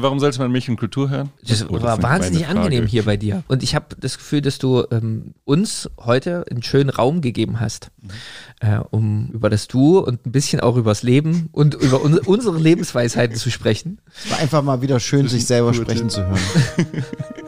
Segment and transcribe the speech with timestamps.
[0.00, 1.30] Warum sollte man Milch und Kultur hören?
[1.46, 3.42] Das Oh, das war wahnsinnig angenehm hier bei dir.
[3.48, 7.90] Und ich habe das Gefühl, dass du ähm, uns heute einen schönen Raum gegeben hast,
[8.00, 8.08] Mhm.
[8.60, 12.58] äh, um über das Du und ein bisschen auch übers Leben und über un unsere
[12.58, 13.98] Lebensweisheiten zu sprechen.
[14.24, 16.38] Es war einfach mal wieder schön, sich selber sprechen zu hören.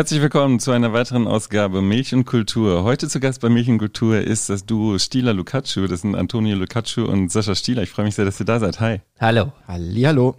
[0.00, 2.84] Herzlich willkommen zu einer weiteren Ausgabe Milch und Kultur.
[2.84, 5.86] Heute zu Gast bei Milch und Kultur ist das Duo Stieler Lukacu.
[5.88, 7.82] Das sind Antonio Lukacu und Sascha Stieler.
[7.82, 8.80] Ich freue mich sehr, dass ihr da seid.
[8.80, 9.02] Hi.
[9.20, 9.52] Hallo.
[9.68, 10.36] Hallihallo.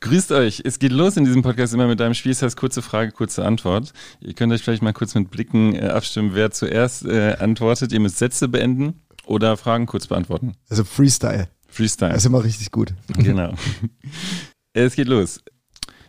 [0.00, 0.60] Grüßt euch.
[0.62, 2.32] Es geht los in diesem Podcast immer mit einem Spiel.
[2.32, 3.94] Das heißt kurze Frage, kurze Antwort.
[4.20, 7.94] Ihr könnt euch vielleicht mal kurz mit Blicken äh, abstimmen, wer zuerst äh, antwortet.
[7.94, 10.52] Ihr müsst Sätze beenden oder Fragen kurz beantworten.
[10.68, 11.48] Also Freestyle.
[11.66, 12.12] Freestyle.
[12.12, 12.92] Das ist immer richtig gut.
[13.16, 13.54] genau.
[14.74, 15.40] es geht los.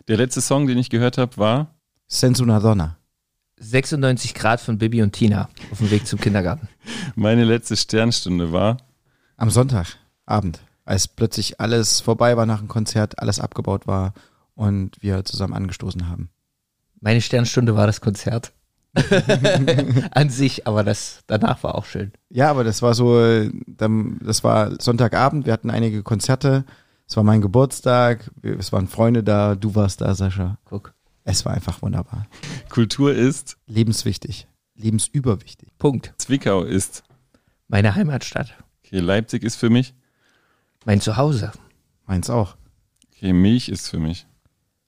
[0.09, 1.78] Der letzte Song, den ich gehört habe, war
[2.11, 2.95] Sensu una donna.
[3.59, 6.67] 96 Grad von Bibi und Tina auf dem Weg zum Kindergarten.
[7.15, 8.77] Meine letzte Sternstunde war
[9.37, 14.13] Am Sonntagabend, als plötzlich alles vorbei war nach dem Konzert, alles abgebaut war
[14.55, 16.29] und wir zusammen angestoßen haben.
[16.99, 18.53] Meine Sternstunde war das Konzert.
[20.11, 22.11] An sich, aber das danach war auch schön.
[22.29, 23.19] Ja, aber das war so,
[23.67, 26.65] dann- das war Sonntagabend, wir hatten einige Konzerte,
[27.07, 30.57] es war mein Geburtstag, es waren Freunde da, du warst da, Sascha.
[30.65, 30.93] Guck.
[31.31, 32.25] Es war einfach wunderbar.
[32.69, 35.69] Kultur ist, Lebenswichtig, lebensüberwichtig.
[35.77, 36.11] Punkt.
[36.17, 37.03] Zwickau ist,
[37.67, 38.55] Meine Heimatstadt.
[38.83, 39.93] okay, Leipzig ist für mich,
[40.85, 41.51] Mein Zuhause.
[42.07, 42.55] Meins auch.
[43.13, 44.25] okay, Milch ist für mich.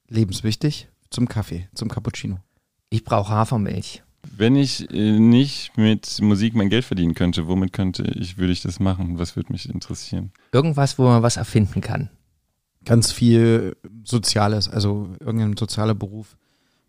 [0.08, 2.40] Lebenswichtig zum Kaffee, zum Cappuccino.
[2.90, 4.02] Ich brauche Hafermilch.
[4.36, 8.62] Wenn ich äh, nicht mit Musik mein Geld verdienen könnte, womit könnte ich, würde ich
[8.62, 9.20] das machen?
[9.20, 10.32] Was würde mich interessieren?
[10.52, 12.10] Irgendwas, wo man was erfinden kann.
[12.86, 16.36] Ganz viel Soziales, also irgendein sozialer Beruf,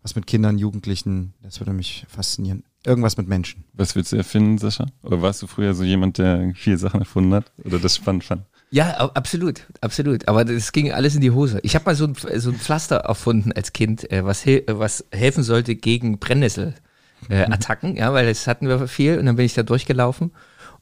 [0.01, 2.63] was mit Kindern, Jugendlichen, das würde mich faszinieren.
[2.85, 3.63] Irgendwas mit Menschen.
[3.73, 4.87] Was willst du erfinden, Sascha?
[5.03, 8.43] Oder warst du früher so jemand, der viele Sachen erfunden hat oder das spannend fand?
[8.71, 10.27] Ja, absolut, absolut.
[10.27, 11.59] Aber das ging alles in die Hose.
[11.61, 15.05] Ich habe mal so ein, so ein Pflaster erfunden als Kind, äh, was, äh, was
[15.11, 19.63] helfen sollte gegen Brennnessel-Attacken, ja, weil das hatten wir viel und dann bin ich da
[19.63, 20.31] durchgelaufen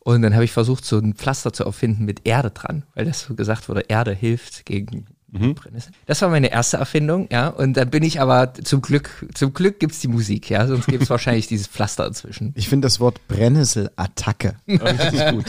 [0.03, 3.21] und dann habe ich versucht, so ein Pflaster zu erfinden mit Erde dran, weil das
[3.21, 5.93] so gesagt wurde, Erde hilft gegen Brennnessel.
[6.07, 9.79] Das war meine erste Erfindung, ja, und dann bin ich aber zum Glück, zum Glück
[9.79, 12.51] gibt's die Musik, ja, sonst gibt's wahrscheinlich dieses Pflaster inzwischen.
[12.55, 15.45] Ich finde das Wort Brennnesselattacke richtig gut.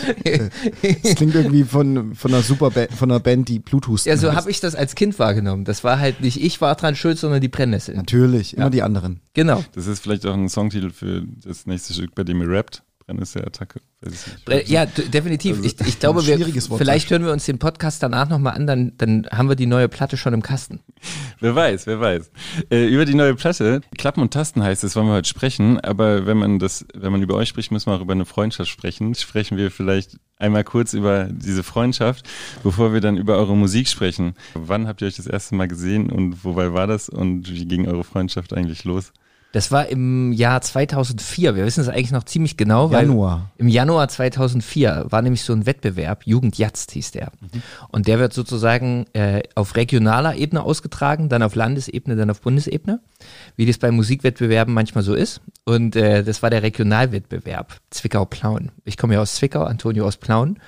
[1.02, 4.50] Das klingt irgendwie von, von einer super von einer Band, die Bluthusten Ja, so habe
[4.50, 5.64] ich das als Kind wahrgenommen.
[5.64, 7.96] Das war halt nicht ich war dran schuld, sondern die Brennnessel.
[7.96, 9.20] Natürlich, immer die anderen.
[9.34, 9.64] Genau.
[9.72, 12.82] Das ist vielleicht auch ein Songtitel für das nächste Stück, bei dem ihr rappt.
[14.00, 14.48] Weiß ich nicht.
[14.48, 15.56] Bre- Ja, definitiv.
[15.56, 16.36] Also, ich, ich glaube, wir,
[16.78, 19.88] vielleicht hören wir uns den Podcast danach nochmal an, dann, dann haben wir die neue
[19.88, 20.80] Platte schon im Kasten.
[21.40, 22.30] Wer weiß, wer weiß.
[22.70, 26.24] Äh, über die neue Platte, Klappen und Tasten heißt es, wollen wir heute sprechen, aber
[26.26, 29.16] wenn man das, wenn man über euch spricht, müssen wir auch über eine Freundschaft sprechen.
[29.16, 32.28] Sprechen wir vielleicht einmal kurz über diese Freundschaft,
[32.62, 34.34] bevor wir dann über eure Musik sprechen.
[34.54, 37.88] Wann habt ihr euch das erste Mal gesehen und wobei war das und wie ging
[37.88, 39.12] eure Freundschaft eigentlich los?
[39.52, 41.54] Das war im Jahr 2004.
[41.54, 43.50] Wir wissen es eigentlich noch ziemlich genau, weil Januar.
[43.58, 47.32] im Januar 2004 war nämlich so ein Wettbewerb, Jugendjatzt hieß der.
[47.88, 53.00] Und der wird sozusagen äh, auf regionaler Ebene ausgetragen, dann auf Landesebene, dann auf Bundesebene,
[53.56, 55.42] wie das bei Musikwettbewerben manchmal so ist.
[55.64, 58.70] Und äh, das war der Regionalwettbewerb Zwickau-Plauen.
[58.84, 60.58] Ich komme ja aus Zwickau, Antonio aus Plauen.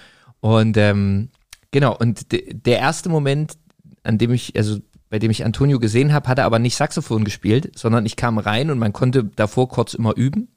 [0.41, 1.31] Und ähm,
[1.71, 3.55] genau, und de- der erste Moment,
[4.03, 4.79] an dem ich, also
[5.15, 8.37] bei dem ich Antonio gesehen habe, hat er aber nicht Saxophon gespielt, sondern ich kam
[8.37, 10.49] rein und man konnte davor kurz immer üben.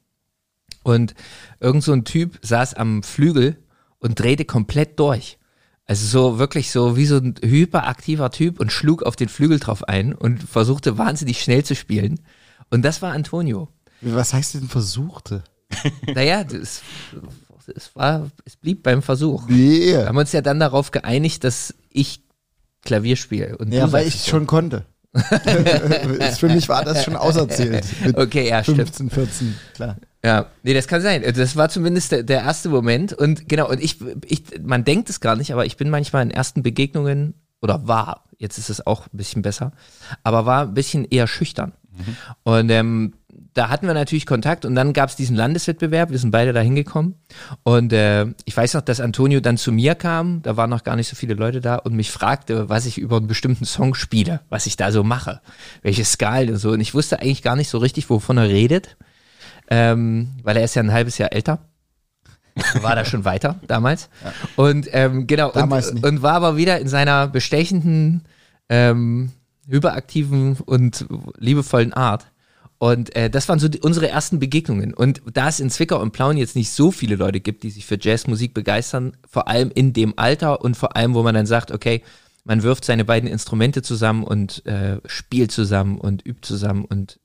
[0.82, 1.14] Und
[1.60, 3.56] irgend so ein Typ saß am Flügel
[4.00, 5.38] und drehte komplett durch.
[5.86, 9.84] Also so wirklich so wie so ein hyperaktiver Typ und schlug auf den Flügel drauf
[9.86, 12.18] ein und versuchte wahnsinnig schnell zu spielen.
[12.68, 13.68] Und das war Antonio.
[14.00, 15.44] Was heißt denn versuchte?
[16.16, 16.82] Naja, das,
[17.76, 19.46] es war, es blieb beim Versuch.
[19.46, 20.06] Wir Yeah.
[20.08, 22.24] haben uns ja dann darauf geeinigt, dass ich
[22.84, 23.56] Klavier spiele.
[23.58, 24.84] Und Ja, weil ich schon konnte.
[26.38, 27.84] für mich war das schon auserzählt.
[28.14, 29.12] okay, ja, 15, stimmt.
[29.12, 29.96] 14, klar.
[30.24, 31.22] Ja, nee, das kann sein.
[31.34, 33.12] Das war zumindest der, der erste Moment.
[33.12, 36.30] Und genau, und ich, ich, man denkt es gar nicht, aber ich bin manchmal in
[36.30, 39.72] ersten Begegnungen oder war, jetzt ist es auch ein bisschen besser,
[40.22, 41.72] aber war ein bisschen eher schüchtern.
[41.90, 42.16] Mhm.
[42.44, 43.14] Und ähm,
[43.58, 46.60] da hatten wir natürlich Kontakt und dann gab es diesen Landeswettbewerb, wir sind beide da
[46.60, 47.16] hingekommen
[47.64, 50.96] und äh, ich weiß noch, dass Antonio dann zu mir kam, da waren noch gar
[50.96, 54.40] nicht so viele Leute da und mich fragte, was ich über einen bestimmten Song spiele,
[54.48, 55.40] was ich da so mache,
[55.82, 58.96] welche Skalen und so und ich wusste eigentlich gar nicht so richtig, wovon er redet,
[59.68, 61.58] ähm, weil er ist ja ein halbes Jahr älter
[62.82, 64.08] war da schon weiter damals.
[64.24, 64.32] Ja.
[64.56, 68.24] Und ähm, genau, damals und, und war aber wieder in seiner bestechenden,
[68.68, 69.32] ähm,
[69.68, 71.06] hyperaktiven und
[71.38, 72.26] liebevollen Art.
[72.78, 74.94] Und äh, das waren so die, unsere ersten Begegnungen.
[74.94, 77.84] Und da es in Zwickau und Plauen jetzt nicht so viele Leute gibt, die sich
[77.84, 81.72] für Jazzmusik begeistern, vor allem in dem Alter und vor allem, wo man dann sagt,
[81.72, 82.02] okay,
[82.44, 87.18] man wirft seine beiden Instrumente zusammen und äh, spielt zusammen und übt zusammen und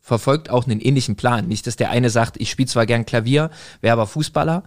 [0.00, 1.48] verfolgt auch einen ähnlichen Plan.
[1.48, 3.50] Nicht, dass der eine sagt, ich spiele zwar gern Klavier,
[3.80, 4.62] wäre aber Fußballer,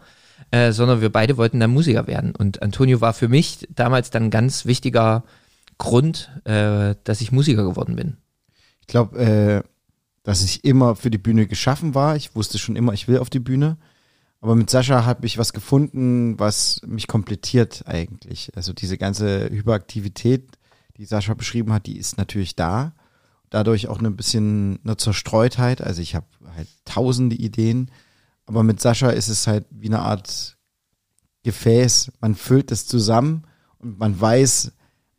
[0.52, 2.36] äh, sondern wir beide wollten dann Musiker werden.
[2.36, 5.24] Und Antonio war für mich damals dann ein ganz wichtiger
[5.78, 8.18] Grund, äh, dass ich Musiker geworden bin.
[8.82, 9.64] Ich glaube, äh,
[10.28, 12.18] dass ich immer für die Bühne geschaffen war.
[12.18, 13.78] Ich wusste schon immer, ich will auf die Bühne.
[14.42, 18.52] Aber mit Sascha habe ich was gefunden, was mich komplettiert eigentlich.
[18.54, 20.58] Also diese ganze Hyperaktivität,
[20.98, 22.94] die Sascha beschrieben hat, die ist natürlich da
[23.50, 25.82] dadurch auch ein bisschen eine Zerstreutheit.
[25.82, 26.28] Also ich habe
[26.58, 27.90] halt tausende Ideen,
[28.48, 30.58] aber mit Sascha ist es halt wie eine Art
[31.44, 32.12] Gefäß.
[32.20, 33.44] Man füllt es zusammen
[33.80, 34.74] und man weiß,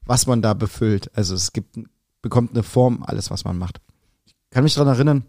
[0.05, 1.11] was man da befüllt.
[1.17, 1.81] Also es gibt,
[2.21, 3.81] bekommt eine Form, alles, was man macht.
[4.51, 5.25] Ich kann mich daran erinnern,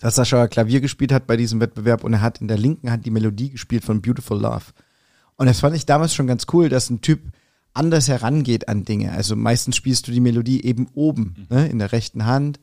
[0.00, 3.06] dass Sascha Klavier gespielt hat bei diesem Wettbewerb und er hat in der linken Hand
[3.06, 4.64] die Melodie gespielt von Beautiful Love.
[5.36, 7.20] Und das fand ich damals schon ganz cool, dass ein Typ
[7.72, 9.12] anders herangeht an Dinge.
[9.12, 11.56] Also meistens spielst du die Melodie eben oben, mhm.
[11.56, 12.60] ne, in der rechten Hand.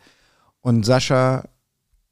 [0.62, 1.50] Und Sascha,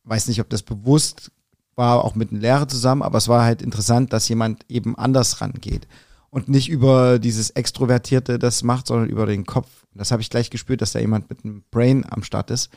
[0.05, 1.31] weiß nicht, ob das bewusst
[1.75, 5.41] war, auch mit einem Lehrer zusammen, aber es war halt interessant, dass jemand eben anders
[5.41, 5.87] rangeht.
[6.29, 9.69] Und nicht über dieses Extrovertierte das macht, sondern über den Kopf.
[9.93, 12.69] Das habe ich gleich gespürt, dass da jemand mit einem Brain am Start ist.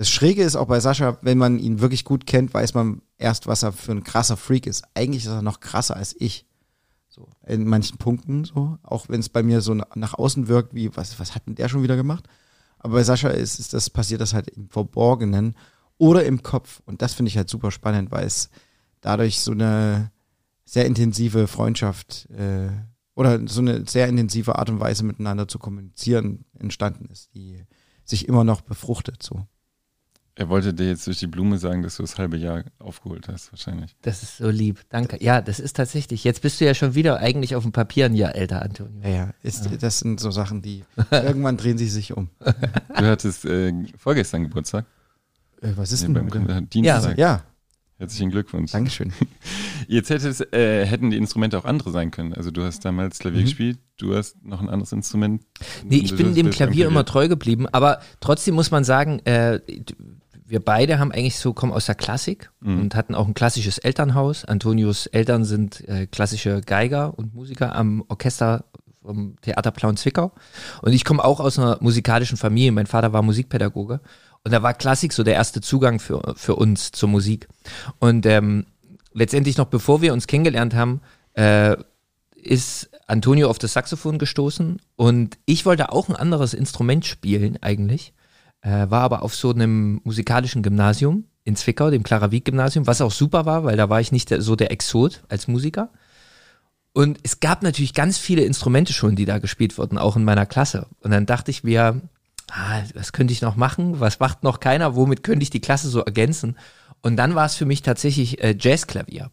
[0.00, 3.46] Das Schräge ist auch bei Sascha, wenn man ihn wirklich gut kennt, weiß man erst,
[3.46, 4.82] was er für ein krasser Freak ist.
[4.94, 6.46] Eigentlich ist er noch krasser als ich.
[7.10, 10.96] So, in manchen Punkten so, auch wenn es bei mir so nach außen wirkt, wie,
[10.96, 12.24] was, was hat denn der schon wieder gemacht?
[12.78, 15.54] Aber bei Sascha ist, ist das, passiert das halt im Verborgenen
[15.98, 16.80] oder im Kopf.
[16.86, 18.48] Und das finde ich halt super spannend, weil es
[19.02, 20.12] dadurch so eine
[20.64, 22.70] sehr intensive Freundschaft äh,
[23.14, 27.66] oder so eine sehr intensive Art und Weise miteinander zu kommunizieren entstanden ist, die
[28.06, 29.46] sich immer noch befruchtet so.
[30.40, 33.52] Er wollte dir jetzt durch die Blume sagen, dass du das halbe Jahr aufgeholt hast,
[33.52, 33.94] wahrscheinlich.
[34.00, 35.22] Das ist so lieb, danke.
[35.22, 36.24] Ja, das ist tatsächlich.
[36.24, 39.02] Jetzt bist du ja schon wieder eigentlich auf dem Papier ein Jahr älter, Antonio.
[39.02, 39.34] Ja, ja.
[39.42, 39.76] Ist, ja.
[39.76, 42.30] das sind so Sachen, die irgendwann drehen sie sich um.
[42.40, 44.86] Du hattest äh, vorgestern Geburtstag.
[45.60, 46.70] Äh, was ist nee, denn beim?
[46.70, 47.18] Dienstag.
[47.18, 47.42] Ja, ja.
[47.98, 48.72] Herzlichen Glückwunsch.
[48.72, 49.12] Dankeschön.
[49.88, 52.32] Jetzt hättest, äh, hätten die Instrumente auch andere sein können.
[52.32, 53.44] Also du hast damals Klavier mhm.
[53.44, 55.42] gespielt, du hast noch ein anderes Instrument.
[55.84, 59.60] Nee, ich bin dem Klavier immer treu geblieben, aber trotzdem muss man sagen, äh,
[60.50, 62.80] wir beide haben eigentlich so, kommen aus der Klassik mhm.
[62.80, 64.44] und hatten auch ein klassisches Elternhaus.
[64.44, 68.64] Antonios Eltern sind äh, klassische Geiger und Musiker am Orchester
[69.02, 70.32] vom Theater Plauen Zwickau.
[70.82, 72.72] Und ich komme auch aus einer musikalischen Familie.
[72.72, 74.00] Mein Vater war Musikpädagoge.
[74.42, 77.48] Und da war Klassik so der erste Zugang für, für uns zur Musik.
[78.00, 78.66] Und ähm,
[79.12, 81.00] letztendlich noch bevor wir uns kennengelernt haben,
[81.34, 81.76] äh,
[82.34, 88.14] ist Antonio auf das Saxophon gestoßen und ich wollte auch ein anderes Instrument spielen eigentlich
[88.62, 93.00] äh, war aber auf so einem musikalischen Gymnasium in Zwickau, dem Clara Wieck Gymnasium, was
[93.00, 95.90] auch super war, weil da war ich nicht der, so der Exot als Musiker.
[96.92, 100.46] Und es gab natürlich ganz viele Instrumente schon, die da gespielt wurden, auch in meiner
[100.46, 100.86] Klasse.
[101.00, 102.00] Und dann dachte ich mir,
[102.50, 104.00] ah, was könnte ich noch machen?
[104.00, 104.96] Was macht noch keiner?
[104.96, 106.56] Womit könnte ich die Klasse so ergänzen?
[107.00, 109.30] Und dann war es für mich tatsächlich äh, Jazzklavier.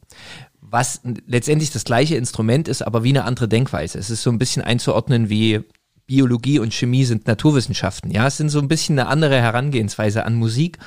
[0.61, 3.97] Was letztendlich das gleiche Instrument ist, aber wie eine andere Denkweise.
[3.97, 5.63] Es ist so ein bisschen einzuordnen wie
[6.07, 8.11] Biologie und Chemie sind Naturwissenschaften.
[8.11, 10.79] Ja, es sind so ein bisschen eine andere Herangehensweise an Musik.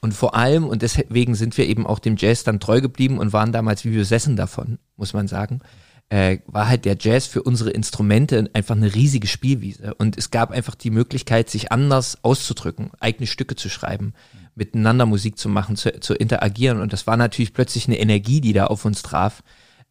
[0.00, 3.32] Und vor allem, und deswegen sind wir eben auch dem Jazz dann treu geblieben und
[3.32, 5.60] waren damals wie besessen davon, muss man sagen,
[6.08, 9.94] äh, war halt der Jazz für unsere Instrumente einfach eine riesige Spielwiese.
[9.94, 14.14] Und es gab einfach die Möglichkeit, sich anders auszudrücken, eigene Stücke zu schreiben,
[14.54, 16.80] miteinander Musik zu machen, zu, zu interagieren.
[16.80, 19.42] Und das war natürlich plötzlich eine Energie, die da auf uns traf,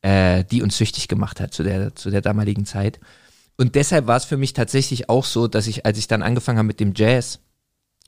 [0.01, 2.99] äh, die uns süchtig gemacht hat zu der, zu der damaligen Zeit.
[3.61, 6.57] Und deshalb war es für mich tatsächlich auch so, dass ich, als ich dann angefangen
[6.57, 7.41] habe mit dem Jazz,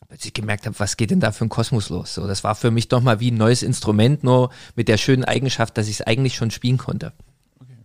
[0.10, 2.16] als ich gemerkt habe, was geht denn da für ein Kosmos los?
[2.16, 5.24] So, das war für mich doch mal wie ein neues Instrument, nur mit der schönen
[5.24, 7.14] Eigenschaft, dass ich es eigentlich schon spielen konnte.
[7.60, 7.78] Okay.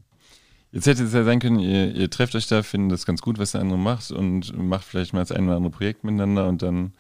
[0.73, 3.39] Jetzt hätte es ja sein können, ihr, ihr trefft euch da, findet das ganz gut,
[3.39, 6.63] was der andere macht und macht vielleicht mal das ein oder andere Projekt miteinander und
[6.63, 6.95] dann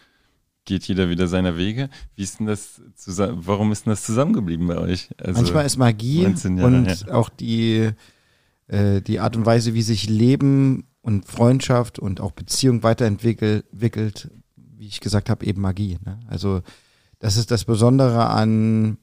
[0.66, 1.88] geht jeder wieder seiner Wege.
[2.14, 5.08] Wie ist denn das zusammen, warum ist denn das zusammengeblieben bei euch?
[5.16, 7.92] Also Manchmal ist Magie und auch die,
[8.68, 14.86] äh, die Art und Weise, wie sich Leben und Freundschaft und auch Beziehung weiterentwickelt, wie
[14.86, 15.98] ich gesagt habe, eben Magie.
[16.04, 16.20] Ne?
[16.28, 16.62] Also
[17.18, 18.98] das ist das Besondere an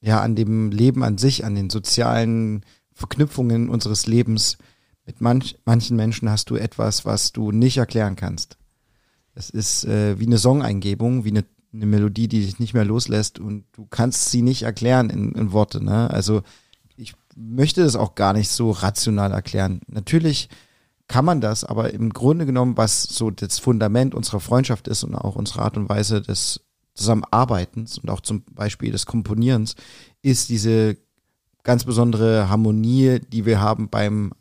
[0.00, 4.58] ja an dem Leben an sich, an den sozialen Verknüpfungen unseres Lebens.
[5.06, 8.56] Mit manch, manchen Menschen hast du etwas, was du nicht erklären kannst.
[9.34, 13.38] Es ist äh, wie eine Song-Eingebung, wie eine, eine Melodie, die dich nicht mehr loslässt
[13.38, 15.82] und du kannst sie nicht erklären in, in Worte.
[15.82, 16.10] Ne?
[16.10, 16.42] Also
[17.40, 19.80] möchte das auch gar nicht so rational erklären.
[19.86, 20.48] Natürlich
[21.08, 25.14] kann man das, aber im Grunde genommen, was so das Fundament unserer Freundschaft ist und
[25.14, 26.60] auch unsere Art und Weise des
[26.94, 29.74] Zusammenarbeitens und auch zum Beispiel des Komponierens,
[30.22, 30.96] ist diese
[31.62, 34.32] ganz besondere Harmonie, die wir haben beim,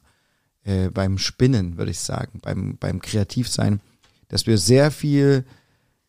[0.63, 3.81] äh, beim Spinnen, würde ich sagen, beim, beim Kreativsein,
[4.27, 5.45] dass wir sehr viel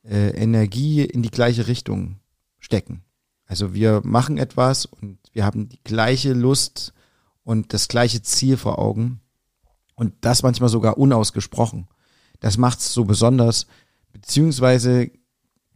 [0.04, 2.16] äh, Energie in die gleiche Richtung
[2.58, 3.02] stecken.
[3.46, 6.92] Also wir machen etwas und wir haben die gleiche Lust
[7.44, 9.20] und das gleiche Ziel vor Augen
[9.94, 11.88] und das manchmal sogar unausgesprochen.
[12.40, 13.66] Das macht es so besonders,
[14.12, 15.10] beziehungsweise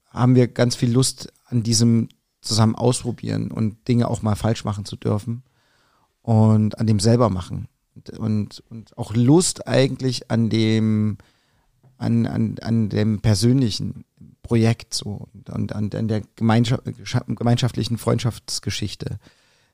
[0.08, 2.08] haben wir ganz viel Lust an diesem
[2.40, 5.42] zusammen ausprobieren und Dinge auch mal falsch machen zu dürfen
[6.23, 7.68] und an dem selber machen
[8.18, 11.18] und, und, auch Lust eigentlich an dem
[11.96, 14.04] an, an, an dem persönlichen
[14.42, 16.82] Projekt so und, und an, an der Gemeinschaft,
[17.26, 19.18] gemeinschaftlichen Freundschaftsgeschichte.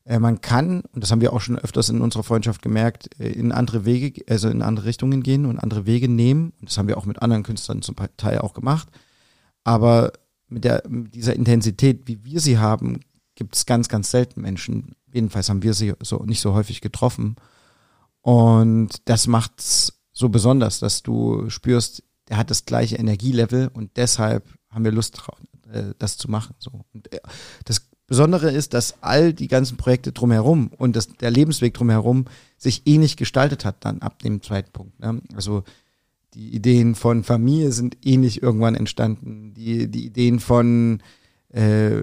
[0.05, 3.31] Äh, man kann, und das haben wir auch schon öfters in unserer Freundschaft gemerkt, äh,
[3.31, 6.53] in andere Wege, also in andere Richtungen gehen und andere Wege nehmen.
[6.61, 8.89] Und das haben wir auch mit anderen Künstlern zum Teil auch gemacht.
[9.65, 10.13] Aber
[10.49, 13.01] mit, der, mit dieser Intensität, wie wir sie haben,
[13.35, 14.95] gibt es ganz, ganz selten Menschen.
[15.13, 17.37] Jedenfalls haben wir sie so nicht so häufig getroffen.
[18.21, 24.47] Und das macht's so besonders, dass du spürst, er hat das gleiche Energielevel und deshalb
[24.69, 25.23] haben wir Lust,
[25.73, 26.55] äh, das zu machen.
[26.59, 26.85] So.
[26.93, 27.09] Und
[27.65, 32.25] das Besondere ist, dass all die ganzen Projekte drumherum und das, der Lebensweg drumherum
[32.59, 34.99] sich ähnlich gestaltet hat dann ab dem Zeitpunkt.
[34.99, 35.23] Ne?
[35.37, 35.63] Also
[36.35, 39.55] die Ideen von Familie sind ähnlich irgendwann entstanden.
[39.55, 41.05] Die, die Ideen von
[41.51, 42.03] äh,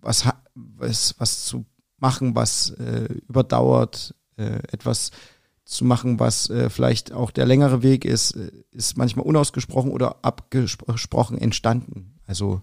[0.00, 1.66] was, was, was zu
[1.98, 5.10] machen, was äh, überdauert, äh, etwas
[5.64, 10.24] zu machen, was äh, vielleicht auch der längere Weg ist, äh, ist manchmal unausgesprochen oder
[10.24, 12.20] abgesprochen entstanden.
[12.28, 12.62] Also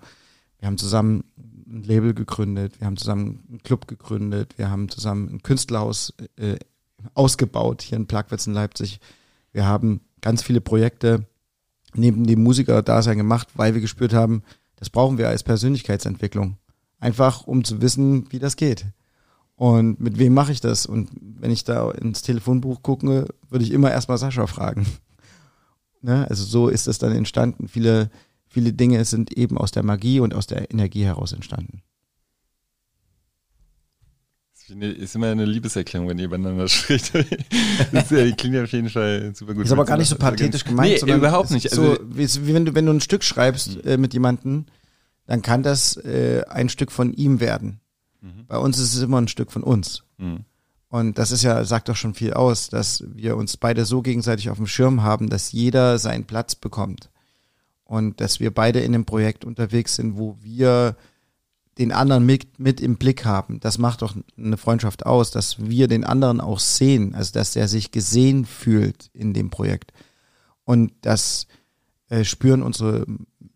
[0.60, 1.26] wir haben zusammen
[1.74, 6.58] ein Label gegründet, wir haben zusammen einen Club gegründet, wir haben zusammen ein Künstlerhaus äh,
[7.14, 9.00] ausgebaut hier in Plagwitz in Leipzig.
[9.52, 11.26] Wir haben ganz viele Projekte
[11.94, 14.44] neben dem Musiker-Dasein gemacht, weil wir gespürt haben,
[14.78, 16.58] das brauchen wir als Persönlichkeitsentwicklung.
[17.00, 18.86] Einfach, um zu wissen, wie das geht.
[19.56, 20.86] Und mit wem mache ich das?
[20.86, 24.86] Und wenn ich da ins Telefonbuch gucke, würde ich immer erstmal Sascha fragen.
[26.02, 26.28] ne?
[26.30, 27.68] Also so ist es dann entstanden.
[27.68, 28.10] Viele,
[28.54, 31.82] viele Dinge sind eben aus der Magie und aus der Energie heraus entstanden
[34.82, 37.14] ist immer eine Liebeserklärung, wenn ihr übereinander spricht.
[37.92, 39.66] das klingt ja auf jeden Fall super gut.
[39.66, 41.70] Ist aber gar nicht so pathetisch gemeint, nee, sondern überhaupt nicht.
[41.72, 43.90] Also, so, wie, wie wenn du, wenn du ein Stück schreibst mhm.
[43.90, 44.66] äh, mit jemandem,
[45.26, 47.80] dann kann das äh, ein Stück von ihm werden.
[48.22, 48.46] Mhm.
[48.48, 50.04] Bei uns ist es immer ein Stück von uns.
[50.18, 50.46] Mhm.
[50.90, 54.50] Und das ist ja, sagt doch schon viel aus, dass wir uns beide so gegenseitig
[54.50, 57.10] auf dem Schirm haben, dass jeder seinen Platz bekommt.
[57.94, 60.96] Und dass wir beide in einem Projekt unterwegs sind, wo wir
[61.78, 63.60] den anderen mit, mit im Blick haben.
[63.60, 67.68] Das macht doch eine Freundschaft aus, dass wir den anderen auch sehen, also dass er
[67.68, 69.94] sich gesehen fühlt in dem Projekt.
[70.64, 71.46] Und das
[72.10, 73.06] äh, spüren unsere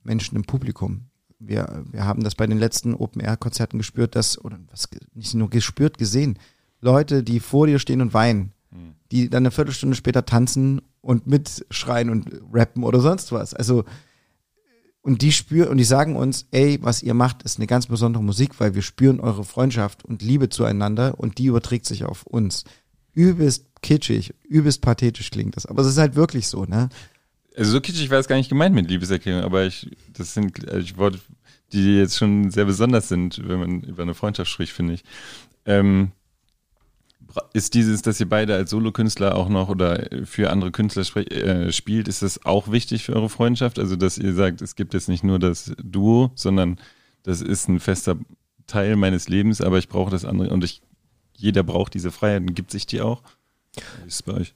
[0.03, 1.05] Menschen im Publikum.
[1.39, 5.97] Wir, wir haben das bei den letzten Open-Air-Konzerten gespürt, dass, oder was, nicht nur gespürt,
[5.97, 6.37] gesehen.
[6.79, 8.93] Leute, die vor dir stehen und weinen, hm.
[9.11, 13.55] die dann eine Viertelstunde später tanzen und mitschreien und rappen oder sonst was.
[13.55, 13.83] Also
[15.07, 18.21] und die spüren und die sagen uns, ey, was ihr macht, ist eine ganz besondere
[18.21, 22.65] Musik, weil wir spüren eure Freundschaft und Liebe zueinander und die überträgt sich auf uns.
[23.13, 26.89] Übelst kitschig, übelst pathetisch klingt das, aber es ist halt wirklich so, ne?
[27.55, 30.97] Also so kitschig war es gar nicht gemeint mit Liebeserklärung, aber ich, das sind also
[30.97, 31.19] Worte,
[31.71, 35.05] die jetzt schon sehr besonders sind, wenn man über eine Freundschaft spricht, finde ich.
[35.65, 36.11] Ähm,
[37.53, 42.07] ist dieses, dass ihr beide als Solokünstler auch noch oder für andere Künstler äh, spielt,
[42.07, 43.79] ist das auch wichtig für eure Freundschaft?
[43.79, 46.79] Also, dass ihr sagt, es gibt jetzt nicht nur das Duo, sondern
[47.23, 48.17] das ist ein fester
[48.67, 50.81] Teil meines Lebens, aber ich brauche das andere und ich,
[51.33, 53.21] jeder braucht diese Freiheit und gibt sich die auch?
[53.75, 54.53] Wie ist es bei euch?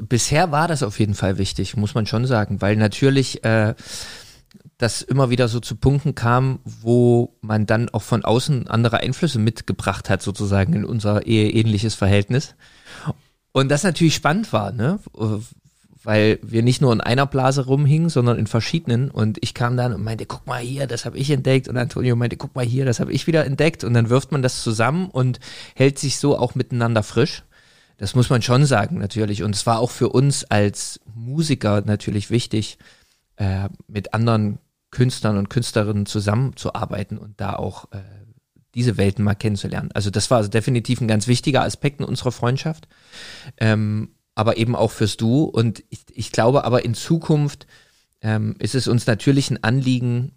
[0.00, 3.74] Bisher war das auf jeden Fall wichtig, muss man schon sagen, weil natürlich äh,
[4.78, 9.38] dass immer wieder so zu Punkten kam, wo man dann auch von außen andere Einflüsse
[9.38, 12.54] mitgebracht hat, sozusagen in unser eheähnliches Verhältnis.
[13.52, 14.98] Und das natürlich spannend war, ne?
[16.04, 19.08] Weil wir nicht nur in einer Blase rumhingen, sondern in verschiedenen.
[19.08, 21.68] Und ich kam dann und meinte, guck mal hier, das habe ich entdeckt.
[21.68, 23.84] Und Antonio meinte, guck mal hier, das habe ich wieder entdeckt.
[23.84, 25.38] Und dann wirft man das zusammen und
[25.76, 27.44] hält sich so auch miteinander frisch.
[27.98, 29.44] Das muss man schon sagen, natürlich.
[29.44, 32.78] Und es war auch für uns als Musiker natürlich wichtig,
[33.42, 34.60] äh, mit anderen
[34.92, 37.98] Künstlern und Künstlerinnen zusammenzuarbeiten und da auch äh,
[38.76, 39.90] diese Welten mal kennenzulernen.
[39.94, 42.86] Also das war also definitiv ein ganz wichtiger Aspekt in unserer Freundschaft,
[43.58, 45.42] ähm, aber eben auch fürs Du.
[45.42, 47.66] Und ich, ich glaube aber in Zukunft
[48.20, 50.32] ähm, ist es uns natürlich ein Anliegen,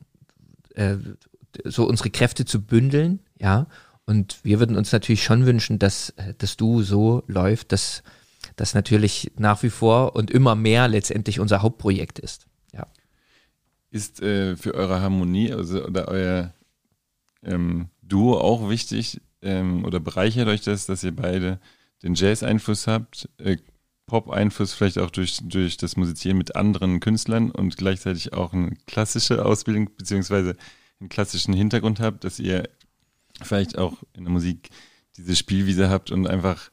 [0.74, 0.96] äh,
[1.64, 3.68] so unsere Kräfte zu bündeln, ja.
[4.08, 8.02] Und wir würden uns natürlich schon wünschen, dass äh, das Du so läuft, dass
[8.56, 12.48] das natürlich nach wie vor und immer mehr letztendlich unser Hauptprojekt ist.
[13.96, 16.54] Ist äh, für eure Harmonie also, oder euer
[17.44, 21.62] ähm, Duo auch wichtig ähm, oder bereichert euch das, dass ihr beide
[22.04, 23.56] den Jazz-Einfluss habt, äh,
[24.06, 29.46] Pop-Einfluss vielleicht auch durch, durch das Musizieren mit anderen Künstlern und gleichzeitig auch eine klassische
[29.46, 30.58] Ausbildung beziehungsweise
[31.00, 32.68] einen klassischen Hintergrund habt, dass ihr
[33.44, 34.72] vielleicht auch in der Musik
[35.16, 36.70] diese Spielwiese habt und einfach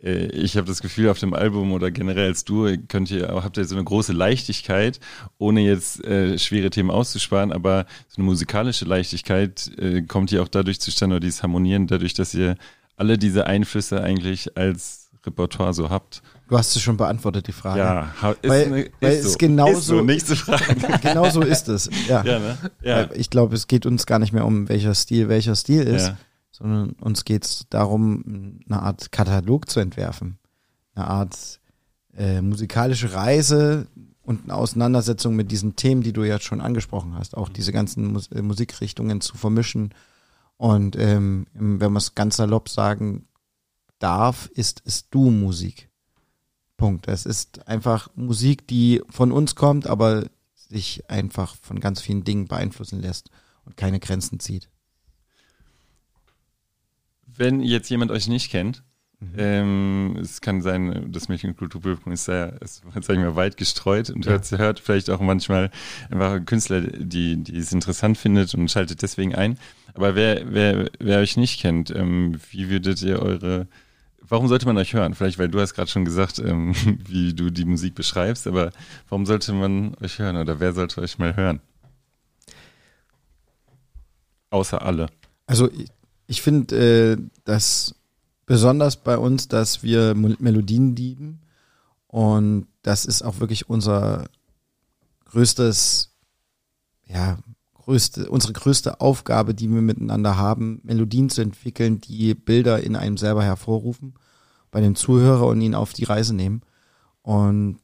[0.00, 3.64] ich habe das Gefühl, auf dem Album oder generell als Duo könnt ihr, habt ihr
[3.64, 5.00] so eine große Leichtigkeit,
[5.38, 10.48] ohne jetzt äh, schwere Themen auszusparen, aber so eine musikalische Leichtigkeit äh, kommt hier auch
[10.48, 12.56] dadurch zustande, oder dieses Harmonieren, dadurch, dass ihr
[12.96, 16.22] alle diese Einflüsse eigentlich als Repertoire so habt.
[16.48, 17.80] Du hast es schon beantwortet, die Frage.
[17.80, 19.28] Ja, ist, weil, eine, ist weil so.
[19.30, 20.76] es genauso, ist so, nächste Frage.
[21.02, 21.90] genau so ist es.
[22.08, 22.24] Ja.
[22.24, 22.58] ja, ne?
[22.82, 23.08] ja.
[23.14, 26.18] Ich glaube, es geht uns gar nicht mehr um welcher Stil welcher Stil ist, ja
[26.58, 30.38] sondern uns geht es darum, eine Art Katalog zu entwerfen,
[30.94, 31.60] eine Art
[32.16, 33.86] äh, musikalische Reise
[34.22, 38.12] und eine Auseinandersetzung mit diesen Themen, die du jetzt schon angesprochen hast, auch diese ganzen
[38.12, 39.94] Mus äh, Musikrichtungen zu vermischen.
[40.56, 43.28] Und ähm, wenn man es ganz salopp sagen
[44.00, 45.88] darf, ist es du Musik.
[46.76, 47.06] Punkt.
[47.06, 52.46] Es ist einfach Musik, die von uns kommt, aber sich einfach von ganz vielen Dingen
[52.46, 53.30] beeinflussen lässt
[53.64, 54.68] und keine Grenzen zieht
[57.38, 58.82] wenn jetzt jemand euch nicht kennt,
[59.20, 59.32] mhm.
[59.36, 63.56] ähm, es kann sein, das Mädchen- und Kulturpublikum ist sehr, ist, sag ich mal, weit
[63.56, 64.32] gestreut und ja.
[64.32, 65.70] hört, hört vielleicht auch manchmal
[66.10, 69.58] einfach Künstler, die, die es interessant findet und schaltet deswegen ein.
[69.94, 73.68] Aber wer, wer, wer euch nicht kennt, ähm, wie würdet ihr eure,
[74.20, 75.14] warum sollte man euch hören?
[75.14, 76.74] Vielleicht, weil du hast gerade schon gesagt, ähm,
[77.08, 78.72] wie du die Musik beschreibst, aber
[79.08, 81.60] warum sollte man euch hören oder wer sollte euch mal hören?
[84.50, 85.08] Außer alle.
[85.46, 85.68] Also
[86.28, 87.96] ich finde äh, das
[88.46, 91.40] besonders bei uns, dass wir Melodien lieben
[92.06, 94.26] und das ist auch wirklich unser
[95.24, 96.14] größtes,
[97.06, 97.38] ja,
[97.74, 103.16] größte, unsere größte Aufgabe, die wir miteinander haben, Melodien zu entwickeln, die Bilder in einem
[103.16, 104.14] selber hervorrufen,
[104.70, 106.62] bei den Zuhörer und ihn auf die Reise nehmen.
[107.22, 107.80] Und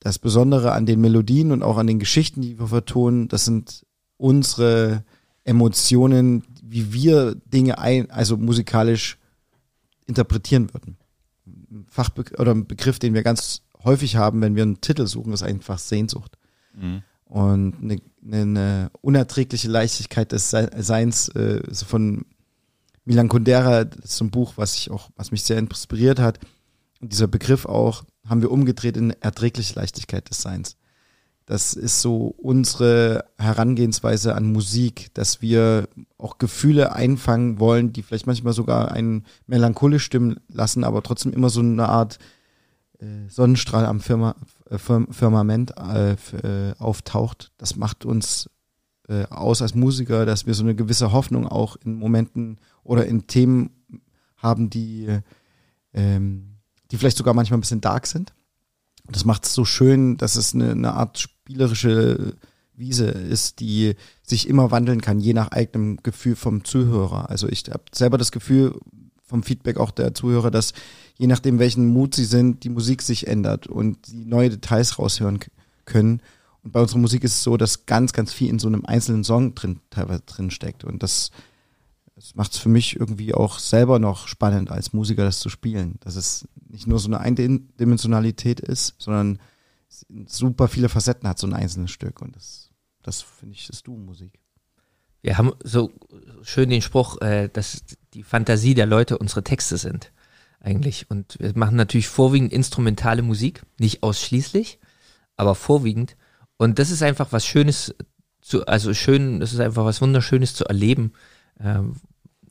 [0.00, 3.84] das Besondere an den Melodien und auch an den Geschichten, die wir vertonen, das sind
[4.16, 5.04] unsere
[5.48, 9.18] Emotionen, wie wir Dinge ein, also musikalisch
[10.06, 10.98] interpretieren würden.
[11.46, 15.32] Ein Fachbegriff oder ein Begriff, den wir ganz häufig haben, wenn wir einen Titel suchen,
[15.32, 16.36] ist einfach Sehnsucht.
[16.74, 17.02] Mhm.
[17.24, 22.24] Und eine, eine, unerträgliche Leichtigkeit des Seins äh, von
[23.04, 26.38] Milan Kundera, das ist ein Buch, was ich auch, was mich sehr inspiriert hat.
[27.00, 30.76] Und dieser Begriff auch haben wir umgedreht in erträgliche Leichtigkeit des Seins.
[31.48, 38.26] Das ist so unsere Herangehensweise an Musik, dass wir auch Gefühle einfangen wollen, die vielleicht
[38.26, 42.18] manchmal sogar einen melancholisch stimmen lassen, aber trotzdem immer so eine Art
[42.98, 44.36] äh, Sonnenstrahl am Firma,
[44.68, 46.16] äh, Firmament äh,
[46.78, 47.50] auftaucht.
[47.56, 48.50] Das macht uns
[49.30, 53.70] aus als Musiker, dass wir so eine gewisse Hoffnung auch in Momenten oder in Themen
[54.36, 55.08] haben, die,
[55.94, 56.58] ähm,
[56.90, 58.34] die vielleicht sogar manchmal ein bisschen dark sind.
[59.06, 62.34] Und das macht es so schön, dass es eine, eine Art spielerische
[62.76, 67.30] Wiese ist, die sich immer wandeln kann, je nach eigenem Gefühl vom Zuhörer.
[67.30, 68.78] Also ich habe selber das Gefühl
[69.24, 70.74] vom Feedback auch der Zuhörer, dass
[71.16, 75.40] je nachdem, welchen Mut sie sind, die Musik sich ändert und sie neue Details raushören
[75.86, 76.20] können.
[76.62, 79.24] Und bei unserer Musik ist es so, dass ganz, ganz viel in so einem einzelnen
[79.24, 80.84] Song drin, teilweise drin steckt.
[80.84, 81.30] Und das,
[82.14, 85.94] das macht es für mich irgendwie auch selber noch spannend, als Musiker das zu spielen.
[86.00, 89.38] Dass es nicht nur so eine Eindimensionalität ist, sondern
[90.26, 92.20] super viele Facetten hat, so ein einzelnes Stück.
[92.20, 92.70] Und das,
[93.02, 94.38] das finde ich, ist Du-Musik.
[95.22, 95.92] Wir haben so
[96.42, 97.82] schön den Spruch, äh, dass
[98.14, 100.12] die Fantasie der Leute unsere Texte sind,
[100.60, 101.10] eigentlich.
[101.10, 104.78] Und wir machen natürlich vorwiegend instrumentale Musik, nicht ausschließlich,
[105.36, 106.16] aber vorwiegend.
[106.56, 107.94] Und das ist einfach was Schönes
[108.40, 111.12] zu, also schön, es ist einfach was Wunderschönes zu erleben,
[111.60, 111.96] ähm,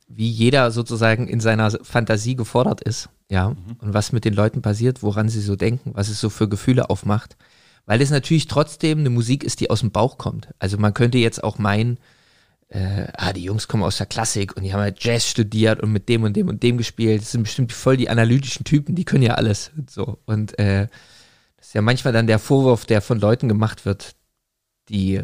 [0.07, 3.55] wie jeder sozusagen in seiner Fantasie gefordert ist, ja, mhm.
[3.79, 6.89] und was mit den Leuten passiert, woran sie so denken, was es so für Gefühle
[6.89, 7.35] aufmacht.
[7.85, 10.49] Weil es natürlich trotzdem eine Musik ist, die aus dem Bauch kommt.
[10.59, 11.97] Also man könnte jetzt auch meinen,
[12.69, 15.93] äh, ah, die Jungs kommen aus der Klassik und die haben halt Jazz studiert und
[15.93, 17.21] mit dem und dem und dem gespielt.
[17.21, 19.71] Das sind bestimmt voll die analytischen Typen, die können ja alles.
[19.89, 20.19] So.
[20.25, 20.87] Und äh,
[21.57, 24.15] das ist ja manchmal dann der Vorwurf, der von Leuten gemacht wird,
[24.89, 25.21] die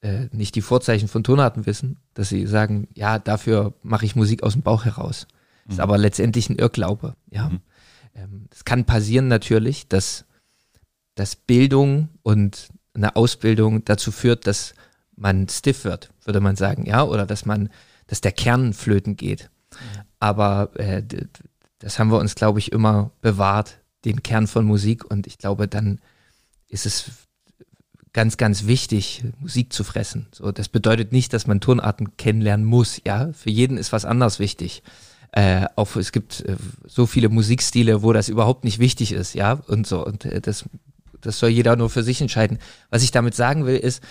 [0.00, 4.42] äh, nicht die Vorzeichen von Tonarten wissen, dass sie sagen, ja, dafür mache ich Musik
[4.42, 5.26] aus dem Bauch heraus.
[5.64, 5.82] Das ist mhm.
[5.82, 7.14] aber letztendlich ein Irrglaube.
[7.30, 7.60] Ja, mhm.
[8.14, 10.24] ähm, es kann passieren natürlich, dass,
[11.14, 14.74] dass Bildung und eine Ausbildung dazu führt, dass
[15.16, 17.70] man stiff wird, würde man sagen, ja, oder dass man,
[18.06, 19.50] dass der Kern flöten geht.
[19.70, 20.00] Mhm.
[20.18, 21.02] Aber äh,
[21.78, 25.04] das haben wir uns, glaube ich, immer bewahrt, den Kern von Musik.
[25.04, 26.00] Und ich glaube, dann
[26.68, 27.10] ist es
[28.12, 30.26] ganz, ganz wichtig, Musik zu fressen.
[30.32, 33.00] So, das bedeutet nicht, dass man Tonarten kennenlernen muss.
[33.06, 34.82] Ja, für jeden ist was anderes wichtig.
[35.32, 39.34] Äh, auch es gibt äh, so viele Musikstile, wo das überhaupt nicht wichtig ist.
[39.34, 40.64] Ja, und so und äh, das,
[41.22, 42.58] das soll jeder nur für sich entscheiden.
[42.90, 44.02] Was ich damit sagen will, ist,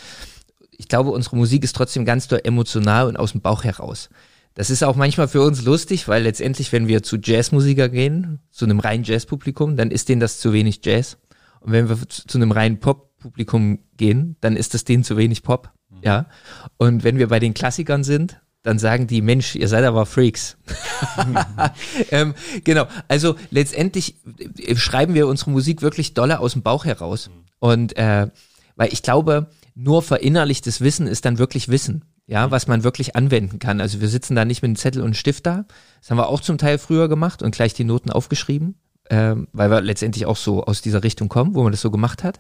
[0.72, 4.10] ich glaube, unsere Musik ist trotzdem ganz doll emotional und aus dem Bauch heraus.
[4.56, 8.66] Das ist auch manchmal für uns lustig, weil letztendlich, wenn wir zu Jazzmusiker gehen, zu
[8.66, 11.18] einem reinen Jazzpublikum, dann ist denen das zu wenig Jazz.
[11.62, 12.80] Und wenn wir zu einem reinen
[13.22, 15.72] Pop-Publikum gehen, dann ist das denen zu wenig Pop.
[15.90, 15.98] Mhm.
[16.04, 16.26] Ja.
[16.78, 20.58] Und wenn wir bei den Klassikern sind, dann sagen die, Mensch, ihr seid aber Freaks.
[22.12, 22.86] ähm, genau.
[23.08, 24.16] Also letztendlich
[24.58, 27.30] äh, schreiben wir unsere Musik wirklich dolle aus dem Bauch heraus.
[27.30, 27.34] Mhm.
[27.60, 28.28] Und äh,
[28.76, 33.60] weil ich glaube, nur verinnerlichtes Wissen ist dann wirklich Wissen ja, was man wirklich anwenden
[33.60, 33.82] kann.
[33.82, 35.66] Also wir sitzen da nicht mit einem Zettel und einem Stift da.
[36.00, 38.76] Das haben wir auch zum Teil früher gemacht und gleich die Noten aufgeschrieben,
[39.10, 42.24] ähm, weil wir letztendlich auch so aus dieser Richtung kommen, wo man das so gemacht
[42.24, 42.40] hat.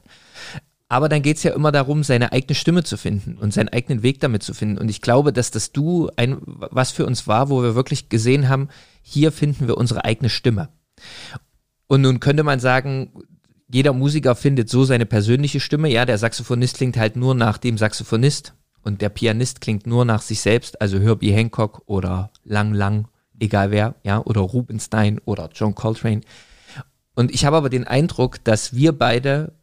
[0.91, 4.19] Aber dann geht's ja immer darum, seine eigene Stimme zu finden und seinen eigenen Weg
[4.19, 4.77] damit zu finden.
[4.77, 8.49] Und ich glaube, dass das Du ein was für uns war, wo wir wirklich gesehen
[8.49, 8.67] haben,
[9.01, 10.67] hier finden wir unsere eigene Stimme.
[11.88, 13.13] Und nun könnte man sagen,
[13.71, 15.89] jeder Musiker findet so seine persönliche Stimme.
[15.89, 20.21] Ja, der Saxophonist klingt halt nur nach dem Saxophonist und der Pianist klingt nur nach
[20.21, 23.08] sich selbst, also Herbie Hancock oder Lang Lang,
[23.39, 26.19] egal wer, ja, oder Rubinstein oder John Coltrane.
[27.15, 29.54] Und ich habe aber den Eindruck, dass wir beide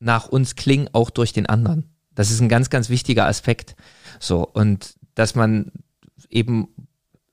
[0.00, 1.90] nach uns klingen, auch durch den anderen.
[2.14, 3.76] Das ist ein ganz, ganz wichtiger Aspekt.
[4.20, 5.72] So, und dass man
[6.30, 6.68] eben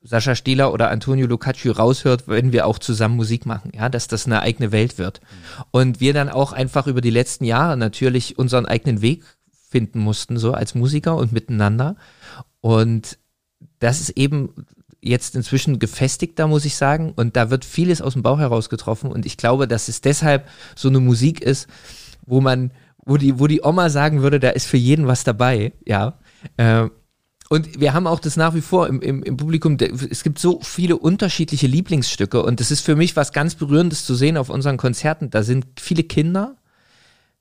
[0.02, 4.26] Sascha Stieler oder Antonio Lucacci raushört, wenn wir auch zusammen Musik machen, ja, dass das
[4.26, 5.20] eine eigene Welt wird.
[5.72, 9.24] Und wir dann auch einfach über die letzten Jahre natürlich unseren eigenen Weg
[9.68, 11.96] finden mussten, so als Musiker und miteinander.
[12.60, 13.18] Und
[13.80, 14.66] das ist eben
[15.00, 17.12] jetzt inzwischen gefestigter, muss ich sagen.
[17.14, 19.10] Und da wird vieles aus dem Bauch heraus getroffen.
[19.10, 21.68] Und ich glaube, dass es deshalb so eine Musik ist,
[22.26, 22.72] wo man,
[23.04, 26.18] wo die, wo die Oma sagen würde, da ist für jeden was dabei, ja.
[26.56, 26.88] Äh,
[27.48, 30.60] und wir haben auch das nach wie vor im, im, im Publikum, es gibt so
[30.62, 34.76] viele unterschiedliche Lieblingsstücke und das ist für mich was ganz Berührendes zu sehen auf unseren
[34.76, 35.30] Konzerten.
[35.30, 36.56] Da sind viele Kinder,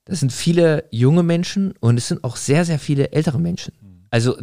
[0.05, 3.73] das sind viele junge Menschen und es sind auch sehr, sehr viele ältere Menschen.
[4.11, 4.37] Also,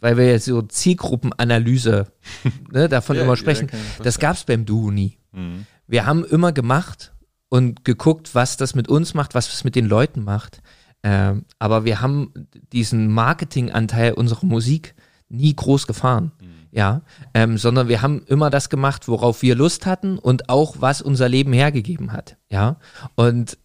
[0.00, 2.06] weil wir jetzt so Zielgruppenanalyse
[2.72, 3.70] ne, davon ja, immer sprechen,
[4.02, 5.18] das gab es beim Duo nie.
[5.32, 5.66] Mhm.
[5.86, 7.12] Wir haben immer gemacht
[7.48, 10.62] und geguckt, was das mit uns macht, was es mit den Leuten macht.
[11.02, 12.32] Ähm, aber wir haben
[12.72, 14.94] diesen Marketinganteil unserer Musik
[15.28, 16.32] nie groß gefahren.
[16.40, 16.46] Mhm.
[16.72, 21.00] Ja, ähm, sondern wir haben immer das gemacht, worauf wir Lust hatten und auch was
[21.00, 22.36] unser Leben hergegeben hat.
[22.50, 22.76] Ja,
[23.14, 23.56] und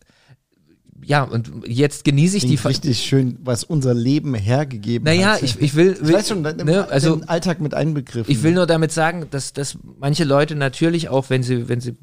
[1.03, 5.41] ja, und jetzt genieße ich Klingt die richtig schön, was unser Leben hergegeben naja, hat.
[5.41, 8.31] Naja, ich, ich will, will ich weiß schon, ne, also den Alltag mit einbegriffen.
[8.31, 11.97] Ich will nur damit sagen, dass, dass manche Leute natürlich auch, wenn sie, wenn sie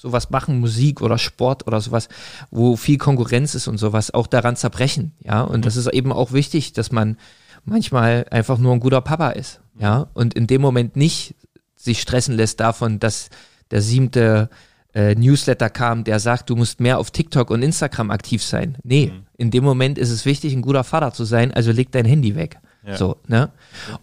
[0.00, 2.08] sowas machen, Musik oder Sport oder sowas,
[2.50, 5.42] wo viel Konkurrenz ist und sowas, auch daran zerbrechen, ja.
[5.42, 5.62] Und mhm.
[5.62, 7.18] das ist eben auch wichtig, dass man
[7.66, 10.06] manchmal einfach nur ein guter Papa ist, ja.
[10.14, 11.34] Und in dem Moment nicht
[11.76, 13.28] sich stressen lässt davon, dass
[13.70, 14.48] der siebte
[14.94, 18.78] äh, Newsletter kam, der sagt, du musst mehr auf TikTok und Instagram aktiv sein.
[18.82, 19.26] Nee, mhm.
[19.36, 22.36] in dem Moment ist es wichtig, ein guter Vater zu sein, also leg dein Handy
[22.36, 22.58] weg.
[22.86, 22.96] Ja.
[22.96, 23.50] So, ne?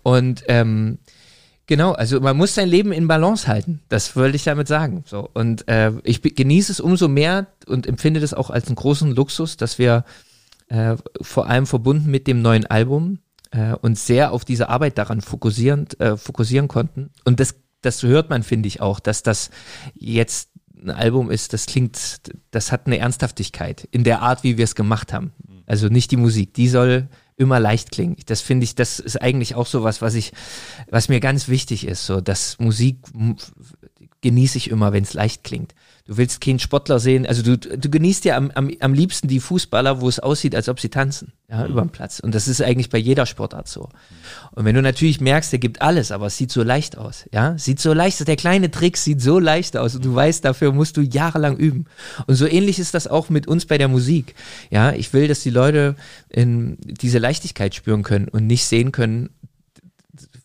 [0.03, 0.99] Und ähm,
[1.67, 3.81] genau, also man muss sein Leben in Balance halten.
[3.89, 5.03] Das wollte ich damit sagen.
[5.05, 9.11] So und äh, ich genieße es umso mehr und empfinde das auch als einen großen
[9.11, 10.03] Luxus, dass wir
[10.69, 13.19] äh, vor allem verbunden mit dem neuen Album
[13.51, 17.11] äh, uns sehr auf diese Arbeit daran fokussieren, äh, fokussieren konnten.
[17.23, 19.49] Und das das hört man, finde ich auch, dass das
[19.93, 21.97] jetzt ein Album ist, das klingt,
[22.51, 25.31] das hat eine Ernsthaftigkeit in der Art, wie wir es gemacht haben.
[25.65, 28.17] Also nicht die Musik, die soll immer leicht klingen.
[28.25, 30.33] Das finde ich, das ist eigentlich auch so was, was ich,
[30.89, 32.97] was mir ganz wichtig ist, so dass Musik
[34.21, 35.73] genieße ich immer, wenn es leicht klingt.
[36.07, 39.41] Du willst keinen Sportler sehen, also du, du genießt ja am, am, am liebsten die
[39.41, 41.71] Fußballer, wo es aussieht, als ob sie tanzen, ja, mhm.
[41.71, 42.19] über den Platz.
[42.19, 43.89] Und das ist eigentlich bei jeder Sportart so.
[44.51, 47.57] Und wenn du natürlich merkst, der gibt alles, aber es sieht so leicht aus, ja,
[47.57, 50.95] sieht so leicht, der kleine Trick sieht so leicht aus und du weißt, dafür musst
[50.95, 51.85] du jahrelang üben.
[52.25, 54.33] Und so ähnlich ist das auch mit uns bei der Musik.
[54.69, 55.95] Ja, ich will, dass die Leute
[56.29, 59.29] in diese Leichtigkeit spüren können und nicht sehen können,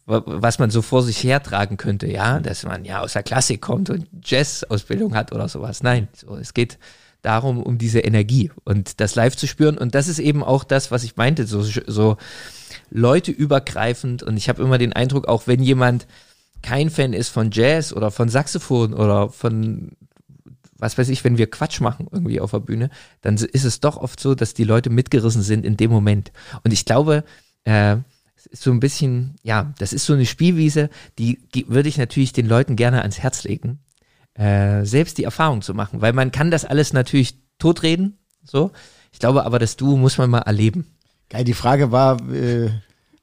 [0.07, 3.89] was man so vor sich hertragen könnte, ja, dass man ja aus der Klassik kommt
[3.89, 5.83] und Jazz-Ausbildung hat oder sowas.
[5.83, 6.79] Nein, so, es geht
[7.23, 9.79] darum, um diese Energie und das live zu spüren.
[9.79, 12.17] Und das ist eben auch das, was ich meinte, so, so
[12.91, 14.25] Leute übergreifend.
[14.25, 16.09] Und ich habe immer den Eindruck, auch wenn jemand
[16.63, 19.93] kein Fan ist von Jazz oder von Saxophon oder von
[20.79, 23.97] was weiß ich, wenn wir Quatsch machen irgendwie auf der Bühne, dann ist es doch
[23.97, 26.33] oft so, dass die Leute mitgerissen sind in dem Moment.
[26.65, 27.23] Und ich glaube,
[27.63, 27.99] äh,
[28.51, 32.77] so ein bisschen, ja, das ist so eine Spielwiese, die würde ich natürlich den Leuten
[32.77, 33.81] gerne ans Herz legen,
[34.35, 38.73] äh, selbst die Erfahrung zu machen, weil man kann das alles natürlich totreden, so.
[39.13, 40.87] Ich glaube aber, das Duo muss man mal erleben.
[41.29, 42.71] Geil, die Frage war, äh,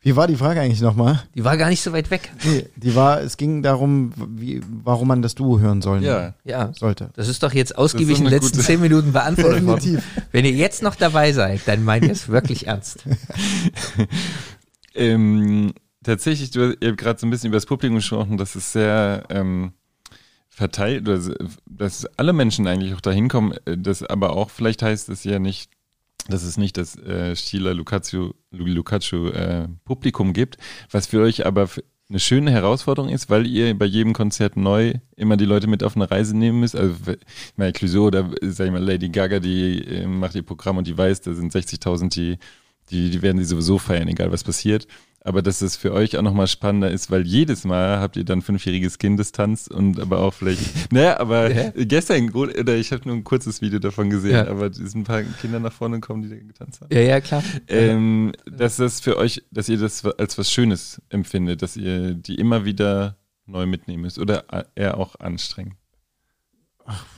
[0.01, 1.21] wie war die Frage eigentlich nochmal?
[1.35, 2.31] Die war gar nicht so weit weg.
[2.45, 6.03] Nee, die war, es ging darum, wie, warum man das Duo hören soll.
[6.03, 6.35] Ja.
[6.45, 6.71] ja.
[6.73, 7.09] Sollte.
[7.15, 10.01] Das ist doch jetzt ausgiebig in den letzten zehn Minuten beantwortet worden.
[10.31, 13.03] Wenn ihr jetzt noch dabei seid, dann meint ihr es wirklich ernst.
[14.99, 19.23] Ähm, tatsächlich, du habt gerade so ein bisschen über das Publikum gesprochen, dass es sehr
[19.29, 19.73] ähm,
[20.49, 21.07] verteilt,
[21.65, 25.39] dass alle Menschen eigentlich auch dahin kommen, äh, das aber auch vielleicht heißt es ja
[25.39, 25.71] nicht,
[26.27, 30.57] dass es nicht das äh, Stila Lucaccio, Lucaccio äh, Publikum gibt,
[30.91, 31.69] was für euch aber
[32.09, 35.95] eine schöne Herausforderung ist, weil ihr bei jedem Konzert neu immer die Leute mit auf
[35.95, 36.75] eine Reise nehmen müsst.
[36.75, 36.95] Also
[37.55, 40.97] meine, Clouseau oder sag ich mal Lady Gaga, die äh, macht ihr Programm und die
[40.97, 42.37] weiß, da sind 60.000, die
[42.91, 44.87] die, die werden sie sowieso feiern, egal was passiert.
[45.21, 48.41] Aber dass es für euch auch nochmal spannender ist, weil jedes Mal habt ihr dann
[48.41, 50.61] fünfjähriges Kind, das tanzt und aber auch vielleicht,
[50.93, 51.71] naja, aber ja.
[51.75, 54.47] gestern, oder ich habe nur ein kurzes Video davon gesehen, ja.
[54.47, 56.93] aber es sind ein paar Kinder nach vorne gekommen, die da getanzt haben.
[56.93, 57.43] Ja, ja, klar.
[57.67, 62.35] Ähm, dass das für euch, dass ihr das als was Schönes empfindet, dass ihr die
[62.35, 65.75] immer wieder neu mitnehmen müsst oder eher auch anstrengend.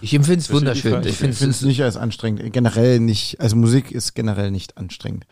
[0.02, 1.06] Ich empfinde es wunderschön.
[1.06, 2.52] Ich finde es nicht als anstrengend.
[2.52, 5.26] Generell nicht, also Musik ist generell nicht anstrengend.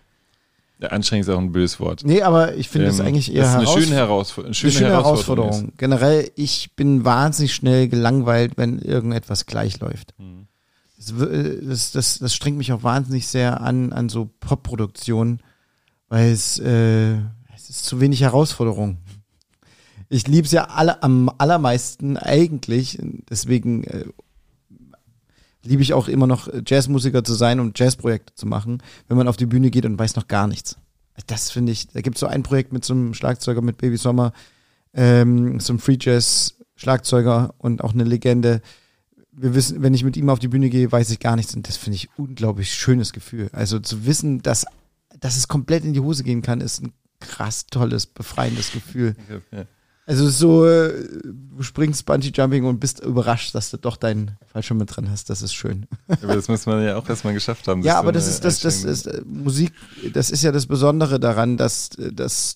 [0.81, 2.03] Ja, anstrengend ist auch ein böses Wort.
[2.05, 4.53] Nee, aber ich finde es ähm, eigentlich eher das ist eine heraus schöne, Herausf eine
[4.53, 5.51] schöne, schöne Herausforderung.
[5.51, 5.77] Herausforderung.
[5.77, 10.13] Generell, ich bin wahnsinnig schnell gelangweilt, wenn irgendetwas gleich läuft.
[10.17, 10.47] Mhm.
[10.97, 11.13] Das,
[11.67, 15.41] das, das, das, strengt mich auch wahnsinnig sehr an, an so Pop-Produktionen,
[16.07, 17.15] weil es, äh,
[17.55, 18.97] es ist zu wenig Herausforderung.
[20.07, 22.97] Ich liebe es ja alle, am allermeisten eigentlich,
[23.29, 24.05] deswegen äh,
[25.63, 29.27] liebe ich auch immer noch äh, Jazzmusiker zu sein und Jazzprojekte zu machen, wenn man
[29.27, 30.77] auf die Bühne geht und weiß noch gar nichts.
[31.27, 33.97] Das finde ich, da gibt es so ein Projekt mit so einem Schlagzeuger, mit Baby
[33.97, 34.31] Sommer,
[34.93, 38.61] ähm, so einem Free Jazz Schlagzeuger und auch eine Legende.
[39.31, 41.67] Wir wissen, wenn ich mit ihm auf die Bühne gehe, weiß ich gar nichts und
[41.67, 43.49] das finde ich unglaublich schönes Gefühl.
[43.51, 44.65] Also zu wissen, dass,
[45.19, 49.15] dass es komplett in die Hose gehen kann, ist ein krass tolles, befreiendes Gefühl.
[49.51, 49.65] Ja.
[50.09, 50.91] Also so, äh,
[51.23, 55.29] du springst Bungee Jumping und bist überrascht, dass du doch deinen Fallschirm mit dran hast.
[55.29, 55.85] Das ist schön.
[56.07, 57.83] Aber das muss man ja auch erstmal geschafft haben.
[57.83, 59.71] Ja, aber das ist das, das, das, das, Musik,
[60.11, 62.55] das ist ja das Besondere daran, dass, dass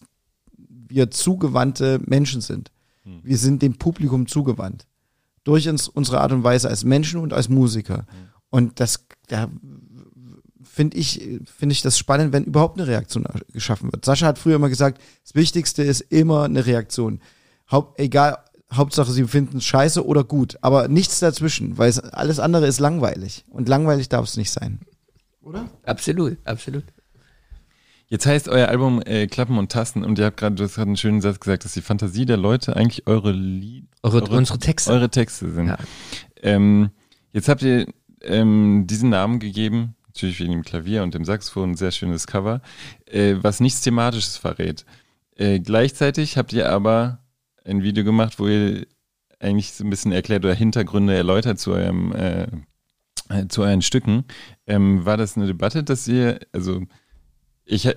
[0.57, 2.71] wir zugewandte Menschen sind.
[3.03, 3.19] Hm.
[3.21, 4.87] Wir sind dem Publikum zugewandt.
[5.43, 7.97] Durch uns, unsere Art und Weise als Menschen und als Musiker.
[7.97, 8.05] Hm.
[8.49, 9.47] Und das, da
[10.63, 14.05] finde ich, finde ich das spannend, wenn überhaupt eine Reaktion geschaffen wird.
[14.05, 17.19] Sascha hat früher immer gesagt, das Wichtigste ist immer eine Reaktion.
[17.71, 18.37] Haupt, egal,
[18.73, 22.79] Hauptsache sie finden es scheiße oder gut, aber nichts dazwischen, weil es, alles andere ist
[22.79, 23.45] langweilig.
[23.49, 24.79] Und langweilig darf es nicht sein.
[25.41, 25.69] Oder?
[25.83, 26.83] Absolut, absolut.
[28.07, 30.89] Jetzt heißt euer Album äh, Klappen und Tasten und ihr habt gerade, du hast gerade
[30.89, 34.59] einen schönen Satz gesagt, dass die Fantasie der Leute eigentlich eure Lied, eure, eure, unsere
[34.59, 35.67] Texte, eure Texte sind.
[35.67, 35.77] Ja.
[36.41, 36.91] Ähm,
[37.31, 37.87] jetzt habt ihr
[38.21, 42.61] ähm, diesen Namen gegeben, natürlich wegen dem Klavier und dem Saxophon, ein sehr schönes Cover,
[43.07, 44.85] äh, was nichts Thematisches verrät.
[45.35, 47.22] Äh, gleichzeitig habt ihr aber
[47.65, 48.85] ein Video gemacht, wo ihr
[49.39, 52.47] eigentlich so ein bisschen erklärt oder Hintergründe erläutert zu eurem äh,
[53.29, 54.25] äh, zu euren Stücken.
[54.67, 56.81] Ähm, war das eine Debatte, dass ihr, also
[57.65, 57.89] ich,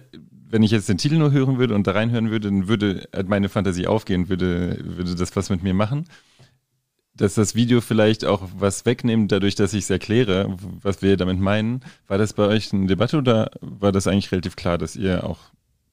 [0.48, 3.48] wenn ich jetzt den Titel nur hören würde und da reinhören würde, dann würde meine
[3.48, 6.07] Fantasie aufgehen, würde, würde das was mit mir machen.
[7.14, 11.40] Dass das Video vielleicht auch was wegnimmt, dadurch, dass ich es erkläre, was wir damit
[11.40, 11.81] meinen.
[12.07, 15.38] War das bei euch eine Debatte oder war das eigentlich relativ klar, dass ihr auch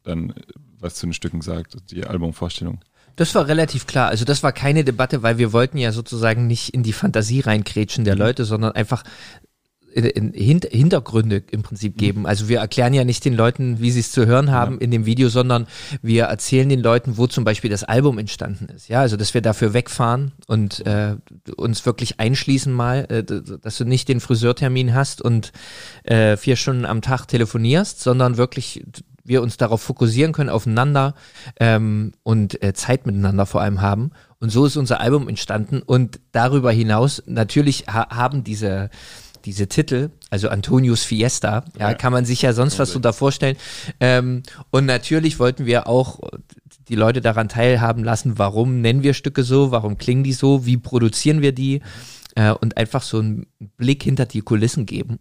[0.03, 0.33] dann
[0.79, 2.81] was zu den Stücken sagt, die Albumvorstellung?
[3.15, 4.09] Das war relativ klar.
[4.09, 8.05] Also das war keine Debatte, weil wir wollten ja sozusagen nicht in die Fantasie reinkrätschen
[8.05, 8.21] der mhm.
[8.21, 9.03] Leute, sondern einfach
[9.93, 12.25] in, in Hint- Hintergründe im Prinzip geben.
[12.25, 15.05] Also wir erklären ja nicht den Leuten, wie sie es zu hören haben in dem
[15.05, 15.67] Video, sondern
[16.01, 18.87] wir erzählen den Leuten, wo zum Beispiel das Album entstanden ist.
[18.87, 21.17] Ja, also dass wir dafür wegfahren und äh,
[21.55, 25.51] uns wirklich einschließen mal, äh, dass du nicht den Friseurtermin hast und
[26.03, 28.83] äh, vier Stunden am Tag telefonierst, sondern wirklich
[29.23, 31.15] wir uns darauf fokussieren können, aufeinander
[31.59, 34.11] ähm, und äh, Zeit miteinander vor allem haben.
[34.39, 35.81] Und so ist unser Album entstanden.
[35.81, 38.89] Und darüber hinaus, natürlich ha haben diese
[39.45, 41.93] diese Titel, also Antonius Fiesta, ja, Ja.
[41.95, 43.57] kann man sich ja sonst was so da vorstellen.
[43.99, 46.21] Ähm, und natürlich wollten wir auch
[46.87, 50.77] die Leute daran teilhaben lassen, warum nennen wir Stücke so, warum klingen die so, wie
[50.77, 51.81] produzieren wir die
[52.35, 55.19] äh, und einfach so einen Blick hinter die Kulissen geben.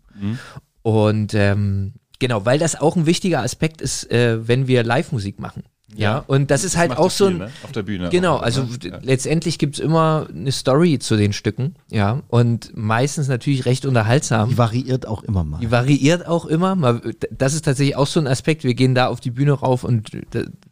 [0.82, 5.64] Und ähm, genau, weil das auch ein wichtiger Aspekt ist, äh, wenn wir Live-Musik machen.
[5.94, 7.50] Ja, und das ist halt auch so viel, ein, ne?
[7.64, 8.08] auf der Bühne.
[8.08, 8.68] Genau, auch, also ne?
[8.82, 8.98] Ja.
[9.02, 14.48] letztendlich gibt's immer eine Story zu den Stücken, ja, und meistens natürlich recht unterhaltsam.
[14.48, 15.58] Die variiert auch immer mal.
[15.60, 16.76] Die variiert auch immer.
[16.76, 18.64] Mal- Das ist tatsächlich auch so ein Aspekt.
[18.64, 20.08] Wir gehen da auf die Bühne rauf und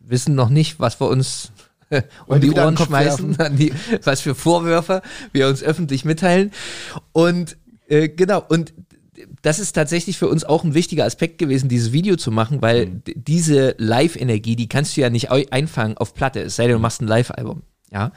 [0.01, 1.53] wissen noch nicht, was wir uns
[2.27, 6.51] um die an Ohren schmeißen, die, was für Vorwürfe wir uns öffentlich mitteilen.
[7.13, 7.59] Und
[7.89, 8.73] äh, genau, und
[9.43, 12.87] das ist tatsächlich für uns auch ein wichtiger Aspekt gewesen, dieses Video zu machen, weil
[12.87, 16.79] d- diese Live-Energie, die kannst du ja nicht einfangen auf Platte, es sei denn, du
[16.79, 17.63] machst ein Live-Album.
[17.93, 18.13] Ja.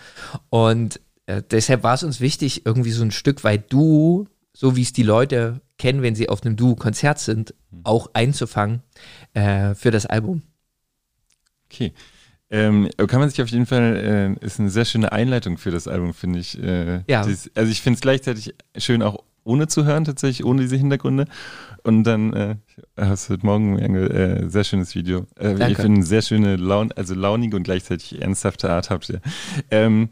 [0.49, 4.81] Und äh, deshalb war es uns wichtig, irgendwie so ein Stück weit du, so wie
[4.81, 8.81] es die Leute kennen, wenn sie auf einem Du-Konzert sind, auch einzufangen
[9.33, 10.43] äh, für das Album.
[11.71, 11.93] Okay.
[12.49, 15.87] Ähm, kann man sich auf jeden Fall, äh, ist eine sehr schöne Einleitung für das
[15.87, 16.61] Album, finde ich.
[16.61, 17.25] Äh, Ja.
[17.25, 21.25] dies- also ich finde es gleichzeitig schön, auch ohne zu hören, tatsächlich, ohne diese Hintergründe.
[21.83, 22.55] Und dann äh,
[22.97, 25.25] hast du heute Morgen ein äh, sehr schönes Video.
[25.37, 25.71] Äh, Danke.
[25.71, 29.21] ich finde sehr schöne, Laun also launige und gleichzeitig ernsthafte Art habt ihr.
[29.69, 30.09] Ähm,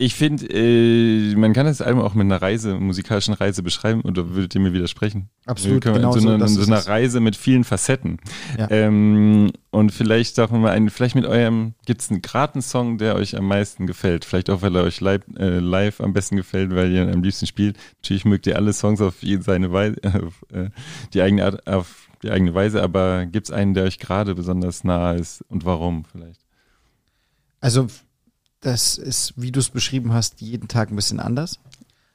[0.00, 4.30] ich finde, äh, man kann das Album auch mit einer Reise, musikalischen Reise beschreiben, oder
[4.34, 5.28] würdet ihr mir widersprechen?
[5.44, 6.86] Absolut, genau so, eine, so ist eine es.
[6.86, 8.18] Reise mit vielen Facetten.
[8.56, 8.70] Ja.
[8.70, 12.62] Ähm, und vielleicht sagen wir mal einen, vielleicht mit eurem, gibt es einen gerade einen
[12.62, 14.24] Song, der euch am meisten gefällt?
[14.24, 17.22] Vielleicht auch, weil er euch live, äh, live am besten gefällt, weil ihr ihn am
[17.22, 17.76] liebsten spielt.
[17.96, 20.70] Natürlich mögt ihr alle Songs auf seine Weise, auf, äh,
[21.12, 24.84] die eigene Art, auf die eigene Weise, aber gibt es einen, der euch gerade besonders
[24.84, 26.40] nah ist und warum vielleicht?
[27.60, 27.88] Also,
[28.60, 31.58] das ist, wie du es beschrieben hast, jeden Tag ein bisschen anders.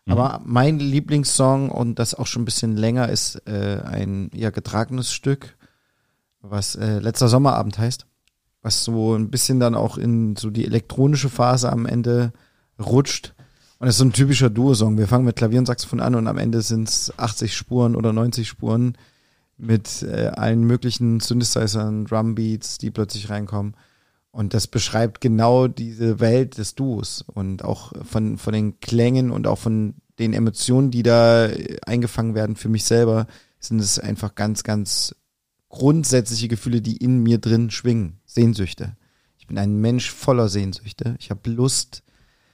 [0.06, 5.14] Aber mein Lieblingssong und das auch schon ein bisschen länger ist äh, ein ja getragenes
[5.14, 5.56] Stück,
[6.42, 8.06] was äh, letzter Sommerabend heißt,
[8.62, 12.34] was so ein bisschen dann auch in so die elektronische Phase am Ende
[12.80, 13.34] rutscht.
[13.80, 14.98] Und das ist so ein typischer Duo-Song.
[14.98, 18.12] Wir fangen mit Klavier und Saxophon an und am Ende sind es 80 Spuren oder
[18.12, 18.98] 90 Spuren
[19.58, 23.76] mit äh, allen möglichen Synthesizern, Drumbeats, die plötzlich reinkommen.
[24.34, 29.46] Und das beschreibt genau diese Welt des Duos und auch von, von den Klängen und
[29.46, 33.28] auch von den Emotionen, die da äh, eingefangen werden für mich selber,
[33.60, 35.16] sind es einfach ganz, ganz
[35.70, 38.22] grundsätzliche Gefühle, die in mir drin schwingen.
[38.26, 38.98] Sehnsüchte.
[39.38, 41.16] Ich bin ein Mensch voller Sehnsüchte.
[41.20, 42.02] Ich habe Lust,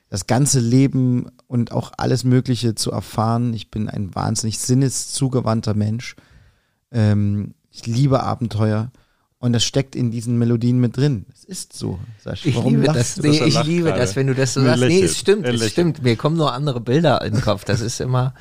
[0.09, 3.53] das ganze Leben und auch alles Mögliche zu erfahren.
[3.53, 6.17] Ich bin ein wahnsinnig sinneszugewandter Mensch.
[6.91, 8.91] Ähm, ich liebe Abenteuer.
[9.41, 11.25] Und das steckt in diesen Melodien mit drin.
[11.34, 12.49] Es ist so, Sascha.
[12.49, 13.23] Ich Warum liebe lachst das.
[13.23, 13.99] Nee, ich lacht liebe gerade.
[14.02, 14.82] das, wenn du das so sagst.
[14.84, 15.71] Nee, es stimmt, es lächelt.
[15.71, 16.04] stimmt.
[16.04, 17.63] Mir kommen nur andere Bilder in den Kopf.
[17.63, 18.34] Das ist immer,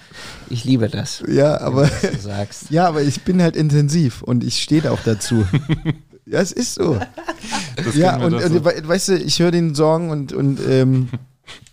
[0.51, 2.65] ich liebe das, Ja, aber, wenn du sagst.
[2.71, 5.47] ja, aber ich bin halt intensiv und ich stehe da auch dazu.
[6.27, 6.99] ja, es ist so.
[7.77, 8.65] Das ja, und, und so.
[8.65, 11.11] we- weißt du, ich höre den Song und, und, ähm,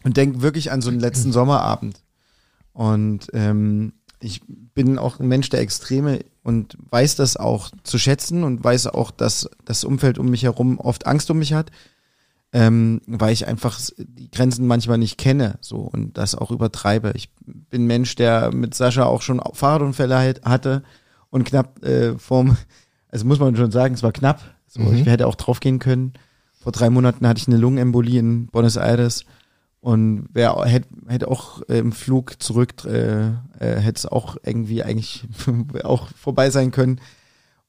[0.03, 1.97] und denke wirklich an so einen letzten Sommerabend.
[2.73, 4.41] Und ähm, ich
[4.75, 9.09] bin auch ein Mensch der Extreme und weiß das auch zu schätzen und weiß auch,
[9.09, 11.71] dass das Umfeld um mich herum oft Angst um mich hat,
[12.53, 17.13] ähm, weil ich einfach die Grenzen manchmal nicht kenne so und das auch übertreibe.
[17.15, 20.83] Ich bin ein Mensch, der mit Sascha auch schon Fahrradunfälle halt hatte
[21.31, 22.57] und knapp äh, vorm,
[23.09, 24.39] also muss man schon sagen, es war knapp.
[24.67, 24.97] So, Mhm.
[24.97, 26.13] Ich hätte auch draufgehen können.
[26.61, 29.25] Vor drei Monaten hatte ich eine Lungenembolie in Buenos Aires
[29.85, 34.81] und wer hätte hätte auch äh, im Flug zurück äh, äh, hätte es auch irgendwie
[34.81, 35.27] eigentlich
[35.83, 36.99] auch vorbei sein können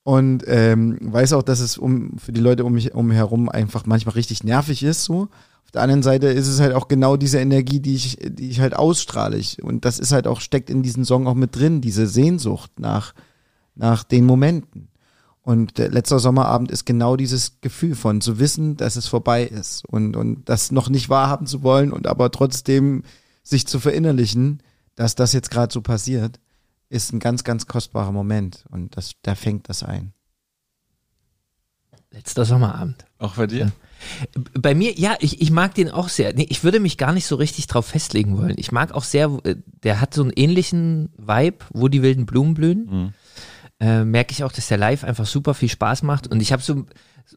[0.02, 3.84] und ähm, weiß auch, dass es um für die Leute um mich um herum einfach
[3.84, 5.28] manchmal richtig nervig ist so.
[5.64, 8.60] Auf der anderen Seite ist es halt auch genau diese Energie, die ich die ich
[8.60, 12.06] halt ausstrahle und das ist halt auch steckt in diesem Song auch mit drin, diese
[12.06, 13.12] Sehnsucht nach
[13.74, 14.88] nach den Momenten.
[15.46, 19.84] Und der letzter Sommerabend ist genau dieses Gefühl von zu wissen, dass es vorbei ist
[19.86, 23.04] und, und das noch nicht wahrhaben zu wollen und aber trotzdem
[23.44, 24.60] sich zu verinnerlichen,
[24.96, 26.40] dass das jetzt gerade so passiert,
[26.88, 30.14] ist ein ganz, ganz kostbarer Moment und das, da fängt das ein.
[32.10, 33.04] Letzter Sommerabend.
[33.18, 33.70] Auch bei dir?
[34.52, 36.34] Bei mir, ja, ich, ich mag den auch sehr.
[36.34, 38.56] Nee, ich würde mich gar nicht so richtig drauf festlegen wollen.
[38.56, 39.54] Ich mag auch sehr, äh,
[39.84, 42.86] der hat so einen ähnlichen Vibe, wo die wilden Blumen blühen.
[42.90, 43.12] Mhm.
[43.78, 46.26] Äh, merke ich auch, dass der live einfach super viel Spaß macht.
[46.26, 46.86] Und ich habe so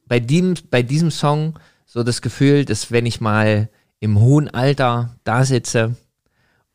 [0.08, 3.70] bei dem, bei diesem Song so das Gefühl, dass wenn ich mal
[4.00, 5.96] im hohen Alter da sitze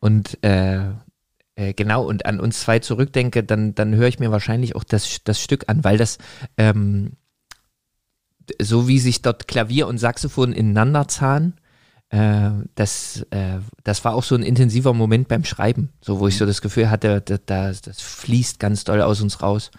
[0.01, 0.81] und äh,
[1.57, 5.23] äh, genau und an uns zwei zurückdenke, dann, dann höre ich mir wahrscheinlich auch das,
[5.25, 6.19] das Stück an, weil das
[6.59, 7.13] ähm,
[8.61, 11.55] so wie sich dort Klavier und Saxophon ineinander zahlen,
[12.15, 16.37] äh, das, äh, das war auch so ein intensiver Moment beim Schreiben, so wo ich
[16.37, 19.73] so das Gefühl hatte, da, da, das fließt ganz doll aus uns raus.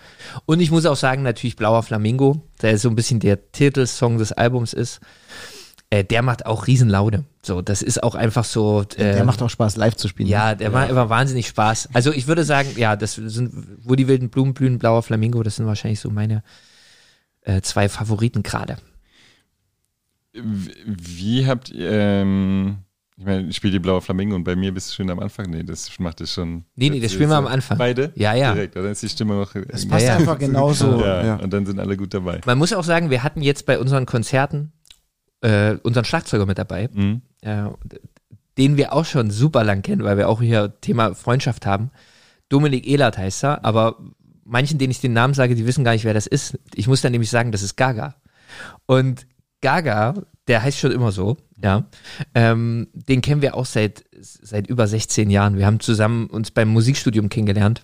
[0.45, 4.33] Und ich muss auch sagen, natürlich Blauer Flamingo, der so ein bisschen der Titelsong des
[4.33, 4.99] Albums ist,
[5.89, 7.23] äh, der macht auch Riesenlaune.
[7.41, 8.81] So, das ist auch einfach so.
[8.81, 10.27] Äh, Der macht auch Spaß, live zu spielen.
[10.27, 11.89] ja, der macht immer wahnsinnig Spaß.
[11.93, 15.55] Also ich würde sagen, ja, das sind, wo die wilden Blumen blühen, blauer Flamingo, das
[15.55, 16.43] sind wahrscheinlich so meine
[17.43, 18.75] äh, zwei Favoriten gerade.
[20.43, 22.77] Wie- habt ihr, ähm,
[23.17, 25.49] ich meine, spielt die blaue Flamingo und bei mir bist du schon am Anfang?
[25.49, 26.65] Nee, das macht es schon.
[26.75, 27.77] Nee, nee, das spielen wir am Anfang.
[27.77, 28.11] Beide?
[28.15, 28.53] Ja, ja.
[28.53, 29.53] Direkt, oder ist die Stimme noch.
[29.53, 30.17] Das passt ja.
[30.17, 30.99] einfach genauso.
[30.99, 31.35] ja, Ja.
[31.37, 32.41] und dann sind alle gut dabei.
[32.45, 34.71] Man muss auch sagen, wir hatten jetzt bei unseren Konzerten
[35.41, 37.21] äh, unseren Schlagzeuger mit dabei, Mhm.
[37.41, 37.65] äh,
[38.57, 41.91] den wir auch schon super lang kennen, weil wir auch hier Thema Freundschaft haben.
[42.49, 43.97] Dominik Ehlert heißt er, aber
[44.43, 46.57] manchen, denen ich den Namen sage, die wissen gar nicht, wer das ist.
[46.73, 48.15] Ich muss dann nämlich sagen, das ist Gaga.
[48.87, 49.27] Und
[49.65, 50.13] Gaga,
[50.47, 51.85] der heißt schon immer so, ja.
[52.35, 55.57] Ähm, den kennen wir auch seit, seit über 16 Jahren.
[55.57, 57.81] Wir haben zusammen uns beim Musikstudium kennengelernt.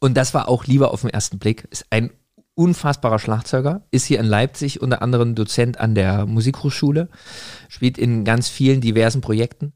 [0.00, 1.68] Und das war auch lieber auf den ersten Blick.
[1.70, 2.10] Ist ein
[2.54, 7.10] unfassbarer Schlagzeuger, ist hier in Leipzig unter anderem Dozent an der Musikhochschule,
[7.68, 9.74] spielt in ganz vielen diversen Projekten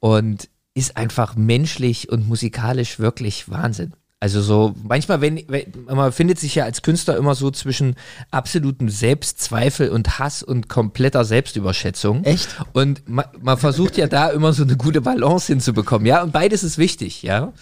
[0.00, 3.92] und ist einfach menschlich und musikalisch wirklich Wahnsinn.
[4.22, 7.96] Also so, manchmal, wenn, wenn man findet sich ja als Künstler immer so zwischen
[8.30, 12.22] absolutem Selbstzweifel und Hass und kompletter Selbstüberschätzung.
[12.22, 12.48] Echt?
[12.72, 16.22] Und man, man versucht ja da immer so eine gute Balance hinzubekommen, ja.
[16.22, 17.52] Und beides ist wichtig, ja.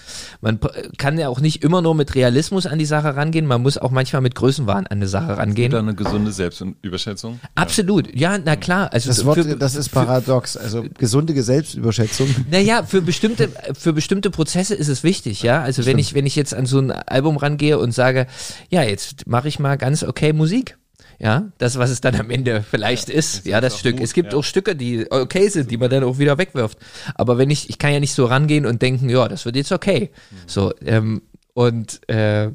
[0.42, 0.60] Man
[0.98, 3.90] kann ja auch nicht immer nur mit Realismus an die Sache rangehen, man muss auch
[3.90, 5.72] manchmal mit Größenwahn an eine Sache rangehen.
[5.72, 7.40] Oder eine gesunde Selbstüberschätzung.
[7.54, 8.92] Absolut, ja, na klar.
[8.92, 10.58] Also Das Wort, für- das ist paradox.
[10.58, 12.28] Also gesunde Selbstüberschätzung.
[12.50, 13.48] Naja, für bestimmte,
[13.78, 15.62] für bestimmte Prozesse ist es wichtig, ja.
[15.62, 18.26] Also wenn ich, wenn ich jetzt an so ein Album rangehe und sage,
[18.70, 20.76] ja, jetzt mache ich mal ganz okay Musik.
[21.18, 23.96] Ja, das, was es dann am Ende vielleicht ist, ja, das Stück.
[23.96, 24.38] Mut, es gibt ja.
[24.38, 26.78] auch Stücke, die okay sind, die man dann auch wieder wegwirft.
[27.14, 29.70] Aber wenn ich, ich kann ja nicht so rangehen und denken, ja, das wird jetzt
[29.70, 30.10] okay.
[30.46, 31.20] So, ähm,
[31.52, 32.50] und äh,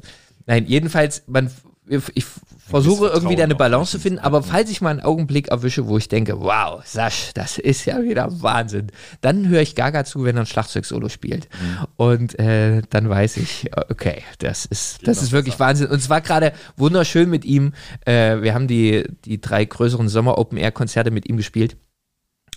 [0.46, 1.48] nein, jedenfalls, man,
[1.86, 2.26] ich
[2.68, 5.48] versuche irgendwie da eine Vertrauen auch Balance zu finden, aber falls ich mal einen Augenblick
[5.48, 8.88] erwische, wo ich denke, wow, Sasch, das ist ja wieder Wahnsinn,
[9.20, 11.48] dann höre ich Gaga zu, wenn er ein Schlagzeugsolo spielt.
[11.96, 15.88] Und äh, dann weiß ich, okay, das ist, das ist wirklich Wahnsinn.
[15.88, 17.72] Und es war gerade wunderschön mit ihm.
[18.04, 21.76] Äh, wir haben die, die drei größeren Sommer-Open-Air-Konzerte mit ihm gespielt.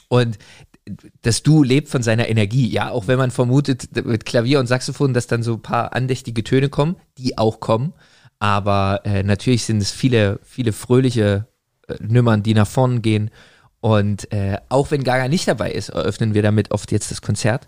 [0.07, 0.39] Und
[1.21, 5.13] das Duo lebt von seiner Energie, ja, auch wenn man vermutet, mit Klavier und Saxophon,
[5.13, 7.93] dass dann so ein paar andächtige Töne kommen, die auch kommen.
[8.39, 11.45] Aber äh, natürlich sind es viele, viele fröhliche
[11.87, 13.29] äh, Nummern, die nach vorn gehen.
[13.81, 17.65] Und äh, auch wenn Gaga nicht dabei ist, eröffnen wir damit oft jetzt das Konzert.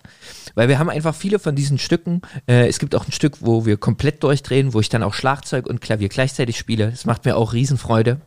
[0.56, 2.22] Weil wir haben einfach viele von diesen Stücken.
[2.48, 5.68] Äh, es gibt auch ein Stück, wo wir komplett durchdrehen, wo ich dann auch Schlagzeug
[5.68, 6.92] und Klavier gleichzeitig spiele.
[6.92, 8.20] Das macht mir auch Riesenfreude.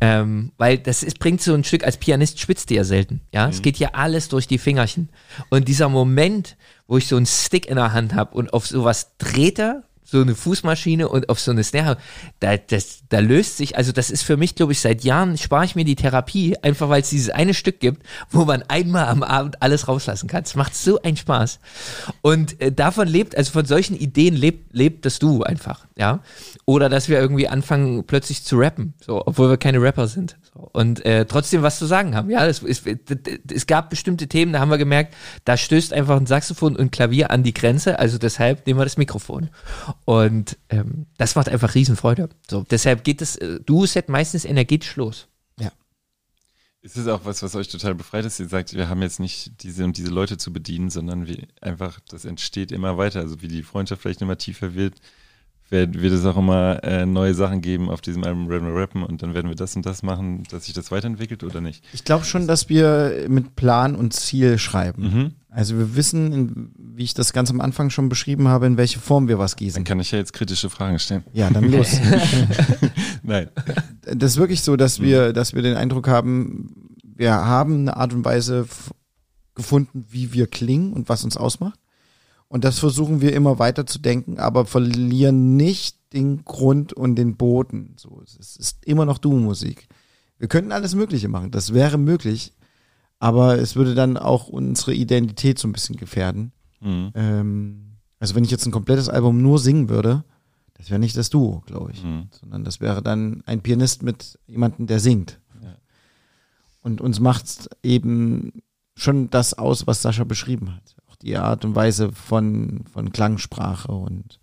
[0.00, 3.20] Ähm, weil das ist, bringt so ein Stück, als Pianist schwitzt ihr ja selten.
[3.32, 5.10] Ja, es geht ja alles durch die Fingerchen.
[5.50, 9.12] Und dieser Moment, wo ich so einen Stick in der Hand habe und auf sowas
[9.18, 11.98] trete, so eine Fußmaschine und auf so eine Snare,
[12.40, 15.64] da, das, da löst sich, also das ist für mich, glaube ich, seit Jahren spare
[15.64, 19.22] ich mir die Therapie, einfach weil es dieses eine Stück gibt, wo man einmal am
[19.22, 20.44] Abend alles rauslassen kann.
[20.44, 21.58] Es macht so einen Spaß.
[22.22, 26.20] Und äh, davon lebt, also von solchen Ideen lebt, lebt das Du einfach, ja.
[26.64, 30.36] Oder dass wir irgendwie anfangen, plötzlich zu rappen, so, obwohl wir keine Rapper sind.
[30.54, 30.70] So.
[30.72, 32.30] Und äh, trotzdem was zu sagen haben.
[32.30, 36.26] Ja, das ist, es gab bestimmte Themen, da haben wir gemerkt, da stößt einfach ein
[36.26, 39.50] Saxophon und Klavier an die Grenze, also deshalb nehmen wir das Mikrofon.
[40.06, 42.28] Und ähm, das macht einfach Riesenfreude.
[42.48, 45.26] So, deshalb geht das äh, Duo-Set meistens energetisch los.
[45.58, 45.72] Ja.
[46.80, 48.38] Ist es auch was, was euch total befreit ist?
[48.38, 51.98] Ihr sagt, wir haben jetzt nicht diese und diese Leute zu bedienen, sondern wir einfach,
[52.08, 53.18] das entsteht immer weiter.
[53.18, 54.94] Also wie die Freundschaft vielleicht immer tiefer wird,
[55.68, 59.22] wird, wird es auch immer äh, neue Sachen geben auf diesem Album Rappen Rappen und
[59.22, 61.84] dann werden wir das und das machen, dass sich das weiterentwickelt oder nicht?
[61.92, 65.02] Ich glaube schon, dass wir mit Plan und Ziel schreiben.
[65.02, 65.32] Mhm.
[65.50, 68.98] Also wir wissen, in, wie ich das ganz am Anfang schon beschrieben habe, in welche
[68.98, 69.84] Form wir was Dann gießen.
[69.84, 71.24] kann ich ja jetzt kritische Fragen stellen.
[71.32, 71.98] Ja, dann los.
[73.22, 73.48] Nein.
[74.04, 78.12] das ist wirklich so, dass wir, dass wir den Eindruck haben, wir haben eine Art
[78.12, 78.66] und Weise
[79.54, 81.80] gefunden, wie wir klingen und was uns ausmacht.
[82.48, 87.36] Und das versuchen wir immer weiter zu denken, aber verlieren nicht den Grund und den
[87.36, 87.94] Boden.
[87.96, 89.88] So, es ist immer noch Duo-Musik.
[90.38, 91.50] Wir könnten alles Mögliche machen.
[91.50, 92.52] Das wäre möglich.
[93.18, 96.52] Aber es würde dann auch unsere Identität so ein bisschen gefährden.
[96.80, 97.10] Mhm.
[97.14, 100.24] Ähm, also wenn ich jetzt ein komplettes Album nur singen würde,
[100.74, 102.04] das wäre nicht das Duo, glaube ich.
[102.04, 102.28] Mhm.
[102.30, 105.40] Sondern das wäre dann ein Pianist mit jemandem, der singt.
[105.62, 105.76] Ja.
[106.82, 108.62] Und uns macht eben
[108.94, 110.95] schon das aus, was Sascha beschrieben hat.
[111.22, 114.38] Die Art und Weise von, von Klangsprache und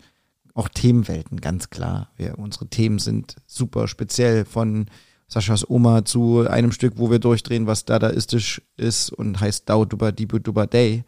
[0.54, 2.10] auch Themenwelten, ganz klar.
[2.16, 4.86] Wir, unsere Themen sind super speziell von
[5.26, 10.12] Saschas Oma zu einem Stück, wo wir durchdrehen, was dadaistisch ist und heißt Dau Duba
[10.12, 11.04] Dibu Duba Day,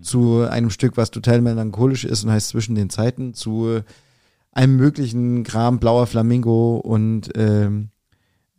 [0.00, 3.80] zu einem Stück, was total melancholisch ist und heißt Zwischen den Zeiten, zu
[4.52, 7.90] einem möglichen Kram, Blauer Flamingo und ähm,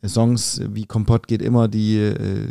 [0.05, 2.49] Songs wie Kompott geht immer, die äh,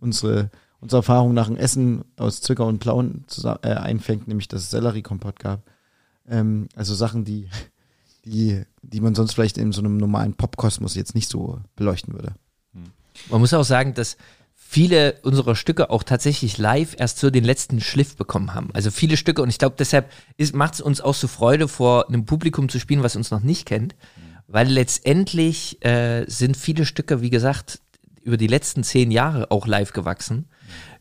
[0.00, 4.62] unsere, unsere Erfahrung nach dem Essen aus Zwickau und Plauen zusammen, äh, einfängt, nämlich dass
[4.62, 5.62] es Selleriekompott gab.
[6.28, 7.48] Ähm, also Sachen, die,
[8.24, 12.34] die, die man sonst vielleicht in so einem normalen Popkosmos jetzt nicht so beleuchten würde.
[13.28, 14.16] Man muss auch sagen, dass
[14.54, 18.70] viele unserer Stücke auch tatsächlich live erst so den letzten Schliff bekommen haben.
[18.72, 20.10] Also viele Stücke und ich glaube, deshalb
[20.52, 23.66] macht es uns auch so Freude, vor einem Publikum zu spielen, was uns noch nicht
[23.66, 23.96] kennt,
[24.46, 27.80] weil letztendlich äh, sind viele Stücke, wie gesagt,
[28.22, 30.46] über die letzten zehn Jahre auch live gewachsen.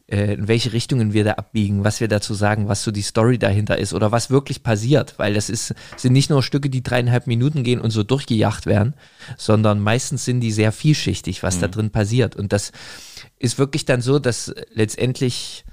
[0.10, 3.38] Äh, in welche Richtungen wir da abbiegen, was wir dazu sagen, was so die Story
[3.38, 7.28] dahinter ist oder was wirklich passiert, weil das ist, sind nicht nur Stücke, die dreieinhalb
[7.28, 8.96] Minuten gehen und so durchgejagt werden,
[9.38, 12.36] sondern meistens sind die sehr vielschichtig, was da drin passiert.
[12.36, 12.72] Und das
[13.38, 15.64] ist wirklich dann so, dass letztendlich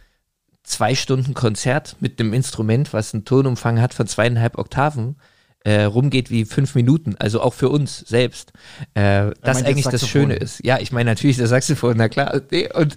[0.62, 5.16] zwei Stunden Konzert mit einem Instrument, was einen Tonumfang hat von zweieinhalb Oktaven,
[5.64, 8.52] äh, rumgeht wie fünf Minuten, also auch für uns selbst.
[8.94, 10.08] Äh, das eigentlich das das.
[10.08, 10.64] Schöne ist.
[10.64, 12.42] Ja, ich meine natürlich das Saxophon, na klar.
[12.50, 12.96] Nee, Und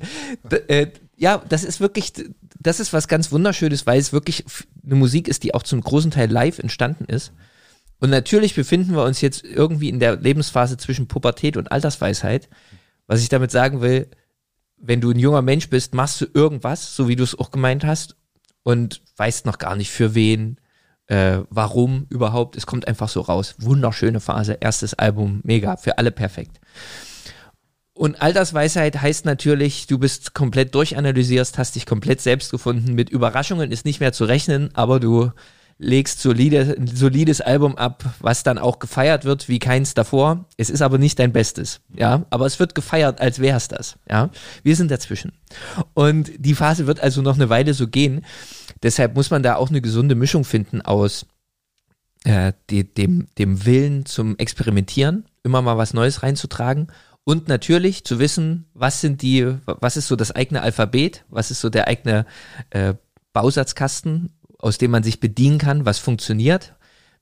[0.67, 0.87] äh,
[1.19, 2.13] ja, das ist wirklich,
[2.59, 4.45] das ist was ganz Wunderschönes, weil es wirklich
[4.83, 7.33] eine Musik ist, die auch zum großen Teil live entstanden ist.
[7.99, 12.47] Und natürlich befinden wir uns jetzt irgendwie in der Lebensphase zwischen Pubertät und Altersweisheit.
[13.05, 14.07] Was ich damit sagen will,
[14.77, 17.83] wenn du ein junger Mensch bist, machst du irgendwas, so wie du es auch gemeint
[17.83, 18.15] hast,
[18.63, 20.57] und weißt noch gar nicht für wen,
[21.07, 22.55] äh, warum überhaupt.
[22.55, 23.55] Es kommt einfach so raus.
[23.57, 26.61] Wunderschöne Phase, erstes Album, mega, für alle perfekt.
[27.99, 32.93] Und Altersweisheit heißt natürlich, du bist komplett durchanalysierst, hast dich komplett selbst gefunden.
[32.93, 35.31] Mit Überraschungen ist nicht mehr zu rechnen, aber du
[35.77, 40.45] legst solide, solides Album ab, was dann auch gefeiert wird wie keins davor.
[40.55, 42.25] Es ist aber nicht dein Bestes, ja.
[42.29, 44.29] Aber es wird gefeiert, als wäre es das, ja.
[44.63, 45.33] Wir sind dazwischen.
[45.93, 48.23] Und die Phase wird also noch eine Weile so gehen.
[48.81, 51.25] Deshalb muss man da auch eine gesunde Mischung finden aus
[52.23, 56.87] äh, die, dem, dem Willen zum Experimentieren, immer mal was Neues reinzutragen
[57.29, 61.61] und natürlich zu wissen, was sind die, was ist so das eigene Alphabet, was ist
[61.61, 62.25] so der eigene
[62.71, 62.95] äh,
[63.33, 66.73] Bausatzkasten, aus dem man sich bedienen kann, was funktioniert.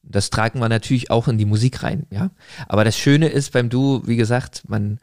[0.03, 2.31] Das tragen wir natürlich auch in die Musik rein, ja.
[2.69, 4.99] Aber das Schöne ist beim Du, wie gesagt, man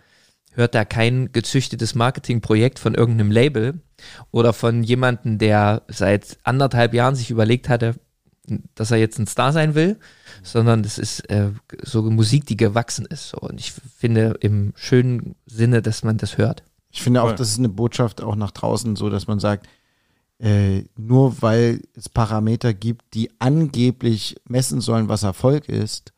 [0.54, 3.82] hört da kein gezüchtetes Marketingprojekt von irgendeinem Label
[4.30, 7.96] oder von jemandem, der seit anderthalb Jahren sich überlegt hatte,
[8.74, 9.98] dass er jetzt ein Star sein will,
[10.44, 11.50] sondern das ist äh,
[11.82, 13.30] so Musik, die gewachsen ist.
[13.30, 13.38] So.
[13.38, 16.62] Und ich finde im schönen Sinne, dass man das hört.
[16.90, 19.66] Ich finde auch, das ist eine Botschaft auch nach draußen, so dass man sagt,
[20.38, 26.12] äh, nur weil es Parameter gibt, die angeblich messen sollen, was Erfolg ist,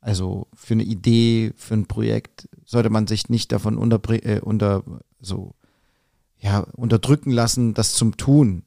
[0.00, 4.82] also für eine Idee, für ein Projekt, sollte man sich nicht davon unter, äh, unter
[5.20, 5.54] so
[6.38, 8.64] ja, unterdrücken lassen, das zum Tun.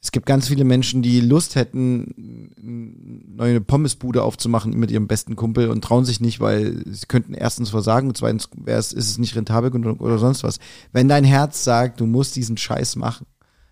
[0.00, 5.36] Es gibt ganz viele Menschen, die Lust hätten, eine neue Pommesbude aufzumachen mit ihrem besten
[5.36, 8.48] Kumpel und trauen sich nicht, weil sie könnten erstens versagen und zweitens
[8.92, 10.58] ist es nicht rentabel genug oder sonst was.
[10.92, 13.26] Wenn dein Herz sagt, du musst diesen Scheiß machen,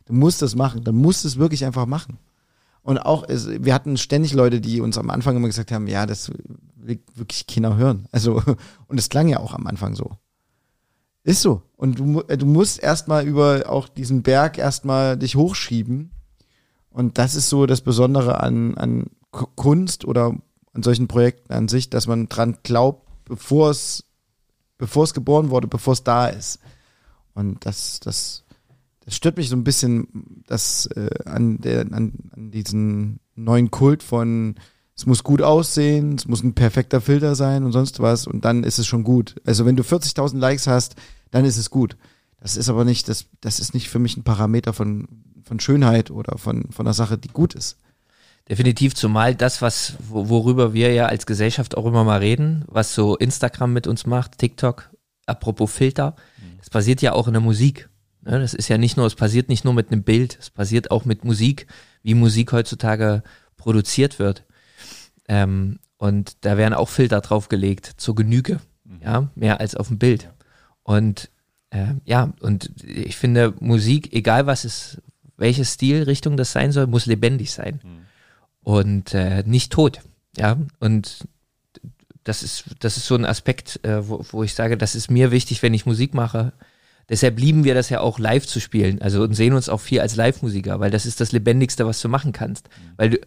[0.07, 2.19] du musst das machen, dann musst du es wirklich einfach machen.
[2.83, 6.05] Und auch, es, wir hatten ständig Leute, die uns am Anfang immer gesagt haben, ja,
[6.05, 6.31] das
[6.77, 8.07] will wirklich Kinder hören.
[8.13, 8.43] Also,
[8.89, 10.19] und es klang ja auch am Anfang so.
[11.25, 11.63] Ist so.
[11.77, 16.11] Und du, äh, du musst erstmal über auch diesen Berg erstmal dich hochschieben.
[16.91, 20.37] Und das ist so das Besondere an, an Kunst oder
[20.75, 24.05] an solchen Projekten an sich, dass man dran glaubt, bevor es,
[24.77, 26.61] bevor es geboren wurde, bevor es da ist.
[27.33, 28.45] Und das, das,
[29.05, 34.03] das stört mich so ein bisschen, dass äh, an, der, an, an diesen neuen Kult
[34.03, 34.57] von
[34.97, 38.63] es muss gut aussehen, es muss ein perfekter Filter sein und sonst was und dann
[38.65, 39.37] ist es schon gut.
[39.45, 40.95] Also wenn du 40.000 Likes hast,
[41.31, 41.97] dann ist es gut.
[42.41, 45.09] Das ist aber nicht, das, das ist nicht für mich ein Parameter von,
[45.45, 47.77] von Schönheit oder von, von einer Sache, die gut ist.
[48.49, 52.95] Definitiv, zumal das, was, wo- worüber wir ja als Gesellschaft auch immer mal reden, was
[52.95, 54.91] so Instagram mit uns macht, TikTok,
[55.27, 56.15] apropos Filter,
[56.59, 57.89] das passiert ja auch in der Musik.
[58.23, 58.39] Ne?
[58.41, 61.07] Das ist ja nicht nur, es passiert nicht nur mit einem Bild, es passiert auch
[61.07, 61.67] mit Musik,
[62.03, 63.23] wie Musik heutzutage
[63.57, 64.45] produziert wird.
[65.29, 69.01] Ähm, und da werden auch Filter draufgelegt zur Genüge, mhm.
[69.03, 70.31] ja, mehr als auf dem Bild.
[70.83, 71.31] Und
[71.71, 75.01] äh, ja, und ich finde, Musik, egal was es,
[75.37, 78.07] welche Stilrichtung das sein soll, muss lebendig sein mhm.
[78.63, 80.01] und äh, nicht tot.
[80.37, 81.27] Ja, und
[82.25, 85.31] das ist, das ist so ein Aspekt, äh, wo, wo ich sage, das ist mir
[85.31, 86.53] wichtig, wenn ich Musik mache.
[87.09, 89.03] Deshalb lieben wir das ja auch live zu spielen.
[89.03, 92.09] Also und sehen uns auch viel als Live-Musiker, weil das ist das Lebendigste, was du
[92.09, 92.69] machen kannst.
[92.69, 92.93] Mhm.
[92.97, 93.19] Weil du,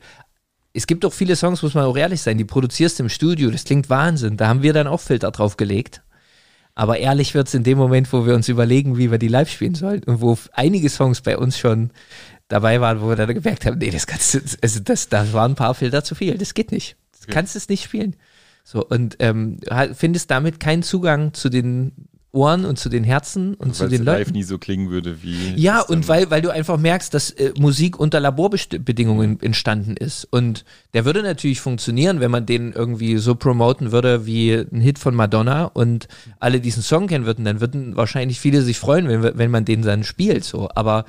[0.78, 3.49] es gibt auch viele Songs, muss man auch ehrlich sein, die produzierst du im Studio,
[3.49, 4.38] das klingt Wahnsinn.
[4.38, 6.03] Da haben wir dann auch Filter drauf gelegt.
[6.75, 9.73] Aber ehrlich wird's in dem Moment, wo wir uns überlegen, wie wir die live spielen
[9.73, 11.89] sollen und wo einige Songs bei uns schon
[12.47, 15.53] dabei waren, wo wir dann gemerkt haben, nee, das kannst du, also das, da waren
[15.53, 16.95] ein paar Filter zu viel, das geht nicht.
[17.25, 18.15] Du kannst es nicht spielen.
[18.63, 19.59] So, und ähm,
[19.95, 21.93] findest damit keinen Zugang zu den
[22.38, 24.19] Ohren und zu den Herzen und zu den Leuten.
[24.19, 25.55] live nie so klingen würde wie.
[25.55, 30.25] Ja, und weil, weil du einfach merkst, dass äh, Musik unter Laborbedingungen entstanden ist.
[30.29, 30.63] Und
[30.93, 35.15] der würde natürlich funktionieren, wenn man den irgendwie so promoten würde wie ein Hit von
[35.15, 36.07] Madonna und
[36.39, 39.81] alle diesen Song kennen würden, dann würden wahrscheinlich viele sich freuen, wenn, wenn man den
[39.81, 40.69] dann spielt, so.
[40.75, 41.05] Aber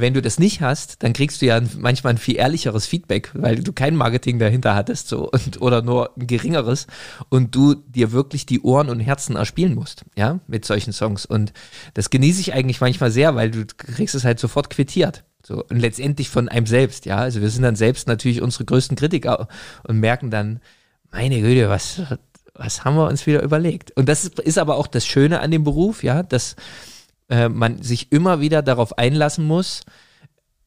[0.00, 3.56] wenn du das nicht hast, dann kriegst du ja manchmal ein viel ehrlicheres Feedback, weil
[3.56, 6.86] du kein Marketing dahinter hattest so und oder nur ein geringeres
[7.28, 11.52] und du dir wirklich die Ohren und Herzen erspielen musst, ja, mit solchen Songs und
[11.94, 15.24] das genieße ich eigentlich manchmal sehr, weil du kriegst es halt sofort quittiert.
[15.44, 17.16] So, und letztendlich von einem selbst, ja.
[17.16, 19.48] Also wir sind dann selbst natürlich unsere größten Kritiker
[19.82, 20.60] und merken dann,
[21.10, 22.00] meine Güte, was,
[22.54, 23.90] was haben wir uns wieder überlegt?
[23.96, 26.56] Und das ist, aber auch das Schöne an dem Beruf, ja, dass
[27.32, 29.80] äh, man sich immer wieder darauf einlassen muss,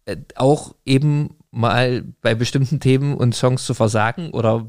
[0.06, 4.68] äh, auch eben mal bei bestimmten Themen und Songs zu versagen oder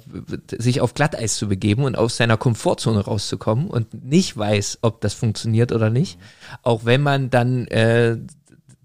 [0.56, 5.14] sich auf Glatteis zu begeben und aus seiner Komfortzone rauszukommen und nicht weiß, ob das
[5.14, 6.18] funktioniert oder nicht.
[6.62, 8.18] Auch wenn man dann äh,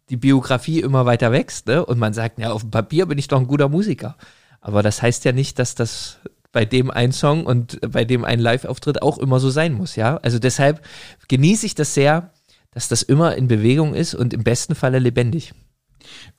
[0.10, 1.86] die Biografie immer weiter wächst ne?
[1.86, 4.16] und man sagt, ja, auf dem Papier bin ich doch ein guter Musiker.
[4.62, 6.18] Aber das heißt ja nicht, dass das
[6.54, 10.18] bei dem ein Song und bei dem ein Live-Auftritt auch immer so sein muss, ja.
[10.18, 10.82] Also deshalb
[11.28, 12.32] genieße ich das sehr,
[12.72, 15.54] dass das immer in Bewegung ist und im besten Falle lebendig.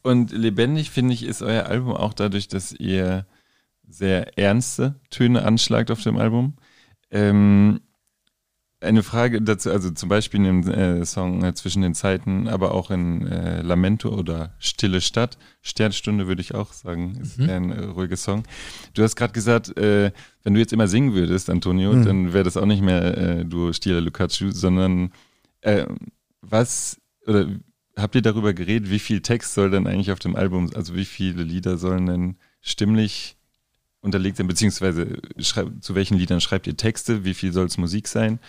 [0.02, 3.26] Und lebendig, finde ich, ist euer Album auch dadurch, dass ihr
[3.88, 6.54] sehr ernste Töne anschlagt auf dem Album.
[7.10, 7.80] Ähm,
[8.80, 12.74] eine Frage dazu, also zum Beispiel in dem äh, Song äh, Zwischen den Zeiten, aber
[12.74, 15.38] auch in äh, Lamento oder Stille Stadt.
[15.60, 17.48] Sternstunde würde ich auch sagen, ist mhm.
[17.50, 18.42] ein äh, ruhiges Song.
[18.94, 20.10] Du hast gerade gesagt, äh,
[20.42, 22.04] wenn du jetzt immer singen würdest, Antonio, mhm.
[22.04, 25.12] dann wäre das auch nicht mehr äh, du Stile Lukacu, sondern
[26.42, 27.48] was, oder
[27.96, 31.04] habt ihr darüber geredet, wie viel Text soll denn eigentlich auf dem Album, also wie
[31.04, 33.36] viele Lieder sollen denn stimmlich
[34.00, 38.08] unterlegt sein, beziehungsweise schreib, zu welchen Liedern schreibt ihr Texte, wie viel soll es Musik
[38.08, 38.40] sein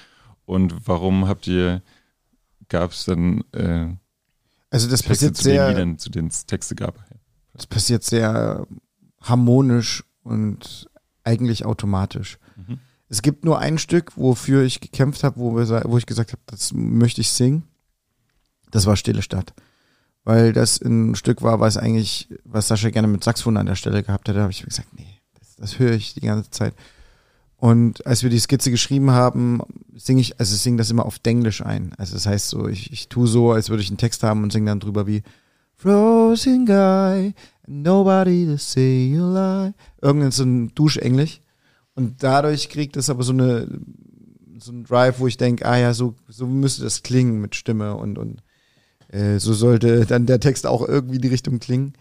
[0.45, 1.81] und warum habt ihr,
[2.69, 3.87] gab es dann äh,
[4.69, 7.05] also das Texte passiert zu sehr, den Liedern, zu denen es Texte gab?
[7.53, 8.65] Das passiert sehr
[9.21, 10.89] harmonisch und
[11.23, 12.39] eigentlich automatisch.
[12.55, 12.79] Mhm.
[13.07, 16.73] Es gibt nur ein Stück, wofür ich gekämpft habe, wo, wo ich gesagt habe, das
[16.73, 17.63] möchte ich singen.
[18.73, 19.53] Das war Stille Stadt.
[20.23, 24.01] Weil das ein Stück war, was eigentlich, was Sascha gerne mit Saxophon an der Stelle
[24.01, 26.73] gehabt hätte, habe ich gesagt, nee, das, das höre ich die ganze Zeit.
[27.57, 29.61] Und als wir die Skizze geschrieben haben,
[29.95, 31.93] singe ich, also singe das immer auf Denglisch ein.
[31.97, 34.51] Also das heißt so, ich, ich tue so, als würde ich einen Text haben und
[34.51, 35.21] singe dann drüber wie
[35.75, 37.35] Frozen Guy,
[37.67, 39.73] nobody to say you lie.
[40.01, 41.41] Irgendein so ein Duschenglisch.
[41.93, 43.67] Und dadurch kriegt es aber so eine
[44.57, 47.95] so ein Drive, wo ich denke, ah ja, so, so müsste das klingen mit Stimme
[47.95, 48.41] und, und
[49.13, 51.93] äh, so sollte dann der Text auch irgendwie in die Richtung klingen.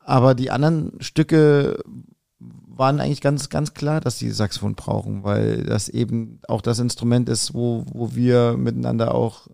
[0.00, 1.78] Aber die anderen Stücke
[2.38, 7.28] waren eigentlich ganz, ganz klar, dass die Saxophon brauchen, weil das eben auch das Instrument
[7.28, 9.46] ist, wo, wo wir miteinander auch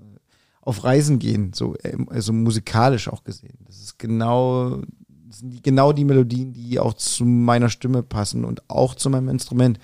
[0.61, 1.77] auf Reisen gehen, so
[2.09, 3.59] also musikalisch auch gesehen.
[3.67, 4.81] Das ist genau,
[5.29, 9.29] das sind genau die Melodien, die auch zu meiner Stimme passen und auch zu meinem
[9.29, 9.79] Instrument.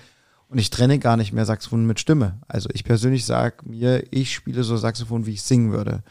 [0.47, 2.39] Und ich trenne gar nicht mehr Saxophon mit Stimme.
[2.47, 6.03] Also ich persönlich sage mir, ich spiele so Saxophon, wie ich singen würde.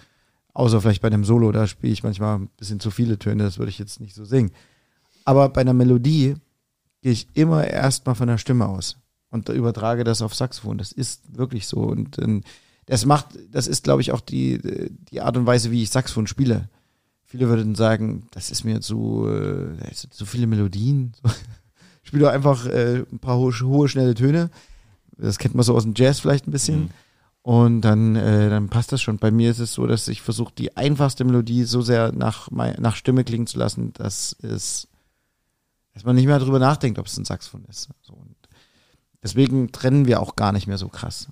[0.59, 3.59] Außer vielleicht bei einem Solo, da spiele ich manchmal ein bisschen zu viele Töne, das
[3.59, 4.51] würde ich jetzt nicht so singen.
[5.25, 6.35] Aber bei einer Melodie
[7.01, 8.97] gehe ich immer erstmal von der Stimme aus
[9.31, 10.77] und übertrage das auf Saxophon.
[10.77, 11.77] Das ist wirklich so.
[11.77, 12.43] Und ähm,
[12.87, 16.27] das macht, das ist, glaube ich, auch die, die Art und Weise, wie ich Saxophon
[16.27, 16.69] spiele.
[17.25, 21.13] Viele würden sagen, das ist mir zu, äh, zu viele Melodien.
[22.03, 24.51] spiele doch einfach äh, ein paar hohe, hohe, schnelle Töne.
[25.17, 26.81] Das kennt man so aus dem Jazz vielleicht ein bisschen.
[26.81, 26.91] Mhm.
[27.49, 29.17] Und dann, äh, dann passt das schon.
[29.17, 32.95] Bei mir ist es so, dass ich versuche, die einfachste Melodie so sehr nach, nach
[32.95, 34.87] Stimme klingen zu lassen, dass es,
[35.95, 37.89] dass man nicht mehr darüber nachdenkt, ob es ein Saxophon ist.
[38.03, 38.23] So,
[39.23, 41.29] deswegen trennen wir auch gar nicht mehr so krass.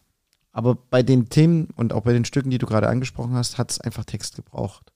[0.53, 3.71] Aber bei den Themen und auch bei den Stücken, die du gerade angesprochen hast, hat
[3.73, 4.95] es einfach Text gebraucht.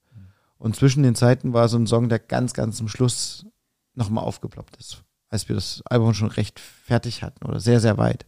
[0.57, 3.45] Und zwischen den Zeiten war so ein Song, der ganz, ganz zum Schluss
[3.93, 8.25] nochmal aufgeploppt ist, als wir das Album schon recht fertig hatten oder sehr, sehr weit.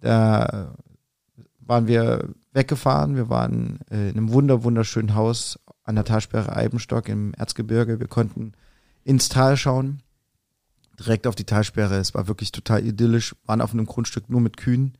[0.00, 0.76] Da
[1.66, 7.08] waren wir weggefahren, wir waren äh, in einem wunder, wunderschönen Haus an der Talsperre Eibenstock
[7.08, 8.00] im Erzgebirge.
[8.00, 8.52] Wir konnten
[9.02, 10.02] ins Tal schauen,
[10.98, 11.96] direkt auf die Talsperre.
[11.96, 14.96] Es war wirklich total idyllisch, waren auf einem Grundstück nur mit Kühen,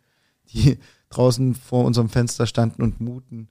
[0.53, 0.79] die
[1.11, 3.49] draußen vor unserem Fenster standen und muten.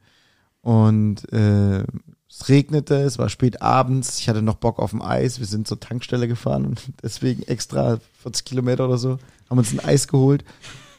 [0.62, 1.84] Und äh,
[2.30, 5.40] es regnete, es war spät abends, ich hatte noch Bock auf dem Eis.
[5.40, 9.18] Wir sind zur Tankstelle gefahren und deswegen extra 40 Kilometer oder so,
[9.50, 10.44] haben uns ein Eis geholt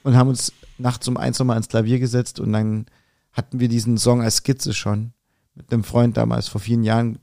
[0.03, 2.87] und haben uns nachts um eins nochmal ins Klavier gesetzt und dann
[3.33, 5.13] hatten wir diesen Song als Skizze schon
[5.55, 7.19] mit einem Freund damals vor vielen Jahren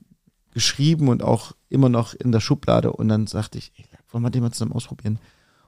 [0.52, 4.30] geschrieben und auch immer noch in der Schublade und dann sagte ich, ey, wollen wir
[4.30, 5.18] den mal zusammen ausprobieren.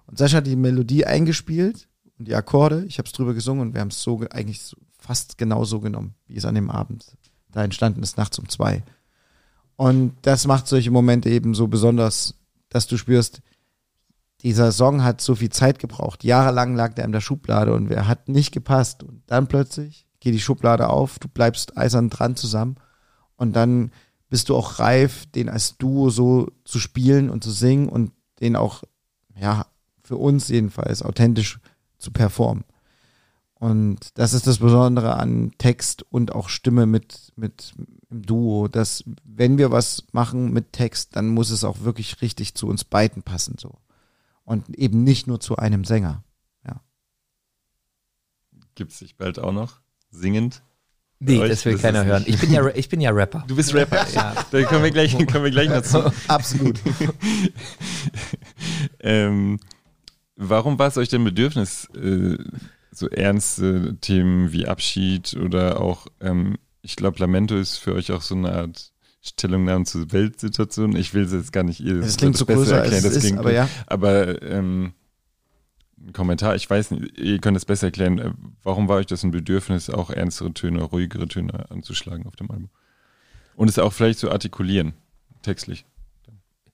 [0.07, 3.75] Und Sascha hat die Melodie eingespielt und die Akkorde, ich habe es drüber gesungen und
[3.75, 7.17] wir haben es so eigentlich so, fast genau so genommen, wie es an dem Abend
[7.51, 8.83] da entstanden ist, nachts um zwei.
[9.77, 12.35] Und das macht solche Momente eben so besonders,
[12.69, 13.41] dass du spürst,
[14.45, 16.23] dieser Song hat so viel Zeit gebraucht.
[16.23, 19.03] Jahrelang lag der in der Schublade und er hat nicht gepasst.
[19.03, 22.77] Und dann plötzlich geht die Schublade auf, du bleibst eisern dran zusammen
[23.37, 23.91] und dann
[24.29, 28.55] bist du auch reif, den als Duo so zu spielen und zu singen und den
[28.55, 28.83] auch,
[29.35, 29.67] ja,
[30.03, 31.59] für uns jedenfalls authentisch
[31.99, 32.65] zu performen.
[33.55, 37.73] Und das ist das Besondere an Text und auch Stimme mit, mit
[38.11, 42.55] im Duo, dass wenn wir was machen mit Text, dann muss es auch wirklich richtig
[42.55, 43.79] zu uns beiden passen, so.
[44.45, 46.23] Und eben nicht nur zu einem Sänger.
[46.67, 46.81] Ja.
[48.75, 49.81] Gibt es dich bald auch noch
[50.11, 50.63] singend?
[51.21, 52.25] Nee, Euch, das will das keiner hören.
[52.27, 53.45] Ich bin ja, ich bin ja Rapper.
[53.49, 54.07] Du bist Rapper.
[54.13, 54.35] Ja.
[54.51, 56.13] Da kommen wir gleich, kommen wir gleich noch zu.
[56.29, 56.79] Absolut.
[59.01, 59.61] Ähm,
[60.37, 62.39] warum war es euch denn Bedürfnis, äh,
[62.91, 68.23] so ernste Themen wie Abschied oder auch, ähm, ich glaube, Lamento ist für euch auch
[68.23, 68.94] so eine Art
[69.25, 70.95] Stellungnahme zur Weltsituation.
[70.97, 73.15] Ich will es jetzt gar nicht ihr Das klingt so besser größer, als erklären, es
[73.15, 73.69] das ist, aber ja.
[73.87, 74.93] Aber ähm,
[75.99, 78.19] ein Kommentar, ich weiß nicht, ihr könnt es besser erklären.
[78.19, 78.31] Äh,
[78.63, 82.69] Warum war euch das ein Bedürfnis, auch ernstere Töne, ruhigere Töne anzuschlagen auf dem Album?
[83.57, 84.93] Und es auch vielleicht zu artikulieren,
[85.43, 85.87] textlich.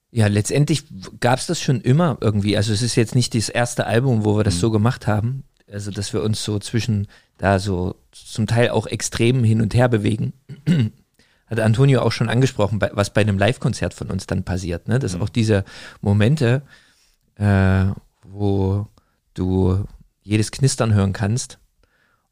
[0.09, 0.83] Ja, letztendlich
[1.21, 2.57] gab es das schon immer irgendwie.
[2.57, 4.59] Also es ist jetzt nicht das erste Album, wo wir das Mhm.
[4.59, 5.43] so gemacht haben.
[5.71, 9.87] Also dass wir uns so zwischen da so zum Teil auch extrem hin und her
[9.87, 10.33] bewegen.
[11.51, 14.87] Hat Antonio auch schon angesprochen, was bei einem Live-Konzert von uns dann passiert.
[14.87, 14.97] Ne?
[14.99, 15.21] Dass Mhm.
[15.21, 15.63] auch diese
[16.01, 16.61] Momente,
[17.35, 17.85] äh,
[18.23, 18.87] wo
[19.33, 19.85] du
[20.23, 21.59] jedes Knistern hören kannst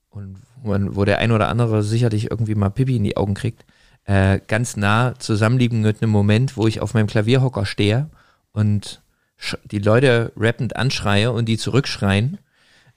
[0.09, 3.33] und wo, man, wo der ein oder andere sicherlich irgendwie mal Pipi in die Augen
[3.33, 3.65] kriegt,
[4.05, 8.09] äh, ganz nah zusammenliegen mit einem Moment, wo ich auf meinem Klavierhocker stehe
[8.53, 9.01] und
[9.65, 12.37] die Leute rappend anschreie und die zurückschreien.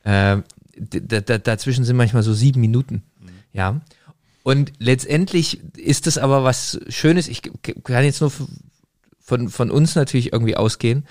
[0.04, 0.38] Äh,
[0.74, 3.02] dazwischen sind manchmal so sieben Minuten.
[3.52, 3.80] Ja.
[4.42, 7.28] Und letztendlich ist es aber was Schönes.
[7.28, 7.42] Ich
[7.84, 8.32] kann jetzt nur
[9.20, 11.06] von, von uns natürlich irgendwie ausgehen,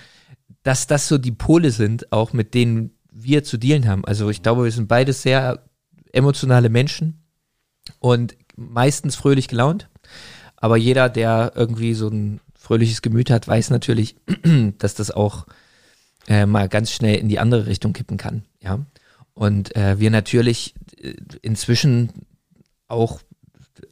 [0.63, 4.05] dass das so die Pole sind, auch mit denen wir zu dealen haben.
[4.05, 5.63] Also ich glaube, wir sind beide sehr
[6.11, 7.23] emotionale Menschen
[7.99, 9.89] und meistens fröhlich gelaunt.
[10.57, 14.15] Aber jeder, der irgendwie so ein fröhliches Gemüt hat, weiß natürlich,
[14.77, 15.47] dass das auch
[16.27, 18.43] äh, mal ganz schnell in die andere Richtung kippen kann.
[18.59, 18.85] Ja.
[19.33, 22.11] Und äh, wir natürlich äh, inzwischen
[22.91, 23.21] auch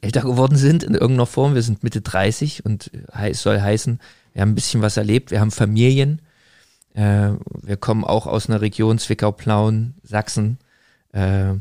[0.00, 1.54] älter geworden sind in irgendeiner Form.
[1.54, 4.00] Wir sind Mitte 30 und es soll heißen,
[4.32, 6.22] wir haben ein bisschen was erlebt, wir haben Familien.
[6.94, 7.30] Äh,
[7.62, 10.58] wir kommen auch aus einer Region Zwickau-Plauen, Sachsen,
[11.12, 11.54] äh,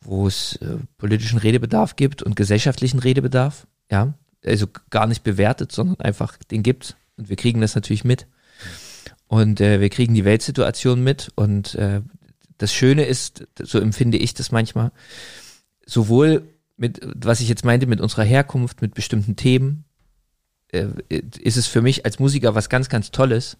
[0.00, 3.66] wo es äh, politischen Redebedarf gibt und gesellschaftlichen Redebedarf.
[3.90, 8.26] Ja, also gar nicht bewertet, sondern einfach den gibt's und wir kriegen das natürlich mit.
[9.26, 12.00] Und äh, wir kriegen die Weltsituation mit und äh,
[12.58, 14.90] das Schöne ist, so empfinde ich das manchmal,
[15.90, 16.42] sowohl
[16.76, 19.84] mit, was ich jetzt meinte, mit unserer Herkunft, mit bestimmten Themen,
[20.68, 20.86] äh,
[21.38, 23.56] ist es für mich als Musiker was ganz, ganz Tolles,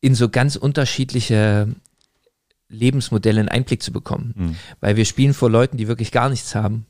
[0.00, 1.68] in so ganz unterschiedliche
[2.68, 4.34] Lebensmodelle einen Einblick zu bekommen.
[4.36, 4.56] Mhm.
[4.80, 6.86] Weil wir spielen vor Leuten, die wirklich gar nichts haben.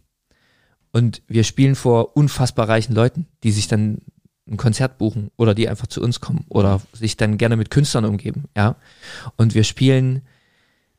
[0.93, 3.99] Und wir spielen vor unfassbar reichen Leuten, die sich dann
[4.49, 8.05] ein Konzert buchen oder die einfach zu uns kommen oder sich dann gerne mit Künstlern
[8.05, 8.77] umgeben, ja.
[9.37, 10.23] Und wir spielen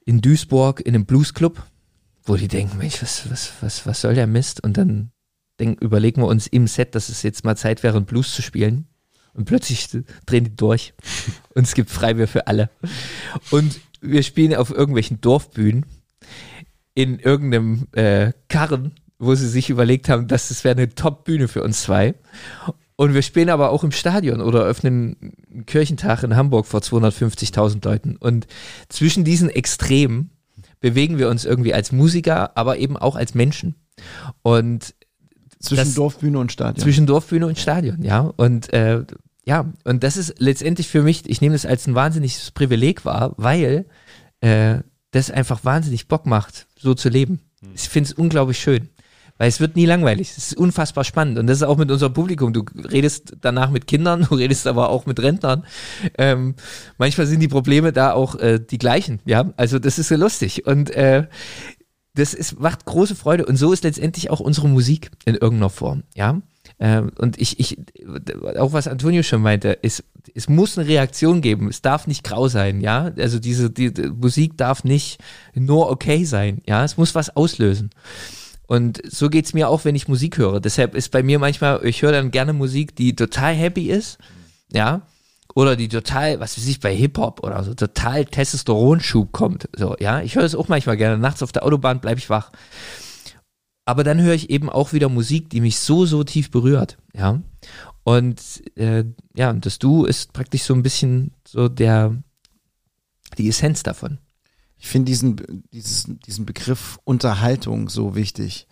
[0.06, 1.64] in Duisburg in einem Bluesclub,
[2.26, 4.64] wo die denken, Mensch, was, was, was, was soll der Mist?
[4.64, 5.12] Und dann
[5.60, 8.42] denken, überlegen wir uns im Set, dass es jetzt mal Zeit wäre, einen Blues zu
[8.42, 8.88] spielen.
[9.34, 9.90] Und plötzlich
[10.26, 10.94] drehen die durch.
[11.56, 12.70] Und es gibt Freibier für alle.
[13.52, 15.86] Und wir spielen auf irgendwelchen Dorfbühnen
[16.94, 21.64] in irgendeinem äh, Karren, wo sie sich überlegt haben, dass das wäre eine Top-Bühne für
[21.64, 22.14] uns zwei.
[22.96, 25.18] Und wir spielen aber auch im Stadion oder öffnen
[25.52, 28.18] einen Kirchentag in Hamburg vor 250.000 Leuten.
[28.18, 28.46] Und
[28.90, 30.30] zwischen diesen Extremen
[30.84, 33.76] bewegen wir uns irgendwie als Musiker, aber eben auch als Menschen.
[34.42, 34.94] Und
[35.60, 36.84] Zwischen das, Dorfbühne und Stadion.
[36.84, 38.20] Zwischen Dorfbühne und Stadion, ja.
[38.36, 39.06] Und äh,
[39.46, 43.34] ja, und das ist letztendlich für mich, ich nehme das als ein wahnsinniges Privileg wahr,
[43.38, 43.86] weil
[44.42, 44.80] äh,
[45.12, 47.40] das einfach wahnsinnig Bock macht, so zu leben.
[47.74, 48.90] Ich finde es unglaublich schön.
[49.44, 50.30] Weil es wird nie langweilig.
[50.30, 51.38] Es ist unfassbar spannend.
[51.38, 52.54] Und das ist auch mit unserem Publikum.
[52.54, 55.66] Du redest danach mit Kindern, du redest aber auch mit Rentnern.
[56.18, 56.56] Ähm,
[56.98, 59.20] manchmal sind die Probleme da auch äh, die gleichen.
[59.26, 60.66] Ja, also das ist so lustig.
[60.66, 61.28] Und äh,
[62.16, 63.46] das ist, macht große Freude.
[63.46, 66.04] Und so ist letztendlich auch unsere Musik in irgendeiner Form.
[66.16, 66.40] Ja.
[66.80, 67.78] Ähm, und ich, ich,
[68.58, 71.68] auch was Antonio schon meinte, es, es muss eine Reaktion geben.
[71.68, 73.12] Es darf nicht grau sein, ja.
[73.18, 75.20] Also diese die, die Musik darf nicht
[75.54, 76.86] nur okay sein, ja.
[76.86, 77.90] Es muss was auslösen.
[78.68, 80.60] Und so geht's mir auch, wenn ich Musik höre.
[80.60, 84.18] Deshalb ist bei mir manchmal, ich höre dann gerne Musik, die total happy ist,
[84.72, 85.02] ja,
[85.56, 89.70] oder die total, was weiß ich, bei Hip-Hop oder so, total Testosteronschub kommt.
[89.76, 90.22] So, ja.
[90.22, 91.18] Ich höre es auch manchmal gerne.
[91.18, 92.52] Nachts auf der Autobahn bleibe ich wach.
[93.86, 97.42] Aber dann höre ich eben auch wieder Musik, die mich so, so tief berührt, ja.
[98.04, 98.42] Und
[98.76, 99.06] äh,
[99.36, 102.16] ja, das Du ist praktisch so ein bisschen so der,
[103.38, 104.20] die Essenz davon.
[104.84, 108.68] Ich finde diesen, diesen Begriff Unterhaltung so wichtig.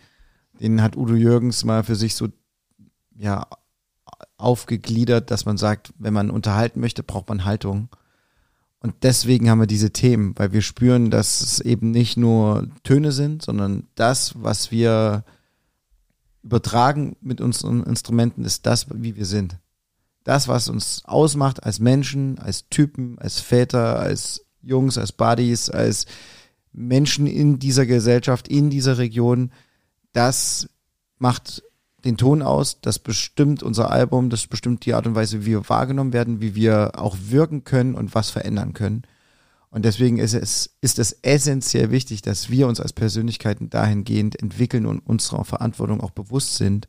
[0.59, 2.27] Den hat Udo Jürgens mal für sich so
[3.15, 3.47] ja,
[4.35, 7.87] aufgegliedert, dass man sagt, wenn man unterhalten möchte, braucht man Haltung.
[8.81, 13.13] Und deswegen haben wir diese Themen, weil wir spüren, dass es eben nicht nur Töne
[13.13, 15.23] sind, sondern das, was wir
[16.43, 19.59] übertragen mit unseren Instrumenten, ist das, wie wir sind.
[20.25, 26.05] Das, was uns ausmacht als Menschen, als Typen, als Väter, als Jungs, als Buddies, als
[26.73, 29.51] Menschen in dieser Gesellschaft, in dieser Region,
[30.13, 30.69] das
[31.17, 31.63] macht
[32.03, 35.69] den Ton aus, das bestimmt unser Album, das bestimmt die Art und Weise, wie wir
[35.69, 39.03] wahrgenommen werden, wie wir auch wirken können und was verändern können.
[39.69, 44.85] Und deswegen ist es, ist es essentiell wichtig, dass wir uns als Persönlichkeiten dahingehend entwickeln
[44.85, 46.87] und unserer Verantwortung auch bewusst sind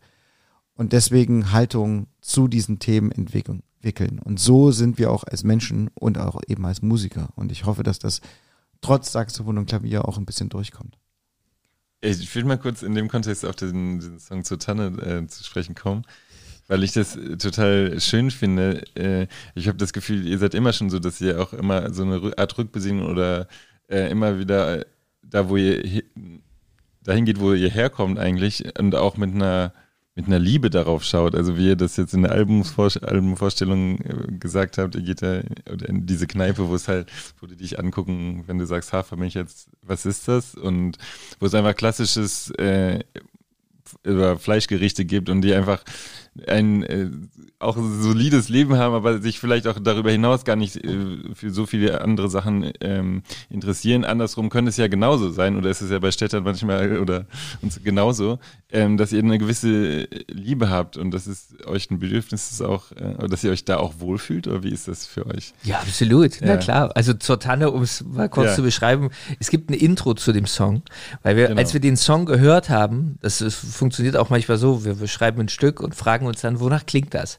[0.74, 4.20] und deswegen Haltung zu diesen Themen entwickeln entwickeln.
[4.20, 7.30] Und so sind wir auch als Menschen und auch eben als Musiker.
[7.34, 8.20] Und ich hoffe, dass das
[8.80, 10.96] trotz Saxophon und Klavier auch ein bisschen durchkommt.
[12.00, 15.44] Ich will mal kurz in dem Kontext auf den, den Song zur Tanne äh, zu
[15.44, 16.04] sprechen kommen,
[16.66, 18.84] weil ich das total schön finde.
[18.96, 22.02] Äh, ich habe das Gefühl, ihr seid immer schon so, dass ihr auch immer so
[22.02, 23.46] eine Art Rückbesinnung oder
[23.88, 24.84] äh, immer wieder
[25.22, 26.02] da, wo ihr
[27.04, 29.72] dahin geht, wo ihr herkommt eigentlich und auch mit einer
[30.14, 31.34] mit einer Liebe darauf schaut.
[31.34, 35.40] Also wie ihr das jetzt in der Albumvorstellung äh, gesagt habt, ihr geht da
[35.86, 37.10] in diese Kneipe, wo es halt,
[37.40, 40.54] wo die dich angucken, wenn du sagst, Hafermilch jetzt, was ist das?
[40.54, 40.98] Und
[41.40, 43.00] wo es einfach klassisches äh,
[44.02, 45.82] über Fleischgerichte gibt und die einfach
[46.46, 47.10] ein äh,
[47.58, 50.94] auch ein solides Leben haben, aber sich vielleicht auch darüber hinaus gar nicht äh,
[51.34, 54.04] für so viele andere Sachen ähm, interessieren.
[54.04, 57.26] Andersrum könnte es ja genauso sein, oder ist es ja bei Städtern manchmal oder
[57.60, 58.38] uns genauso,
[58.70, 62.90] ähm, dass ihr eine gewisse Liebe habt und dass es euch ein Bedürfnis ist auch,
[62.92, 65.52] äh, dass ihr euch da auch wohlfühlt, oder wie ist das für euch?
[65.62, 66.40] Ja, absolut.
[66.40, 66.46] Ja.
[66.48, 66.90] Na klar.
[66.96, 68.54] Also zur Tanne, um es mal kurz ja.
[68.56, 70.82] zu beschreiben, es gibt ein Intro zu dem Song,
[71.22, 71.60] weil wir, genau.
[71.60, 75.40] als wir den Song gehört haben, das, das funktioniert auch manchmal so, wir, wir schreiben
[75.40, 77.38] ein Stück und fragen uns dann, wonach klingt das?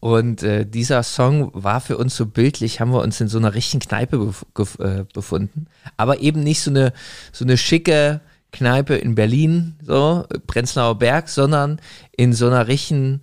[0.00, 3.54] Und äh, dieser Song war für uns so bildlich, haben wir uns in so einer
[3.54, 5.66] richtigen Kneipe bef äh, befunden.
[5.96, 6.92] Aber eben nicht so eine,
[7.32, 8.20] so eine schicke
[8.52, 11.80] Kneipe in Berlin, so, Prenzlauer Berg, sondern
[12.16, 13.20] in so einer richtigen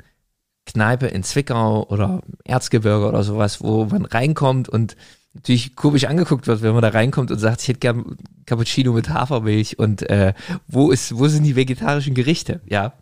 [0.66, 4.96] Kneipe in Zwickau oder Erzgebirge oder sowas, wo man reinkommt und
[5.34, 9.10] natürlich komisch angeguckt wird, wenn man da reinkommt und sagt, ich hätte gern Cappuccino mit
[9.10, 10.34] Hafermilch und äh,
[10.68, 12.94] wo ist, wo sind die vegetarischen Gerichte, ja?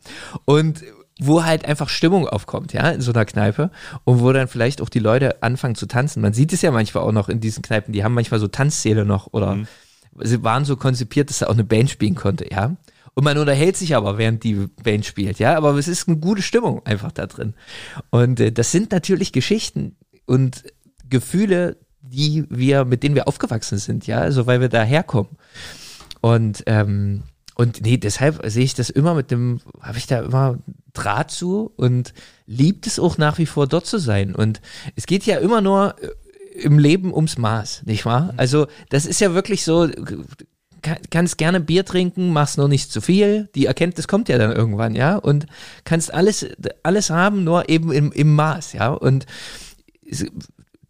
[0.46, 0.84] Und
[1.20, 3.70] wo halt einfach Stimmung aufkommt, ja, in so einer Kneipe
[4.04, 6.22] und wo dann vielleicht auch die Leute anfangen zu tanzen.
[6.22, 9.06] Man sieht es ja manchmal auch noch in diesen Kneipen, die haben manchmal so Tanzsäle
[9.06, 9.68] noch oder mhm.
[10.22, 12.76] sie waren so konzipiert, dass da auch eine Band spielen konnte, ja.
[13.16, 16.42] Und man unterhält sich aber, während die Band spielt, ja, aber es ist eine gute
[16.42, 17.54] Stimmung einfach da drin.
[18.10, 19.96] Und äh, das sind natürlich Geschichten
[20.26, 20.64] und
[21.10, 25.38] Gefühle, die wir, mit denen wir aufgewachsen sind, ja, also weil wir da herkommen.
[26.22, 27.24] Und ähm,
[27.56, 30.58] und nee, deshalb sehe ich das immer mit dem, habe ich da immer
[30.94, 32.14] Draht zu und
[32.46, 34.36] liebt es auch nach wie vor dort zu sein.
[34.36, 34.62] Und
[34.96, 38.34] es geht ja immer nur äh, im Leben ums Maß, nicht wahr?
[38.34, 38.40] Mhm.
[38.40, 39.88] Also das ist ja wirklich so,
[41.10, 43.50] kannst gerne Bier trinken, machst nur nicht zu viel.
[43.56, 45.16] Die Erkenntnis kommt ja dann irgendwann, ja.
[45.16, 45.46] Und
[45.84, 46.46] kannst alles,
[46.84, 48.90] alles haben, nur eben im, im Maß, ja.
[48.90, 49.26] Und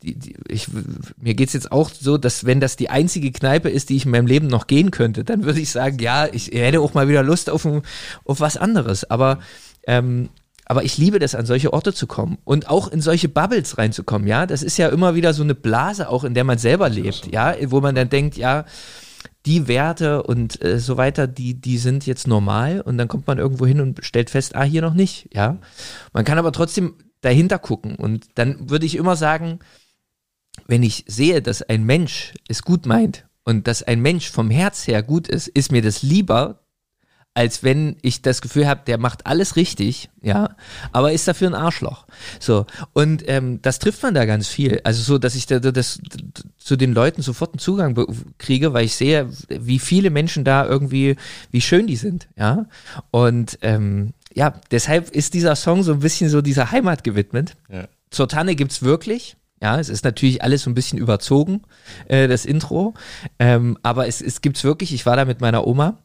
[0.04, 0.68] die, die, ich,
[1.20, 4.12] mir geht's jetzt auch so, dass wenn das die einzige Kneipe ist, die ich in
[4.12, 7.24] meinem Leben noch gehen könnte, dann würde ich sagen, ja, ich hätte auch mal wieder
[7.24, 7.82] Lust auf, ein,
[8.26, 9.10] auf was anderes.
[9.10, 9.40] Aber
[9.88, 10.30] ähm,
[10.66, 14.28] aber ich liebe das, an solche Orte zu kommen und auch in solche Bubbles reinzukommen,
[14.28, 14.46] ja.
[14.46, 17.56] Das ist ja immer wieder so eine Blase, auch in der man selber lebt, ja,
[17.66, 18.66] wo man dann denkt, ja,
[19.46, 23.40] die Werte und äh, so weiter, die, die sind jetzt normal und dann kommt man
[23.40, 25.58] irgendwo hin und stellt fest, ah, hier noch nicht, ja.
[26.14, 29.60] Man kann aber trotzdem dahinter gucken und dann würde ich immer sagen,
[30.68, 34.88] wenn ich sehe, dass ein Mensch es gut meint und dass ein Mensch vom Herz
[34.88, 36.64] her gut ist, ist mir das lieber,
[37.36, 40.56] als wenn ich das Gefühl habe, der macht alles richtig, ja,
[40.92, 42.06] aber ist dafür ein Arschloch.
[42.40, 44.82] So und ähm, das trifft man da ganz viel.
[44.84, 46.00] Also so, dass ich da, das
[46.58, 47.96] zu den Leuten sofort einen Zugang
[48.38, 51.16] kriege, weil ich sehe, wie viele Menschen da irgendwie,
[51.50, 52.68] wie schön die sind, ja.
[53.10, 57.56] Und ähm, ja, deshalb ist dieser Song so ein bisschen so dieser Heimat gewidmet.
[57.70, 57.88] Ja.
[58.12, 59.38] Zur Tanne gibt's wirklich.
[59.64, 61.62] Ja, es ist natürlich alles so ein bisschen überzogen,
[62.10, 62.96] äh, das Intro.
[63.40, 66.00] Ähm, aber es, es gibt's wirklich, ich war da mit meiner Oma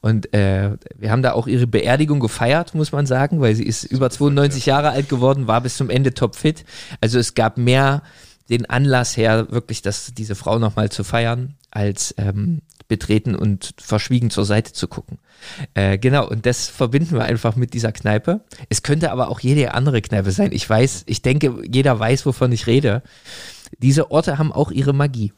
[0.00, 3.84] und äh, wir haben da auch ihre Beerdigung gefeiert, muss man sagen, weil sie ist
[3.84, 6.64] über 92 Jahre alt geworden, war bis zum Ende topfit.
[7.02, 8.02] Also es gab mehr
[8.48, 12.62] den Anlass her, wirklich das, diese Frau nochmal zu feiern, als ähm,
[12.92, 15.18] betreten und verschwiegen zur Seite zu gucken.
[15.72, 18.42] Äh, genau, und das verbinden wir einfach mit dieser Kneipe.
[18.68, 20.52] Es könnte aber auch jede andere Kneipe sein.
[20.52, 23.02] Ich weiß, ich denke, jeder weiß, wovon ich rede.
[23.78, 25.32] Diese Orte haben auch ihre Magie.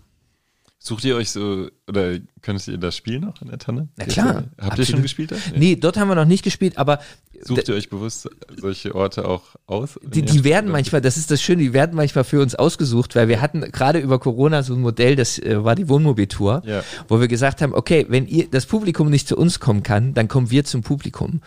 [0.87, 3.89] Sucht ihr euch so, oder könnt ihr das Spiel noch in der Tanne?
[3.97, 4.35] Na klar.
[4.35, 4.79] Habt absolut.
[4.81, 5.33] ihr schon gespielt?
[5.33, 5.37] Da?
[5.53, 5.59] Nee.
[5.59, 5.77] nee.
[5.77, 6.99] dort haben wir noch nicht gespielt, aber.
[7.41, 9.99] Sucht ihr euch bewusst solche Orte auch aus?
[10.03, 13.29] Die, die werden manchmal, das ist das Schöne, die werden manchmal für uns ausgesucht, weil
[13.29, 16.85] wir hatten gerade über Corona so ein Modell, das äh, war die Wohnmobiltour, ja.
[17.09, 20.29] wo wir gesagt haben, okay, wenn ihr das Publikum nicht zu uns kommen kann, dann
[20.29, 21.41] kommen wir zum Publikum.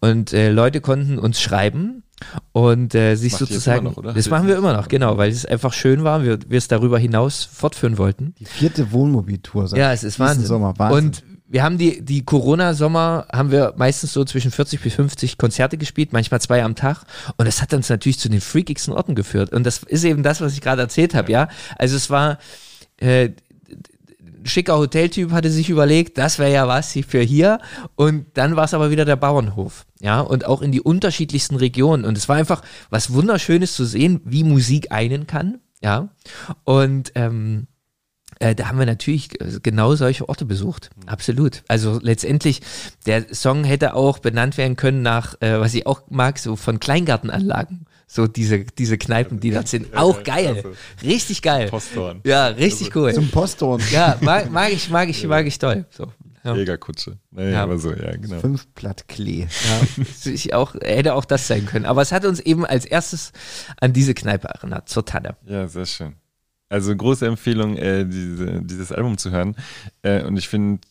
[0.00, 2.03] Und äh, Leute konnten uns schreiben
[2.52, 6.04] und äh, sich sozusagen, noch, das machen wir immer noch, genau, weil es einfach schön
[6.04, 8.34] war, wir, wir es darüber hinaus fortführen wollten.
[8.38, 9.76] Die vierte Wohnmobiltour.
[9.76, 10.46] Ja, es ist Wahnsinn.
[10.46, 11.04] Sommer, Wahnsinn.
[11.04, 15.76] Und wir haben die, die Corona-Sommer haben wir meistens so zwischen 40 bis 50 Konzerte
[15.76, 17.04] gespielt, manchmal zwei am Tag.
[17.36, 19.52] Und das hat uns natürlich zu den freakigsten Orten geführt.
[19.52, 21.42] Und das ist eben das, was ich gerade erzählt habe, ja.
[21.42, 21.48] ja.
[21.78, 22.38] Also es war,
[22.96, 23.30] äh,
[24.44, 27.58] schicker Hoteltyp hatte sich überlegt, das wäre ja was für hier.
[27.96, 29.86] Und dann war es aber wieder der Bauernhof.
[30.00, 32.04] Ja, und auch in die unterschiedlichsten Regionen.
[32.04, 35.60] Und es war einfach was Wunderschönes zu sehen, wie Musik einen kann.
[35.82, 36.08] Ja.
[36.64, 37.66] Und ähm,
[38.38, 39.30] äh, da haben wir natürlich
[39.62, 40.90] genau solche Orte besucht.
[41.06, 41.62] Absolut.
[41.68, 42.62] Also letztendlich,
[43.06, 46.80] der Song hätte auch benannt werden können nach, äh, was ich auch mag, so von
[46.80, 47.86] Kleingartenanlagen.
[48.14, 49.92] So diese, diese Kneipen, die da sind.
[49.96, 50.62] Auch geil.
[51.02, 51.68] Richtig geil.
[51.68, 52.20] Posthorn.
[52.24, 53.12] Ja, richtig cool.
[53.12, 53.82] Zum Posthorn.
[53.90, 55.84] Ja, mag, mag ich, mag ich, mag ich toll.
[55.90, 56.12] So.
[56.44, 56.54] Ja.
[56.54, 57.18] Jägerkutsche.
[57.32, 57.64] Nee, ja.
[57.64, 58.38] aber so, ja, genau.
[58.38, 59.48] Fünf Blatt Klee.
[59.48, 61.86] Ja, ich auch, hätte auch das sein können.
[61.86, 63.32] Aber es hat uns eben als erstes
[63.80, 65.34] an diese Kneipe erinnert, zur Tanne.
[65.44, 66.14] Ja, sehr schön.
[66.68, 69.56] Also große Empfehlung, äh, diese, dieses Album zu hören.
[70.02, 70.86] Äh, und ich finde,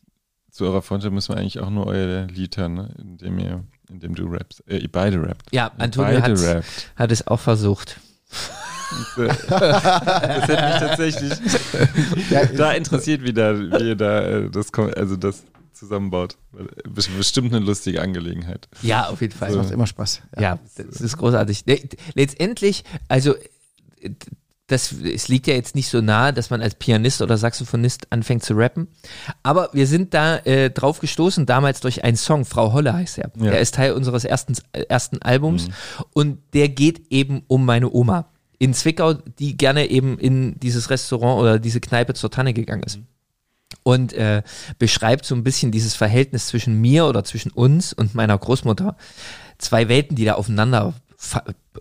[0.51, 2.93] zu eurer Freundschaft müssen wir eigentlich auch nur euer Lied hören, ne?
[2.99, 4.63] in dem ihr in dem du rappst.
[4.67, 5.47] Äh, ihr beide rappt.
[5.51, 6.63] Ja, Antonio hat,
[6.95, 7.99] hat es auch versucht.
[9.17, 11.33] das hätte mich tatsächlich
[12.57, 16.37] da interessiert, wie, da, wie ihr da äh, das, also das zusammenbaut.
[16.87, 18.67] Bestimmt eine lustige Angelegenheit.
[18.81, 19.49] Ja, auf jeden Fall.
[19.49, 20.21] Das macht immer Spaß.
[20.35, 21.65] Ja, ja das ist großartig.
[22.13, 23.35] Letztendlich, also
[24.67, 28.43] das, es liegt ja jetzt nicht so nahe, dass man als Pianist oder Saxophonist anfängt
[28.43, 28.87] zu rappen.
[29.43, 33.31] Aber wir sind da äh, drauf gestoßen, damals durch einen Song, Frau Holle heißt er.
[33.37, 33.51] Ja.
[33.51, 35.73] Der ist Teil unseres ersten, ersten Albums mhm.
[36.13, 41.41] und der geht eben um meine Oma in Zwickau, die gerne eben in dieses Restaurant
[41.41, 42.97] oder diese Kneipe zur Tanne gegangen ist.
[42.97, 43.07] Mhm.
[43.83, 44.43] Und äh,
[44.79, 48.95] beschreibt so ein bisschen dieses Verhältnis zwischen mir oder zwischen uns und meiner Großmutter.
[49.57, 50.93] Zwei Welten, die da aufeinander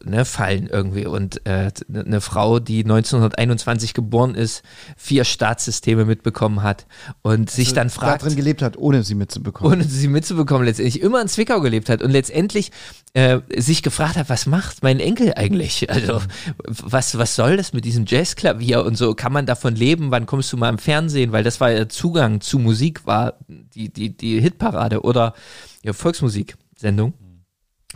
[0.05, 1.07] ne, fallen irgendwie.
[1.07, 4.63] Und äh, eine Frau, die 1921 geboren ist,
[4.97, 6.87] vier Staatssysteme mitbekommen hat
[7.23, 8.25] und also sich dann fragt.
[8.25, 9.73] drin gelebt hat, ohne sie mitzubekommen.
[9.73, 12.73] Ohne sie mitzubekommen, letztendlich immer in Zwickau gelebt hat und letztendlich
[13.15, 15.91] äh, sich gefragt hat, was macht mein Enkel eigentlich?
[15.91, 16.23] Also
[16.65, 19.15] was, was soll das mit diesem Jazzklavier und so?
[19.15, 20.11] Kann man davon leben?
[20.11, 21.33] Wann kommst du mal im Fernsehen?
[21.33, 25.35] Weil das war ja Zugang zu Musik, war die, die, die Hitparade oder
[25.83, 27.15] ja, Volksmusiksendung.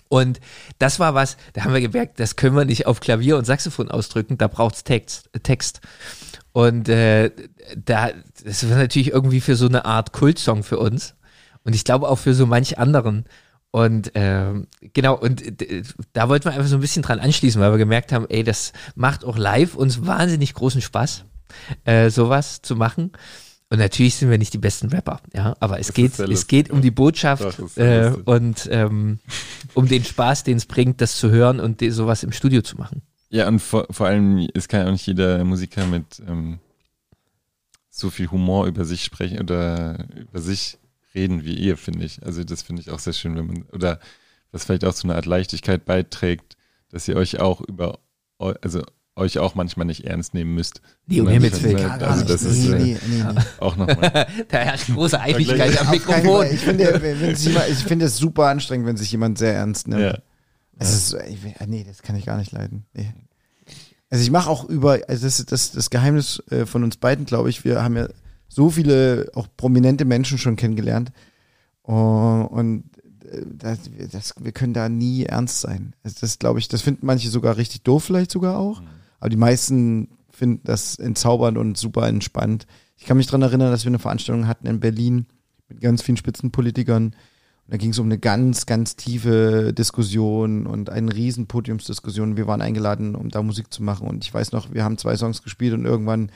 [0.08, 0.40] Und
[0.78, 3.90] das war was, da haben wir gemerkt, das können wir nicht auf Klavier und Saxophon
[3.90, 5.30] ausdrücken, da braucht's Text.
[5.42, 5.80] Text.
[6.52, 7.30] Und äh,
[7.76, 8.10] da,
[8.44, 11.14] das war natürlich irgendwie für so eine Art Kultsong für uns.
[11.64, 13.24] Und ich glaube auch für so manch anderen.
[13.72, 14.54] Und äh,
[14.94, 15.42] genau, und
[16.14, 18.72] da wollten wir einfach so ein bisschen dran anschließen, weil wir gemerkt haben, ey, das
[18.94, 21.24] macht auch live uns wahnsinnig großen Spaß,
[21.84, 23.12] äh, sowas zu machen.
[23.68, 26.70] Und natürlich sind wir nicht die besten Rapper, ja, aber es das geht, es geht
[26.70, 29.18] um die Botschaft äh, und ähm,
[29.74, 33.02] um den Spaß, den es bringt, das zu hören und sowas im Studio zu machen.
[33.28, 36.60] Ja, und vor, vor allem, es kann ja auch nicht jeder Musiker mit ähm,
[37.90, 40.78] so viel Humor über sich sprechen oder über sich
[41.14, 42.22] reden wie ihr, finde ich.
[42.24, 43.98] Also das finde ich auch sehr schön, wenn man, oder
[44.52, 46.56] was vielleicht auch zu einer Art Leichtigkeit beiträgt,
[46.90, 47.98] dass ihr euch auch über,
[48.38, 48.82] also
[49.16, 50.82] euch auch manchmal nicht ernst nehmen müsst.
[51.06, 52.00] Nee, um Himmels schon, Willen.
[52.00, 54.26] äh, also das ist nee, äh, nee, nee, auch nochmal.
[54.48, 56.46] Da herrscht große Einigkeit am Mikrofon.
[56.52, 57.00] Ich finde,
[57.34, 60.02] sich jemand, ich finde es super anstrengend, wenn sich jemand sehr ernst nimmt.
[60.02, 60.18] ja.
[60.78, 62.84] Es ist, so, ey, nee, das kann ich gar nicht leiden.
[62.92, 63.14] Nee.
[64.10, 67.24] Also ich mache auch über, also das ist das, das Geheimnis äh, von uns beiden,
[67.24, 67.64] glaube ich.
[67.64, 68.08] Wir haben ja
[68.48, 71.12] so viele auch prominente Menschen schon kennengelernt.
[71.82, 72.84] Und
[73.24, 73.78] äh, das,
[74.12, 75.94] das, wir können da nie ernst sein.
[76.02, 78.82] Also das glaube ich, das finden manche sogar richtig doof vielleicht sogar auch.
[79.26, 82.68] Aber die meisten finden das entzaubernd und super entspannt.
[82.96, 85.26] Ich kann mich dran erinnern, dass wir eine Veranstaltung hatten in Berlin
[85.68, 87.06] mit ganz vielen Spitzenpolitikern.
[87.06, 87.14] Und
[87.66, 92.36] da ging es um eine ganz, ganz tiefe Diskussion und eine riesen Podiumsdiskussion.
[92.36, 94.06] Wir waren eingeladen, um da Musik zu machen.
[94.06, 96.30] Und ich weiß noch, wir haben zwei Songs gespielt und irgendwann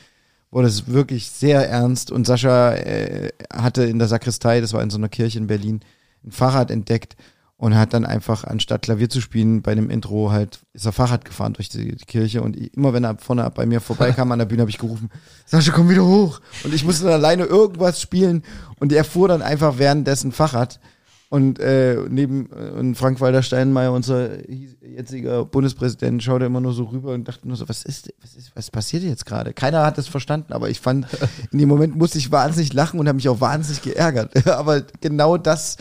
[0.51, 2.11] wurde es wirklich sehr ernst.
[2.11, 5.79] Und Sascha äh, hatte in der Sakristei, das war in so einer Kirche in Berlin,
[6.25, 7.15] ein Fahrrad entdeckt
[7.61, 11.27] und hat dann einfach, anstatt Klavier zu spielen, bei dem Intro halt, ist er Fahrrad
[11.27, 14.47] gefahren durch die, die Kirche und immer wenn er vorne bei mir vorbeikam an der
[14.47, 15.11] Bühne, habe ich gerufen,
[15.45, 16.41] Sascha, komm wieder hoch.
[16.65, 18.45] Und ich musste dann alleine irgendwas spielen
[18.79, 20.81] und er fuhr dann einfach währenddessen Fahrrad.
[21.29, 27.13] Und äh, neben äh, und Frank-Walter Steinmeier, unser jetziger Bundespräsident, schaute immer nur so rüber
[27.13, 29.53] und dachte nur so, was ist, was ist, was passiert jetzt gerade?
[29.53, 31.07] Keiner hat das verstanden, aber ich fand,
[31.53, 34.47] in dem Moment musste ich wahnsinnig lachen und habe mich auch wahnsinnig geärgert.
[34.49, 35.77] aber genau das,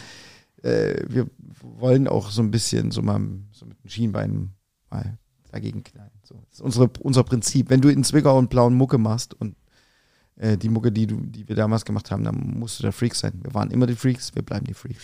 [0.61, 1.27] äh, wir
[1.79, 3.21] wollen auch so ein bisschen so mal
[3.51, 4.55] so mit den Schienbeinen
[4.89, 5.17] mal
[5.51, 6.11] dagegen knallen.
[6.23, 7.69] So, das ist unsere, unser Prinzip.
[7.69, 9.55] Wenn du in Zwickau und blauen Mucke machst und
[10.39, 13.13] äh, die Mucke, die, du, die wir damals gemacht haben, dann musst du der Freak
[13.13, 13.39] sein.
[13.43, 15.03] Wir waren immer die Freaks, wir bleiben die Freaks.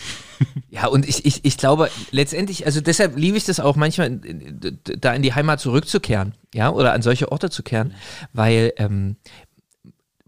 [0.68, 5.14] Ja, und ich, ich, ich glaube, letztendlich, also deshalb liebe ich das auch manchmal, da
[5.14, 7.94] in die Heimat zurückzukehren, ja, oder an solche Orte zu kehren,
[8.34, 9.16] weil, ähm,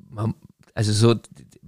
[0.08, 0.34] man,
[0.74, 1.16] also so,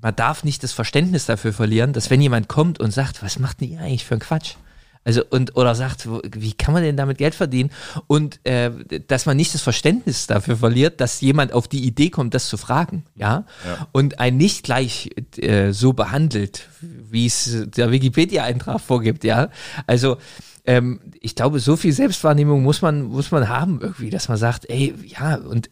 [0.00, 3.60] man darf nicht das Verständnis dafür verlieren, dass wenn jemand kommt und sagt, was macht
[3.60, 4.54] denn ihr eigentlich für einen Quatsch?
[5.02, 7.70] Also und oder sagt, wie kann man denn damit Geld verdienen?
[8.06, 8.70] Und äh,
[9.08, 12.58] dass man nicht das Verständnis dafür verliert, dass jemand auf die Idee kommt, das zu
[12.58, 13.88] fragen, ja, Ja.
[13.92, 19.48] und einen nicht gleich äh, so behandelt, wie es der Wikipedia-Eintrag vorgibt, ja.
[19.86, 20.18] Also
[20.66, 24.68] ähm, ich glaube, so viel Selbstwahrnehmung muss man muss man haben irgendwie, dass man sagt,
[24.68, 25.70] ey, ja, und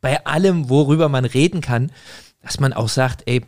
[0.00, 1.90] bei allem, worüber man reden kann,
[2.42, 3.42] dass man auch sagt, ey,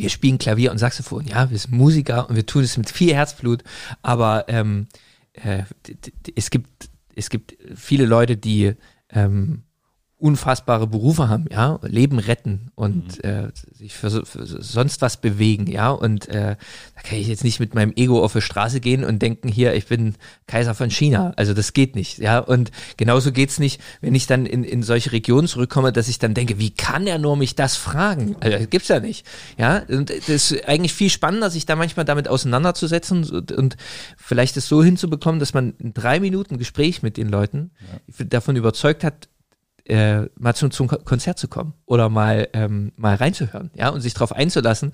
[0.00, 3.14] wir spielen Klavier und Saxophon, ja, wir sind Musiker und wir tun es mit viel
[3.14, 3.62] Herzblut,
[4.02, 4.86] aber ähm,
[5.32, 5.64] äh,
[6.34, 8.74] es gibt es gibt viele Leute, die
[9.10, 9.62] ähm,
[10.20, 15.90] unfassbare Berufe haben, ja, Leben retten und äh, sich für, für sonst was bewegen, ja,
[15.90, 16.56] und äh,
[16.94, 19.74] da kann ich jetzt nicht mit meinem Ego auf die Straße gehen und denken, hier,
[19.74, 20.14] ich bin
[20.46, 24.46] Kaiser von China, also das geht nicht, ja, und genauso geht's nicht, wenn ich dann
[24.46, 27.76] in, in solche Regionen zurückkomme, dass ich dann denke, wie kann er nur mich das
[27.76, 28.36] fragen?
[28.40, 29.26] Also das gibt's ja nicht,
[29.58, 33.76] ja, und das ist eigentlich viel spannender, sich da manchmal damit auseinanderzusetzen und, und
[34.16, 37.70] vielleicht es so hinzubekommen, dass man in drei Minuten Gespräch mit den Leuten
[38.18, 39.28] davon überzeugt hat,
[39.90, 44.00] äh, mal zum, zum Ko- Konzert zu kommen oder mal, ähm, mal reinzuhören, ja, und
[44.00, 44.92] sich darauf einzulassen.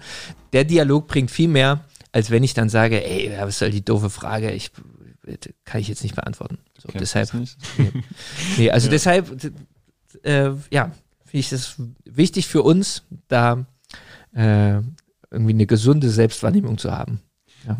[0.53, 3.85] Der Dialog bringt viel mehr, als wenn ich dann sage, ey, ja, was soll die
[3.85, 4.71] doofe Frage, ich
[5.65, 6.59] kann ich jetzt nicht beantworten.
[6.79, 7.57] So, deshalb, nicht?
[8.57, 9.51] nee, also deshalb, d-
[10.23, 10.93] äh, ja,
[11.25, 13.67] finde ich das wichtig für uns, da
[14.35, 14.75] äh,
[15.31, 17.21] irgendwie eine gesunde Selbstwahrnehmung zu haben.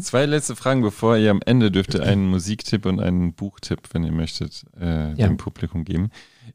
[0.01, 4.03] Zwei letzte Fragen, bevor ihr am Ende dürft ihr einen Musiktipp und einen Buchtipp, wenn
[4.03, 5.29] ihr möchtet, äh, Ja.
[5.29, 6.11] dem Publikum geben.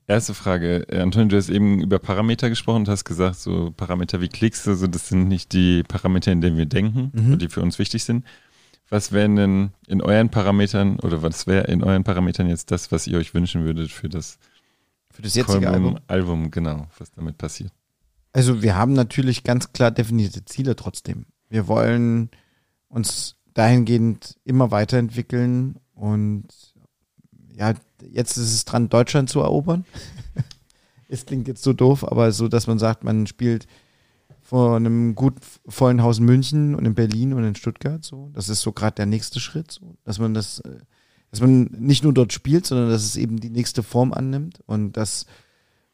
[0.08, 4.20] Erste Frage, äh, Antonio, du hast eben über Parameter gesprochen und hast gesagt, so Parameter
[4.20, 7.40] wie Klicks, also das sind nicht die Parameter, in denen wir denken, Mhm.
[7.40, 8.26] die für uns wichtig sind.
[8.90, 13.08] Was wären denn in euren Parametern oder was wäre in euren Parametern jetzt das, was
[13.08, 14.38] ihr euch wünschen würdet für das
[15.12, 16.00] Für das jetzige Album, Album.
[16.08, 17.72] Album, genau, was damit passiert?
[18.34, 21.26] Also wir haben natürlich ganz klar definierte Ziele trotzdem.
[21.50, 22.30] Wir wollen
[22.90, 26.48] uns dahingehend immer weiterentwickeln und
[27.54, 27.74] ja,
[28.10, 29.86] jetzt ist es dran, Deutschland zu erobern.
[31.08, 33.68] es klingt jetzt so doof, aber so, dass man sagt, man spielt
[34.42, 35.36] vor einem gut
[35.68, 38.30] vollen Haus in München und in Berlin und in Stuttgart so.
[38.34, 40.80] Das ist so gerade der nächste Schritt, so, dass man das, äh,
[41.30, 44.98] dass man nicht nur dort spielt, sondern dass es eben die nächste Form annimmt und
[44.98, 45.26] dass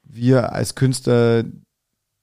[0.03, 1.43] wir als Künstler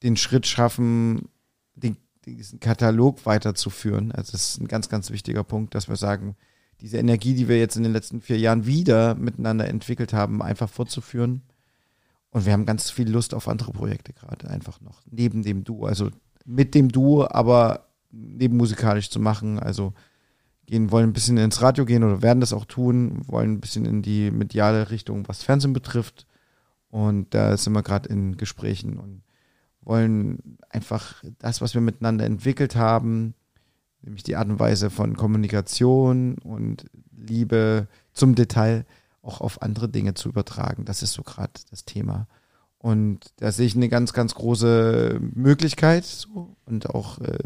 [0.02, 1.28] den Schritt schaffen,
[1.74, 4.10] den, diesen Katalog weiterzuführen.
[4.12, 6.36] Also das ist ein ganz, ganz wichtiger Punkt, dass wir sagen,
[6.84, 10.68] diese Energie, die wir jetzt in den letzten vier Jahren wieder miteinander entwickelt haben, einfach
[10.68, 11.40] fortzuführen.
[12.28, 15.86] Und wir haben ganz viel Lust auf andere Projekte gerade einfach noch, neben dem Duo,
[15.86, 16.10] also
[16.44, 19.58] mit dem Duo, aber nebenmusikalisch zu machen.
[19.58, 19.94] Also
[20.66, 23.86] gehen, wollen ein bisschen ins Radio gehen oder werden das auch tun, wollen ein bisschen
[23.86, 26.26] in die mediale Richtung, was Fernsehen betrifft.
[26.90, 29.22] Und da sind wir gerade in Gesprächen und
[29.80, 33.32] wollen einfach das, was wir miteinander entwickelt haben,
[34.04, 36.86] nämlich die Art und Weise von Kommunikation und
[37.16, 38.84] Liebe zum Detail
[39.22, 40.84] auch auf andere Dinge zu übertragen.
[40.84, 42.28] Das ist so gerade das Thema.
[42.78, 46.04] Und da sehe ich eine ganz, ganz große Möglichkeit.
[46.04, 46.54] So.
[46.66, 47.38] Und auch, äh,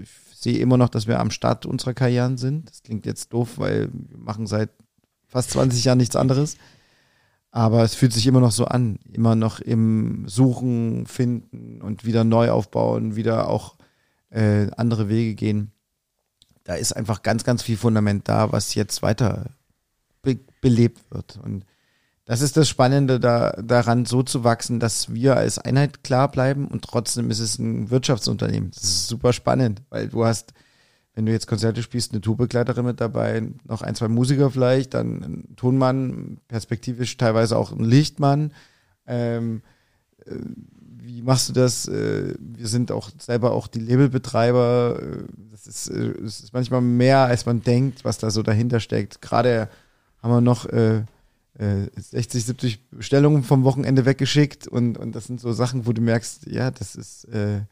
[0.00, 2.70] ich sehe immer noch, dass wir am Start unserer Karrieren sind.
[2.70, 4.70] Das klingt jetzt doof, weil wir machen seit
[5.26, 6.56] fast 20 Jahren nichts anderes.
[7.50, 8.98] Aber es fühlt sich immer noch so an.
[9.12, 13.76] Immer noch im Suchen, Finden und wieder neu aufbauen, wieder auch
[14.30, 15.72] äh, andere Wege gehen.
[16.68, 19.46] Da ist einfach ganz, ganz viel Fundament da, was jetzt weiter
[20.20, 21.38] be belebt wird.
[21.42, 21.64] Und
[22.26, 26.68] das ist das Spannende da, daran, so zu wachsen, dass wir als Einheit klar bleiben
[26.68, 28.70] und trotzdem ist es ein Wirtschaftsunternehmen.
[28.72, 30.52] Das ist super spannend, weil du hast,
[31.14, 35.22] wenn du jetzt Konzerte spielst, eine Tourbegleiterin mit dabei, noch ein, zwei Musiker vielleicht, dann
[35.22, 38.52] ein Tonmann, perspektivisch teilweise auch ein Lichtmann.
[39.06, 39.62] Ähm,
[40.26, 40.34] äh,
[41.08, 41.88] wie machst du das?
[41.88, 45.00] Äh, wir sind auch selber auch die Labelbetreiber.
[45.00, 48.78] Äh, das ist, äh, das ist manchmal mehr, als man denkt, was da so dahinter
[48.78, 49.22] steckt.
[49.22, 49.70] Gerade
[50.22, 51.02] haben wir noch äh,
[51.96, 56.46] 60, 70 Bestellungen vom Wochenende weggeschickt und, und das sind so Sachen, wo du merkst,
[56.46, 57.62] ja, das ist, äh,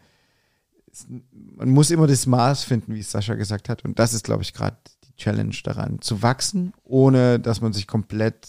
[0.90, 1.06] ist
[1.56, 3.84] man muss immer das Maß finden, wie es Sascha gesagt hat.
[3.84, 7.86] Und das ist, glaube ich, gerade die Challenge daran, zu wachsen, ohne dass man sich
[7.86, 8.48] komplett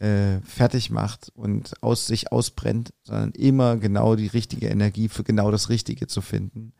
[0.00, 5.50] äh, fertig macht und aus sich ausbrennt, sondern immer genau die richtige Energie für genau
[5.50, 6.72] das Richtige zu finden.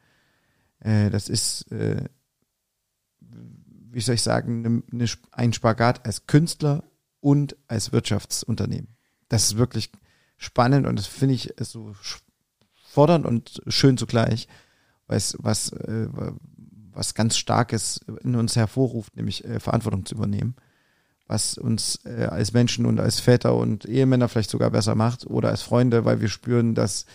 [0.80, 2.04] Äh, das ist, äh,
[3.20, 6.84] wie soll ich sagen, ne, ne, ein Spagat als Künstler
[7.20, 8.96] und als Wirtschaftsunternehmen.
[9.28, 9.90] Das ist wirklich
[10.38, 11.94] spannend und das finde ich so
[12.74, 14.48] fordernd und schön zugleich,
[15.06, 16.08] was, was, äh,
[16.92, 20.56] was ganz Starkes in uns hervorruft, nämlich äh, Verantwortung zu übernehmen,
[21.30, 25.50] was uns äh, als Menschen und als Väter und Ehemänner vielleicht sogar besser macht oder
[25.50, 27.06] als Freunde, weil wir spüren, dass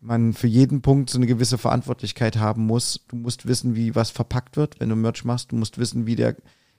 [0.00, 3.04] man für jeden Punkt so eine gewisse Verantwortlichkeit haben muss.
[3.08, 5.52] Du musst wissen, wie was verpackt wird, wenn du Merch machst.
[5.52, 6.36] Du musst wissen, wie der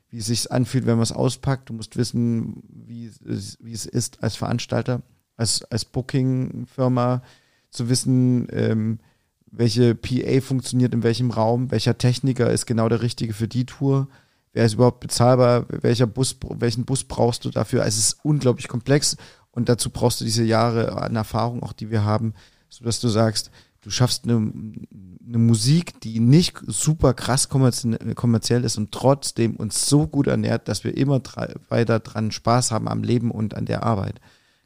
[0.10, 1.70] wie es sich anfühlt, wenn man es auspackt.
[1.70, 5.02] Du musst wissen, wie es, wie es ist als Veranstalter,
[5.36, 7.24] als, als Booking-Firma,
[7.70, 9.00] zu wissen, ähm,
[9.48, 14.08] welche PA funktioniert in welchem Raum, welcher Techniker ist genau der richtige für die Tour,
[14.56, 17.84] wer ist überhaupt bezahlbar, welcher Bus, welchen Bus brauchst du dafür.
[17.84, 19.18] Also es ist unglaublich komplex
[19.52, 22.34] und dazu brauchst du diese Jahre an Erfahrung, auch die wir haben,
[22.70, 23.52] sodass du sagst,
[23.82, 30.08] du schaffst eine, eine Musik, die nicht super krass kommerziell ist und trotzdem uns so
[30.08, 31.22] gut ernährt, dass wir immer
[31.68, 34.22] weiter dran Spaß haben am Leben und an der Arbeit.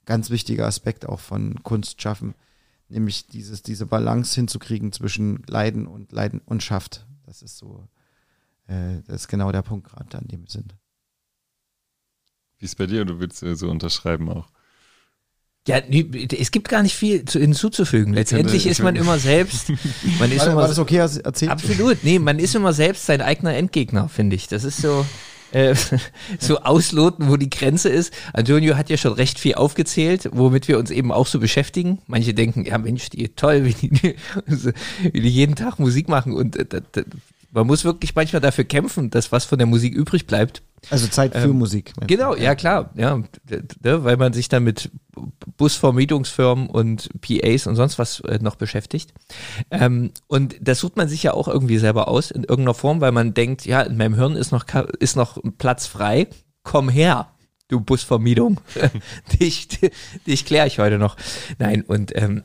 [0.06, 2.36] Ganz wichtiger Aspekt auch von Kunst schaffen,
[2.90, 7.08] nämlich dieses, diese Balance hinzukriegen zwischen Leiden und Leiden und Schafft.
[7.26, 7.88] Das ist so,
[8.70, 10.76] äh, das ist genau der Punkt gerade, an dem wir sind.
[12.60, 13.06] Wie ist bei dir?
[13.06, 14.50] Du willst so unterschreiben auch?
[15.68, 18.14] Ja, es gibt gar nicht viel zu, hinzuzufügen.
[18.14, 19.70] Letztendlich ist man immer selbst.
[20.20, 21.52] Man ist war, immer, war das okay erzählt?
[21.52, 22.04] Absolut.
[22.04, 24.48] Nee, man ist immer selbst sein eigener Endgegner, finde ich.
[24.48, 25.06] Das ist so.
[25.52, 25.76] Äh,
[26.40, 28.14] so ausloten, wo die Grenze ist.
[28.34, 32.00] Antonio hat ja schon recht viel aufgezählt, womit wir uns eben auch so beschäftigen.
[32.08, 34.16] Manche denken, ja Mensch, die toll, wie die,
[35.12, 36.82] wie die jeden Tag Musik machen und äh,
[37.52, 40.62] man muss wirklich manchmal dafür kämpfen, dass was von der Musik übrig bleibt.
[40.90, 41.94] Also Zeit für ähm, Musik.
[42.08, 43.22] Genau, ja klar, ja,
[43.82, 44.90] weil man sich dann mit
[45.58, 49.14] Busvermietungsfirmen und PAs und sonst was äh, noch beschäftigt.
[49.72, 53.12] Ähm, und das sucht man sich ja auch irgendwie selber aus in irgendeiner Form, weil
[53.12, 54.66] man denkt, ja, in meinem Hirn ist noch
[55.00, 56.28] ist noch Platz frei.
[56.64, 57.28] Komm her,
[57.68, 58.62] du Busvermietung.
[59.40, 59.68] dich,
[60.28, 61.18] dich kläre ich heute noch.
[61.58, 62.44] Nein, und ähm,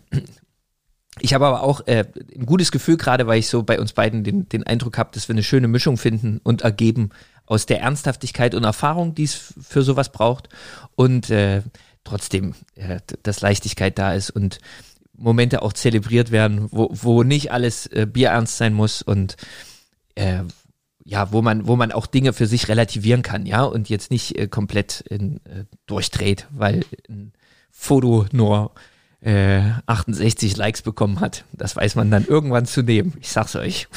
[1.20, 2.05] ich habe aber auch äh,
[2.35, 5.28] ein gutes Gefühl, gerade weil ich so bei uns beiden den, den Eindruck habe, dass
[5.28, 7.11] wir eine schöne Mischung finden und ergeben
[7.47, 10.49] aus der Ernsthaftigkeit und Erfahrung, die es für sowas braucht
[10.97, 11.62] und äh,
[12.03, 14.59] trotzdem, äh, dass Leichtigkeit da ist und
[15.16, 19.36] Momente auch zelebriert werden, wo, wo nicht alles äh, bierernst sein muss und
[20.16, 20.43] äh,
[21.05, 24.39] ja, wo man, wo man auch Dinge für sich relativieren kann, ja, und jetzt nicht
[24.39, 27.35] äh, komplett in, äh, durchdreht, weil ein
[27.70, 28.73] Foto nur
[29.24, 31.44] äh, 68 Likes bekommen hat.
[31.52, 33.14] Das weiß man dann irgendwann zu nehmen.
[33.20, 33.88] Ich sag's euch.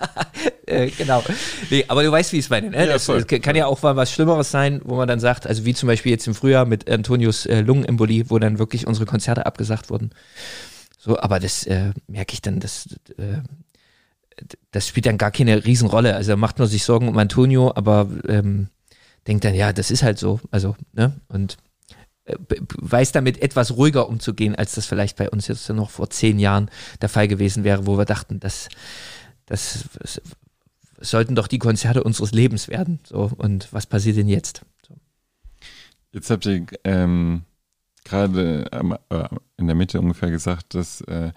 [0.66, 1.24] äh, genau.
[1.70, 2.70] Nee, aber du weißt, wie ich es meine.
[2.70, 2.78] Ne?
[2.78, 5.64] Ja, das, das, kann ja auch mal was Schlimmeres sein, wo man dann sagt, also
[5.64, 9.44] wie zum Beispiel jetzt im Frühjahr mit Antonius äh, Lungenembolie, wo dann wirklich unsere Konzerte
[9.44, 10.10] abgesagt wurden.
[10.98, 12.86] So, aber das äh, merke ich dann, das,
[13.16, 13.38] äh,
[14.70, 16.14] das spielt dann gar keine Riesenrolle.
[16.14, 18.68] Also macht man sich Sorgen um Antonio, aber ähm,
[19.26, 20.38] denkt dann, ja, das ist halt so.
[20.52, 21.12] Also, ne?
[21.26, 21.69] Und äh,
[22.78, 26.70] weiß damit etwas ruhiger umzugehen, als das vielleicht bei uns jetzt noch vor zehn Jahren
[27.00, 28.68] der Fall gewesen wäre, wo wir dachten, dass
[29.46, 29.84] das
[31.00, 33.00] sollten doch die Konzerte unseres Lebens werden.
[33.04, 34.62] So, und was passiert denn jetzt?
[34.86, 34.94] So.
[36.12, 37.42] Jetzt habt ihr ähm,
[38.04, 41.32] gerade äh, in der Mitte ungefähr gesagt, dass äh,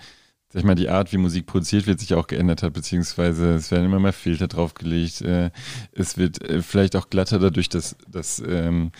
[0.53, 3.71] sag ich mal, die Art, wie Musik produziert wird, sich auch geändert hat, beziehungsweise es
[3.71, 5.21] werden immer mehr Filter draufgelegt.
[5.21, 5.49] Äh,
[5.91, 8.91] es wird äh, vielleicht auch glatter dadurch, dass, dass ähm,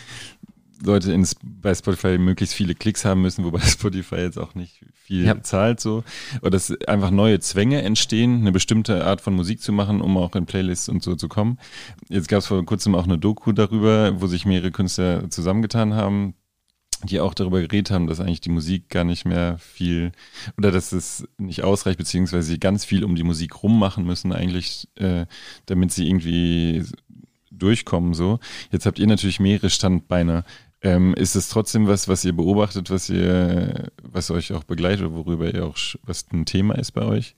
[0.86, 5.26] Leute ins, bei Spotify möglichst viele Klicks haben müssen, wobei Spotify jetzt auch nicht viel
[5.26, 5.42] Ja.
[5.42, 6.04] zahlt so.
[6.42, 10.36] Oder dass einfach neue Zwänge entstehen, eine bestimmte Art von Musik zu machen, um auch
[10.36, 11.60] in Playlists und so zu kommen.
[12.10, 16.36] Jetzt gab es vor kurzem auch eine Doku darüber, wo sich mehrere Künstler zusammengetan haben,
[17.04, 20.12] die auch darüber geredet haben, dass eigentlich die Musik gar nicht mehr viel
[20.58, 24.88] oder dass es nicht ausreicht, beziehungsweise sie ganz viel um die Musik rummachen müssen, eigentlich,
[24.96, 25.26] äh,
[25.66, 26.84] damit sie irgendwie
[27.52, 28.14] durchkommen.
[28.14, 28.40] So.
[28.72, 30.44] Jetzt habt ihr natürlich mehrere Standbeine.
[30.84, 35.54] Ähm, ist es trotzdem was, was ihr beobachtet, was ihr, was euch auch begleitet, worüber
[35.54, 37.36] ihr auch, was ein Thema ist bei euch?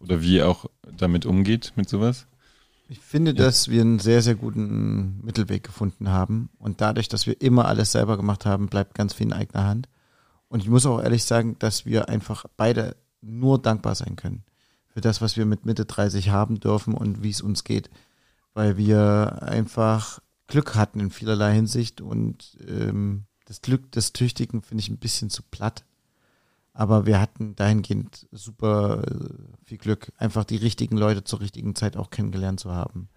[0.00, 0.64] Oder wie ihr auch
[0.96, 2.26] damit umgeht, mit sowas?
[2.88, 6.48] Ich finde, dass wir einen sehr, sehr guten Mittelweg gefunden haben.
[6.58, 9.88] Und dadurch, dass wir immer alles selber gemacht haben, bleibt ganz viel in eigener Hand.
[10.48, 14.44] Und ich muss auch ehrlich sagen, dass wir einfach beide nur dankbar sein können
[14.86, 17.90] für das, was wir mit Mitte 30 haben dürfen und wie es uns geht.
[18.54, 24.82] Weil wir einfach Glück hatten in vielerlei Hinsicht und ähm, das Glück des Tüchtigen finde
[24.82, 25.84] ich ein bisschen zu platt.
[26.72, 31.96] Aber wir hatten dahingehend super äh, viel Glück, einfach die richtigen Leute zur richtigen Zeit
[31.96, 33.08] auch kennengelernt zu haben.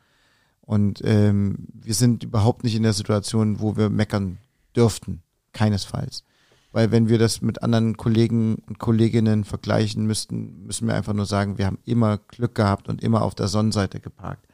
[0.62, 4.38] Und ähm, wir sind überhaupt nicht in der Situation, wo wir meckern
[4.76, 5.24] dürften.
[5.52, 6.24] Keinesfalls.
[6.72, 11.26] Weil wenn wir das mit anderen Kollegen und Kolleginnen vergleichen müssten, müssen wir einfach nur
[11.26, 14.48] sagen, wir haben immer Glück gehabt und immer auf der Sonnenseite geparkt.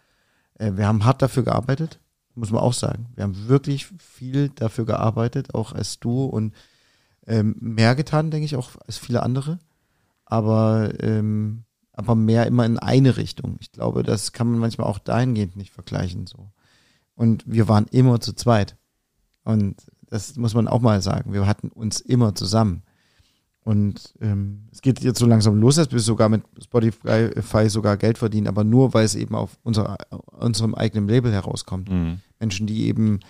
[0.55, 1.99] Äh, wir haben hart dafür gearbeitet,
[2.35, 3.07] muss man auch sagen.
[3.15, 6.53] Wir haben wirklich viel dafür gearbeitet, auch als du und
[7.27, 9.59] ähm, mehr getan, denke ich, auch als viele andere.
[10.25, 11.63] Aber, ähm,
[11.93, 13.57] aber mehr immer in eine Richtung.
[13.59, 16.27] Ich glaube, das kann man manchmal auch dahingehend nicht vergleichen.
[16.27, 16.51] So.
[17.15, 18.75] Und wir waren immer zu zweit.
[19.43, 19.75] Und
[20.09, 21.33] das muss man auch mal sagen.
[21.33, 22.83] Wir hatten uns immer zusammen.
[23.65, 28.19] Und ähm, es geht jetzt so langsam los, dass wir sogar mit Spotify sogar Geld
[28.19, 29.97] verdienen, aber nur, weil es eben auf unser,
[30.39, 31.89] unserem eigenen Label herauskommt.
[31.89, 32.19] Mhm.
[32.39, 33.21] Menschen, die eben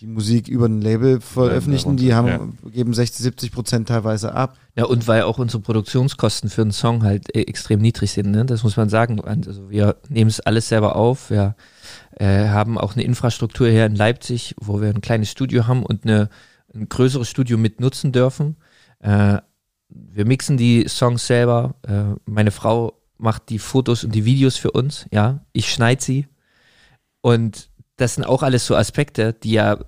[0.00, 4.56] die Musik über ein Label veröffentlichen, die haben, darunter, geben 60, 70 Prozent teilweise ab.
[4.76, 8.46] Ja, und weil auch unsere Produktionskosten für einen Song halt äh, extrem niedrig sind, ne?
[8.46, 9.20] das muss man sagen.
[9.20, 11.30] Also wir nehmen es alles selber auf.
[11.30, 11.56] Wir
[12.16, 16.04] äh, haben auch eine Infrastruktur hier in Leipzig, wo wir ein kleines Studio haben und
[16.04, 16.30] eine,
[16.72, 18.56] ein größeres Studio mit nutzen dürfen.
[19.00, 19.38] Äh,
[19.90, 21.74] wir mixen die Songs selber.
[21.86, 25.06] Äh, meine Frau macht die Fotos und die Videos für uns.
[25.10, 26.26] Ja, ich schneide sie.
[27.20, 29.78] Und das sind auch alles so Aspekte, die ja,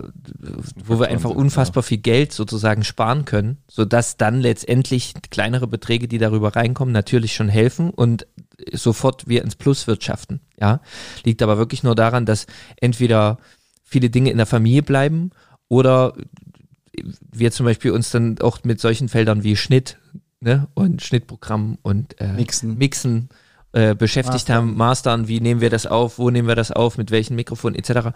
[0.84, 6.18] wo wir einfach unfassbar viel Geld sozusagen sparen können, sodass dann letztendlich kleinere Beträge, die
[6.18, 8.26] darüber reinkommen, natürlich schon helfen und
[8.70, 10.40] sofort wir ins Plus wirtschaften.
[10.60, 10.82] Ja,
[11.24, 12.46] liegt aber wirklich nur daran, dass
[12.76, 13.38] entweder
[13.82, 15.30] viele Dinge in der Familie bleiben
[15.68, 16.12] oder
[17.30, 19.98] wir zum Beispiel uns dann auch mit solchen Feldern wie Schnitt
[20.40, 22.76] ne, und Schnittprogramm und äh, Mixen.
[22.76, 23.28] Mixen
[23.72, 24.56] äh, beschäftigt Mastern.
[24.56, 27.78] haben, mastern, wie nehmen wir das auf, wo nehmen wir das auf, mit welchen Mikrofonen
[27.78, 28.10] etc.,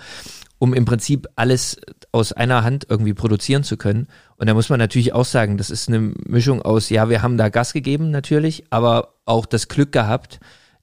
[0.59, 1.81] um im Prinzip alles
[2.13, 4.09] aus einer Hand irgendwie produzieren zu können.
[4.37, 7.39] Und da muss man natürlich auch sagen, das ist eine Mischung aus, ja, wir haben
[7.39, 10.41] da Gas gegeben natürlich, aber auch das Glück gehabt,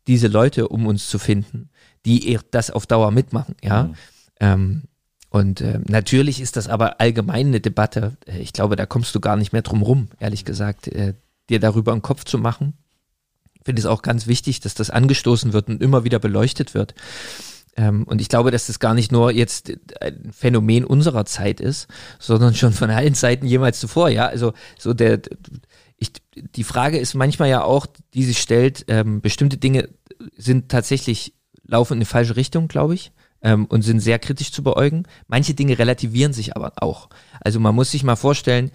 [0.07, 1.69] diese Leute um uns zu finden,
[2.05, 3.83] die das auf Dauer mitmachen, ja.
[3.83, 3.93] Mhm.
[4.39, 4.81] Ähm,
[5.33, 8.15] und äh, natürlich ist das aber allgemein eine Debatte.
[8.27, 11.15] Äh, Ich glaube, da kommst du gar nicht mehr drum rum, ehrlich gesagt, äh,
[11.49, 12.77] dir darüber einen Kopf zu machen.
[13.55, 16.93] Ich finde es auch ganz wichtig, dass das angestoßen wird und immer wieder beleuchtet wird.
[17.75, 21.87] Ähm, und ich glaube, dass das gar nicht nur jetzt ein Phänomen unserer Zeit ist,
[22.19, 24.09] sondern schon von allen Seiten jemals zuvor.
[24.09, 25.19] Ja, also so der,
[25.97, 29.89] ich, die Frage ist manchmal ja auch, die sich stellt, ähm, bestimmte Dinge
[30.37, 31.33] sind tatsächlich
[31.65, 33.11] laufen in die falsche Richtung, glaube ich,
[33.43, 35.03] ähm, und sind sehr kritisch zu beäugen.
[35.27, 37.09] Manche Dinge relativieren sich aber auch.
[37.41, 38.71] Also man muss sich mal vorstellen,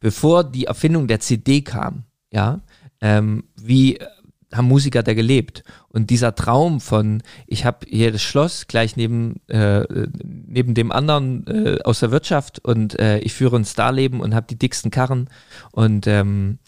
[0.00, 2.60] bevor die Erfindung der CD kam, ja,
[3.00, 3.98] ähm, wie
[4.52, 5.62] haben Musiker da gelebt.
[5.88, 9.86] Und dieser Traum von, ich habe hier das Schloss gleich neben, äh,
[10.24, 14.46] neben dem anderen äh, aus der Wirtschaft und äh, ich führe ein Starleben und habe
[14.48, 15.28] die dicksten Karren
[15.72, 16.58] und ähm,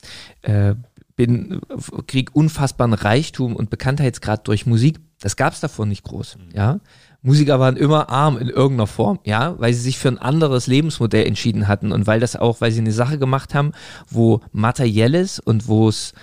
[0.42, 0.74] äh,
[1.16, 1.60] bin,
[2.06, 5.00] krieg unfassbaren Reichtum und Bekanntheitsgrad durch Musik.
[5.20, 6.80] Das gab es davor nicht groß, ja.
[7.22, 11.26] Musiker waren immer arm in irgendeiner Form, ja, weil sie sich für ein anderes Lebensmodell
[11.26, 13.72] entschieden hatten und weil das auch, weil sie eine Sache gemacht haben,
[14.08, 16.14] wo materielles und wo es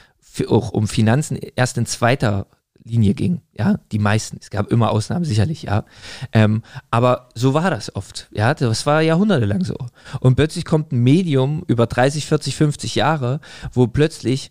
[0.47, 2.47] auch um Finanzen erst in zweiter
[2.83, 4.37] Linie ging, ja, die meisten.
[4.39, 5.83] Es gab immer Ausnahmen, sicherlich, ja.
[6.31, 9.75] Ähm, aber so war das oft, ja, das war jahrhundertelang so.
[10.19, 13.39] Und plötzlich kommt ein Medium über 30, 40, 50 Jahre,
[13.73, 14.49] wo plötzlich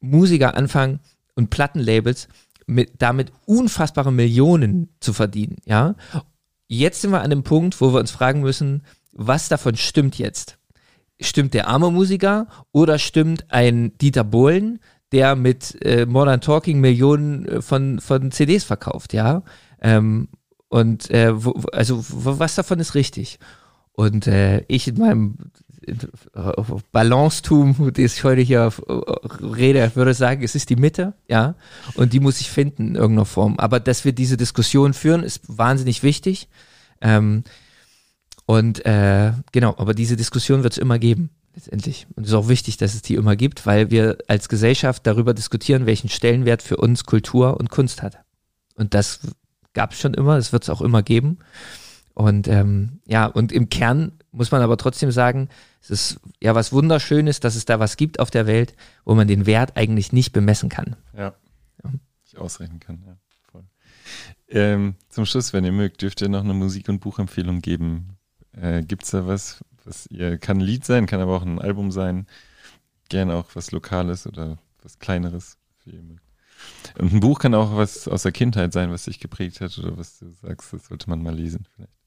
[0.00, 1.00] Musiker anfangen
[1.34, 2.28] und Plattenlabels
[2.68, 5.94] mit, damit unfassbare Millionen zu verdienen, ja.
[6.68, 8.82] Jetzt sind wir an dem Punkt, wo wir uns fragen müssen,
[9.12, 10.58] was davon stimmt jetzt?
[11.20, 14.78] Stimmt der arme Musiker oder stimmt ein Dieter Bohlen,
[15.10, 19.42] der mit äh, Modern Talking Millionen äh, von, von CDs verkauft, ja?
[19.80, 20.28] Ähm,
[20.68, 23.38] und äh, wo, also wo, was davon ist richtig?
[23.92, 25.38] Und äh, ich in meinem
[26.92, 28.72] Balancetum, das ich heute hier
[29.40, 31.54] rede, würde sagen, es ist die Mitte, ja,
[31.94, 33.58] und die muss ich finden in irgendeiner Form.
[33.58, 36.48] Aber dass wir diese Diskussion führen, ist wahnsinnig wichtig.
[37.00, 37.44] Ähm,
[38.46, 42.06] und äh, genau, aber diese Diskussion wird es immer geben, letztendlich.
[42.16, 45.34] Und es ist auch wichtig, dass es die immer gibt, weil wir als Gesellschaft darüber
[45.34, 48.18] diskutieren, welchen Stellenwert für uns Kultur und Kunst hat.
[48.74, 49.20] Und das
[49.74, 51.38] gab es schon immer, das wird es auch immer geben.
[52.18, 55.48] Und ähm, ja, und im Kern muss man aber trotzdem sagen,
[55.80, 58.74] es ist ja was Wunderschönes, dass es da was gibt auf der Welt,
[59.04, 60.96] wo man den Wert eigentlich nicht bemessen kann.
[61.16, 61.36] Ja.
[61.84, 61.92] ja.
[62.26, 63.16] Ich ausrechnen kann, ja.
[63.52, 63.62] Voll.
[64.48, 68.16] Ähm, zum Schluss, wenn ihr mögt, dürft ihr noch eine Musik- und Buchempfehlung geben.
[68.50, 71.60] Äh, Gibt es da was, was ihr, kann ein Lied sein, kann aber auch ein
[71.60, 72.26] Album sein,
[73.08, 76.22] gerne auch was Lokales oder was Kleineres, wie ihr mögt.
[76.98, 79.96] Und ein Buch kann auch was aus der Kindheit sein, was dich geprägt hat oder
[79.96, 81.97] was du sagst, das sollte man mal lesen vielleicht.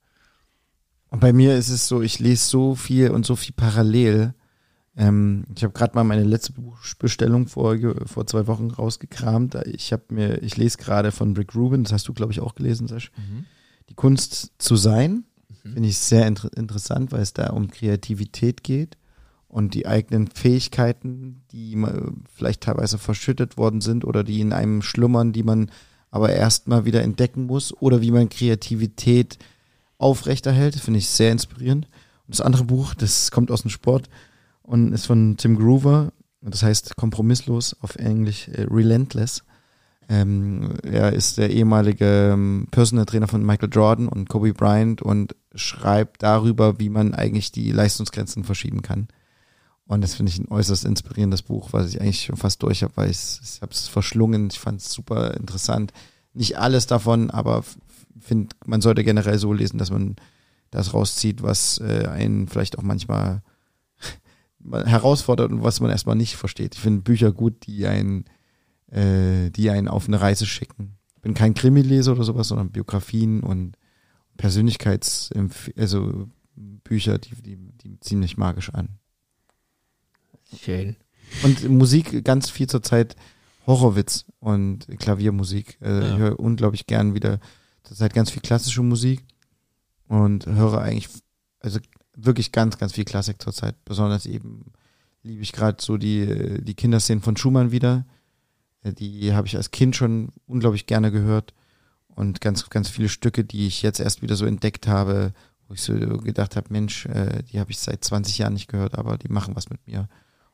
[1.11, 4.33] Und bei mir ist es so, ich lese so viel und so viel parallel.
[4.95, 9.55] Ähm, ich habe gerade mal meine letzte Buchbestellung vor, vor zwei Wochen rausgekramt.
[9.67, 12.55] Ich habe mir, ich lese gerade von Rick Rubin, das hast du, glaube ich, auch
[12.55, 13.11] gelesen, Sasch.
[13.17, 13.45] Mhm.
[13.89, 15.25] Die Kunst zu sein.
[15.63, 15.73] Mhm.
[15.73, 18.97] Finde ich sehr inter interessant, weil es da um Kreativität geht
[19.49, 21.77] und die eigenen Fähigkeiten, die
[22.33, 25.71] vielleicht teilweise verschüttet worden sind oder die in einem schlummern, die man
[26.09, 29.37] aber erstmal wieder entdecken muss oder wie man Kreativität
[30.01, 30.75] aufrechterhält.
[30.75, 31.85] Finde ich sehr inspirierend.
[31.85, 34.09] Und das andere Buch, das kommt aus dem Sport
[34.61, 36.11] und ist von Tim Groover.
[36.41, 39.43] Das heißt kompromisslos auf Englisch äh, Relentless.
[40.09, 45.35] Ähm, er ist der ehemalige ähm, Personal Trainer von Michael Jordan und Kobe Bryant und
[45.55, 49.07] schreibt darüber, wie man eigentlich die Leistungsgrenzen verschieben kann.
[49.85, 52.93] Und das finde ich ein äußerst inspirierendes Buch, was ich eigentlich schon fast durch habe,
[52.95, 54.47] weil ich, ich habe es verschlungen.
[54.51, 55.93] Ich fand es super interessant.
[56.33, 57.63] Nicht alles davon, aber
[58.21, 60.15] finde, man sollte generell so lesen, dass man
[60.69, 63.43] das rauszieht, was äh, einen vielleicht auch manchmal
[64.71, 66.75] herausfordert und was man erstmal nicht versteht.
[66.75, 68.25] Ich finde Bücher gut, die einen,
[68.87, 70.97] äh, die einen auf eine Reise schicken.
[71.15, 73.77] Ich bin kein Krimileser oder sowas, sondern Biografien und
[74.37, 75.29] Persönlichkeits,
[75.77, 78.89] also Bücher, die, die, die ziemlich magisch an.
[80.59, 80.95] Schön.
[81.43, 83.15] Und Musik ganz viel zur Zeit
[83.67, 85.77] Horrorwitz und Klaviermusik.
[85.79, 86.13] Also ja.
[86.13, 87.39] Ich höre unglaublich gern wieder
[87.83, 89.23] zurzeit ganz viel klassische Musik
[90.07, 91.09] und höre eigentlich,
[91.59, 91.79] also
[92.15, 93.75] wirklich ganz, ganz viel Klassik zurzeit.
[93.85, 94.71] Besonders eben
[95.23, 98.05] liebe ich gerade so die, die Kinderszenen von Schumann wieder.
[98.83, 101.53] Die habe ich als Kind schon unglaublich gerne gehört.
[102.07, 105.33] Und ganz, ganz viele Stücke, die ich jetzt erst wieder so entdeckt habe,
[105.67, 108.97] wo ich so gedacht habe, Mensch, äh, die habe ich seit 20 Jahren nicht gehört,
[108.97, 110.09] aber die machen was mit mir.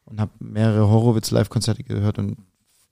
[0.05, 2.37] Und habe mehrere Horowitz-Live-Konzerte gehört und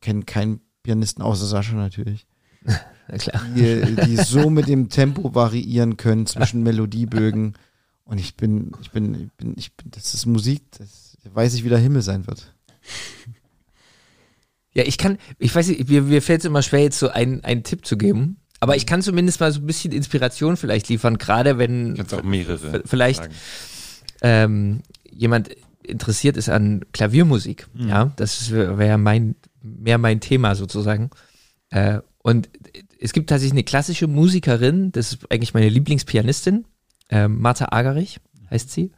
[0.02, 2.26] kenne keinen Pianisten außer Sascha natürlich.
[3.08, 3.46] Klar.
[3.56, 7.54] Die, die so mit dem Tempo variieren können zwischen Melodiebögen.
[8.04, 11.64] Und ich bin, ich bin, ich bin, ich bin, das ist Musik, das weiß ich,
[11.64, 12.54] wie der Himmel sein wird.
[14.74, 17.44] Ja, ich kann, ich weiß nicht, mir, mir fällt es immer schwer, jetzt so einen,
[17.44, 18.38] einen Tipp zu geben.
[18.60, 22.24] Aber ich kann zumindest mal so ein bisschen Inspiration vielleicht liefern, gerade wenn Kannst auch
[22.24, 23.30] mehrere vielleicht
[24.22, 25.50] ähm, jemand
[25.82, 27.68] interessiert ist an Klaviermusik.
[27.74, 27.90] Mhm.
[27.90, 31.10] Ja, das wäre mein mehr mein Thema sozusagen.
[31.70, 32.50] Äh, und
[33.00, 36.66] es gibt tatsächlich eine klassische Musikerin, das ist eigentlich meine Lieblingspianistin,
[37.10, 38.20] äh, Martha Agerich
[38.50, 38.92] heißt sie.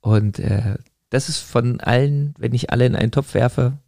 [0.00, 0.76] Und äh,
[1.10, 3.78] das ist von allen, wenn ich alle in einen Topf werfe,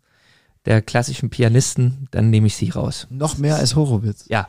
[0.65, 3.07] der klassischen Pianisten, dann nehme ich sie raus.
[3.11, 4.27] Noch mehr als Horowitz.
[4.29, 4.49] Ja,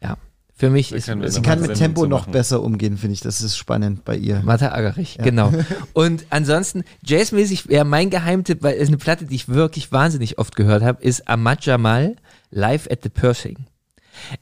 [0.00, 0.16] ja.
[0.54, 3.20] Für mich ist sie kann mit Tempo noch besser umgehen, finde ich.
[3.20, 4.42] Das ist spannend bei ihr.
[4.44, 5.24] Martha Agerich, ja.
[5.24, 5.50] genau.
[5.94, 10.56] Und ansonsten jazzmäßig wäre mein Geheimtipp, weil es eine Platte, die ich wirklich wahnsinnig oft
[10.56, 12.16] gehört habe, ist Ahmad Jamal
[12.50, 13.56] Live at the Pershing.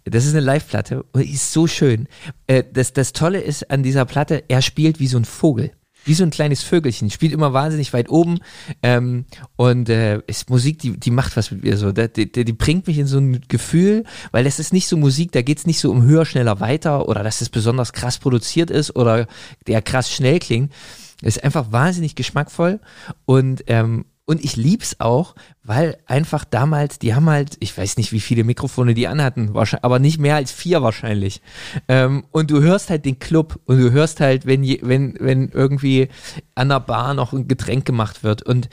[0.05, 2.09] Das ist eine Live-Platte und die ist so schön.
[2.46, 5.72] Äh, das, das Tolle ist an dieser Platte, er spielt wie so ein Vogel.
[6.05, 7.10] Wie so ein kleines Vögelchen.
[7.10, 8.38] Spielt immer wahnsinnig weit oben.
[8.82, 9.26] Ähm,
[9.56, 11.92] und äh, ist Musik, die, die macht was mit mir so.
[11.92, 15.32] Die, die, die bringt mich in so ein Gefühl, weil das ist nicht so Musik,
[15.32, 18.96] da geht's nicht so um höher, schneller, weiter oder dass es besonders krass produziert ist
[18.96, 19.26] oder
[19.66, 20.72] der krass schnell klingt.
[21.20, 22.80] Es ist einfach wahnsinnig geschmackvoll
[23.26, 28.12] und ähm, und ich lieb's auch, weil einfach damals, die haben halt, ich weiß nicht,
[28.12, 31.40] wie viele Mikrofone die anhatten, aber nicht mehr als vier wahrscheinlich.
[31.88, 36.09] Ähm, und du hörst halt den Club und du hörst halt, wenn, wenn, wenn irgendwie
[36.55, 38.42] an der Bar noch ein Getränk gemacht wird.
[38.42, 38.68] Und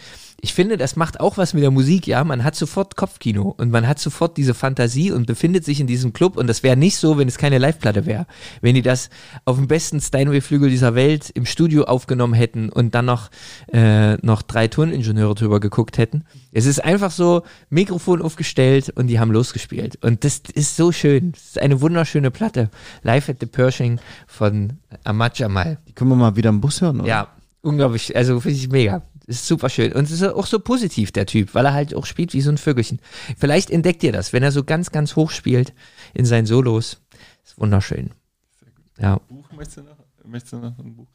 [0.45, 2.23] ich finde, das macht auch was mit der Musik, ja.
[2.23, 6.13] Man hat sofort Kopfkino und man hat sofort diese Fantasie und befindet sich in diesem
[6.13, 8.27] Club und das wäre nicht so, wenn es keine Liveplatte wäre.
[8.61, 9.09] Wenn die das
[9.45, 13.31] auf dem besten Steinway-Flügel dieser Welt im Studio aufgenommen hätten und dann noch,
[13.73, 16.25] äh, noch drei Toningenieure drüber geguckt hätten.
[16.51, 17.41] Es ist einfach so,
[17.71, 19.97] Mikrofon aufgestellt und die haben losgespielt.
[20.05, 21.31] Und das ist so schön.
[21.31, 22.69] Das ist eine wunderschöne Platte.
[23.01, 24.73] Live at the Pershing von
[25.05, 25.79] Ahmad Jamal.
[25.87, 27.09] Die können wir mal wieder im Bus hören, oder?
[27.09, 27.27] Ja,
[27.63, 28.15] unglaublich.
[28.15, 29.01] Also finde ich mega.
[29.27, 29.91] Das ist super schön.
[29.93, 32.51] Und es ist auch so positiv, der Typ, weil er halt auch spielt wie so
[32.51, 32.99] ein Vögelchen.
[33.37, 35.73] Vielleicht entdeckt ihr das, wenn er so ganz, ganz hoch spielt
[36.13, 37.01] in seinen Solos.
[37.43, 38.11] Ist wunderschön.
[38.99, 39.19] Ja.
[39.27, 39.97] Buch möchtest du noch?
[40.23, 41.07] Möchtest du noch ein Buch?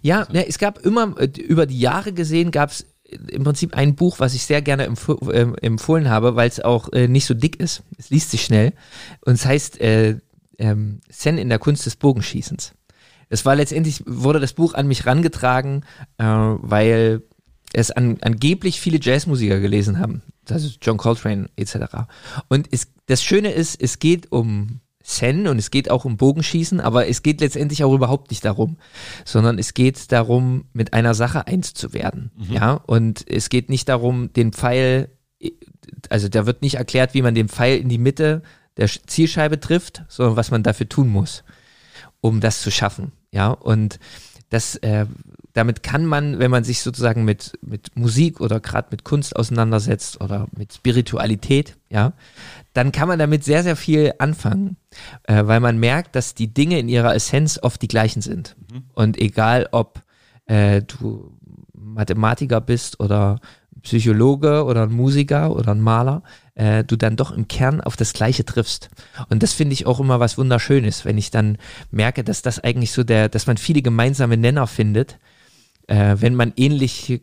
[0.00, 2.86] Ja, ne, es gab immer, äh, über die Jahre gesehen, gab es
[3.28, 6.90] im Prinzip ein Buch, was ich sehr gerne empf äh, empfohlen habe, weil es auch
[6.92, 7.82] äh, nicht so dick ist.
[7.98, 8.72] Es liest sich schnell.
[9.20, 10.18] Und es heißt äh,
[10.58, 12.72] ähm, Zen in der Kunst des Bogenschießens.
[13.28, 15.84] Es war letztendlich, wurde das Buch an mich rangetragen,
[16.18, 17.22] äh, weil
[17.72, 20.22] es an, angeblich viele Jazzmusiker gelesen haben.
[20.48, 21.76] Also John Coltrane etc.
[22.48, 26.80] Und es, das Schöne ist, es geht um Zen und es geht auch um Bogenschießen,
[26.80, 28.76] aber es geht letztendlich auch überhaupt nicht darum,
[29.24, 32.30] sondern es geht darum, mit einer Sache eins zu werden.
[32.36, 32.54] Mhm.
[32.54, 35.10] Ja, und es geht nicht darum, den Pfeil,
[36.08, 38.42] also da wird nicht erklärt, wie man den Pfeil in die Mitte
[38.76, 41.44] der Zielscheibe trifft, sondern was man dafür tun muss,
[42.20, 43.12] um das zu schaffen.
[43.32, 43.98] Ja, und
[44.52, 45.06] das, äh,
[45.54, 50.20] damit kann man, wenn man sich sozusagen mit, mit Musik oder gerade mit Kunst auseinandersetzt
[50.20, 52.12] oder mit Spiritualität, ja,
[52.74, 54.76] dann kann man damit sehr, sehr viel anfangen,
[55.24, 58.56] äh, weil man merkt, dass die Dinge in ihrer Essenz oft die gleichen sind.
[58.70, 58.82] Mhm.
[58.92, 60.02] Und egal, ob
[60.46, 61.32] äh, du
[61.72, 63.40] Mathematiker bist oder
[63.82, 66.22] Psychologe oder ein Musiker oder ein Maler,
[66.54, 68.90] äh, du dann doch im Kern auf das Gleiche triffst.
[69.28, 71.58] Und das finde ich auch immer was Wunderschönes, wenn ich dann
[71.90, 75.18] merke, dass das eigentlich so der, dass man viele gemeinsame Nenner findet,
[75.86, 77.20] äh, wenn man ähnlich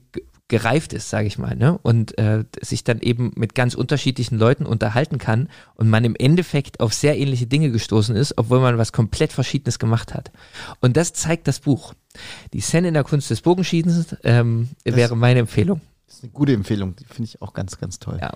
[0.50, 1.78] gereift ist, sage ich mal, ne?
[1.84, 6.80] Und äh, sich dann eben mit ganz unterschiedlichen Leuten unterhalten kann und man im Endeffekt
[6.80, 10.32] auf sehr ähnliche Dinge gestoßen ist, obwohl man was komplett Verschiedenes gemacht hat.
[10.82, 11.94] Und das zeigt das Buch.
[12.52, 15.82] Die Szene in der Kunst des Bogenschießens ähm, wäre meine Empfehlung.
[16.08, 18.18] Das ist eine gute Empfehlung, die finde ich auch ganz, ganz toll.
[18.20, 18.34] Ja.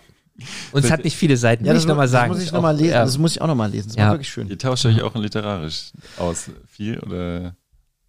[0.72, 2.31] Und es hat nicht viele Seiten, ja, das, ich noch mal sagen.
[2.31, 2.91] Das muss ich nochmal lesen.
[2.91, 3.03] Ja.
[3.03, 3.89] Das muss ich auch nochmal lesen.
[3.89, 4.05] Das ja.
[4.05, 4.47] war wirklich schön.
[4.47, 7.55] Ihr tauscht euch auch literarisch aus viel oder?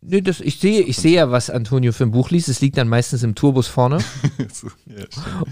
[0.06, 2.48] Nö, das, ich sehe, ich sehe ja, was Antonio für ein Buch liest.
[2.48, 3.98] Es liegt dann meistens im Tourbus vorne.
[4.86, 5.04] ja,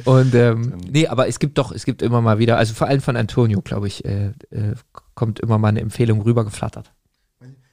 [0.05, 3.01] und ähm, nee, aber es gibt doch, es gibt immer mal wieder, also vor allem
[3.01, 4.74] von Antonio, glaube ich, äh, äh,
[5.15, 6.93] kommt immer mal eine Empfehlung rübergeflattert.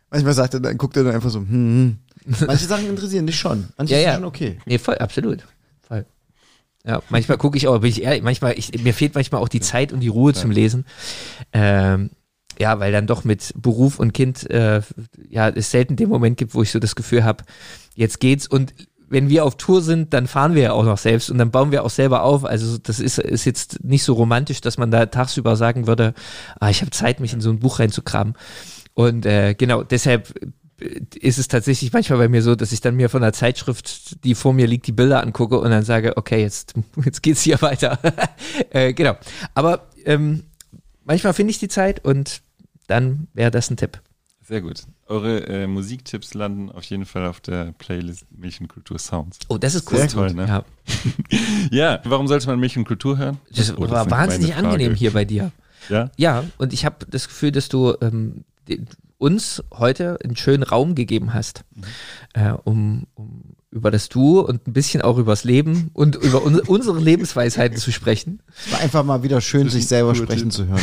[0.10, 1.98] Manchmal sagt er, dann guckt er dann einfach so, hm, hm.
[2.48, 3.70] Manche Sachen interessieren dich schon.
[3.78, 4.12] Manche ja, ja.
[4.12, 4.60] sind schon okay.
[4.66, 5.40] Nee, voll, absolut.
[6.90, 9.60] Ja, manchmal gucke ich auch, bin ich ehrlich, manchmal, ich, mir fehlt manchmal auch die
[9.60, 10.40] Zeit und die Ruhe ja.
[10.40, 10.86] zum Lesen.
[11.54, 12.10] Ähm,
[12.58, 14.82] ja, weil dann doch mit Beruf und Kind äh,
[15.30, 17.44] ja es selten den Moment gibt, wo ich so das Gefühl habe,
[17.94, 18.74] jetzt geht's und
[19.08, 21.72] wenn wir auf Tour sind, dann fahren wir ja auch noch selbst und dann bauen
[21.72, 22.44] wir auch selber auf.
[22.44, 26.16] Also das ist, ist jetzt nicht so romantisch, dass man da tagsüber sagen würde,
[26.60, 28.36] ah, ich habe Zeit, mich in so ein Buch reinzukramen.
[28.94, 30.34] Und äh, genau, deshalb
[30.80, 34.36] ist es tatsächlich manchmal bei mir so, dass ich dann mir von der Zeitschrift, die
[34.36, 36.74] vor mir liegt, die Bilder angucke und dann sage, okay, jetzt,
[37.04, 38.00] jetzt geht's hier weiter.
[38.70, 39.18] äh, genau.
[39.54, 40.44] Aber ähm,
[41.06, 42.42] manchmal finde ich die Zeit und
[42.88, 44.02] dann wäre das ein Tipp.
[44.48, 44.84] Sehr gut.
[45.06, 49.38] Eure äh, Musiktipps landen auf jeden Fall auf der Playlist Milch und Kultur Sounds.
[49.48, 50.00] Oh, das ist cool.
[50.00, 50.48] Sehr toll, ne?
[50.48, 50.66] Ja.
[51.72, 53.38] ja, warum sollte man Milch und Kultur hören?
[53.56, 55.52] Das oh, das war wahnsinnig angenehm hier bei dir.
[55.88, 56.10] Ja?
[56.18, 58.44] Ja, und ich habe das Gefühl, dass du ähm,
[59.20, 61.84] uns heute einen schönen Raum gegeben hast, mhm.
[62.34, 66.60] äh, um, um über das Du und ein bisschen auch übers Leben und über un
[66.60, 68.42] unsere Lebensweisheiten zu sprechen.
[68.66, 70.82] Es war einfach mal wieder schön, sich selber sprechen zu hören.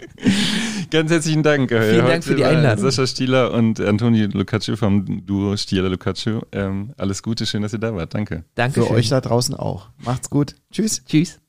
[0.90, 1.68] Ganz herzlichen Dank.
[1.68, 2.84] Vielen Heute Dank für die Einladung.
[2.84, 6.46] Sascha Stieler und Antonio Lucaccio vom Duo Stieler Lucaccio.
[6.52, 8.14] Ähm, alles Gute, schön, dass ihr da wart.
[8.14, 8.44] Danke.
[8.54, 8.82] Danke.
[8.82, 9.88] Für euch da draußen auch.
[9.98, 10.54] Macht's gut.
[10.70, 11.04] Tschüss.
[11.04, 11.41] Tschüss.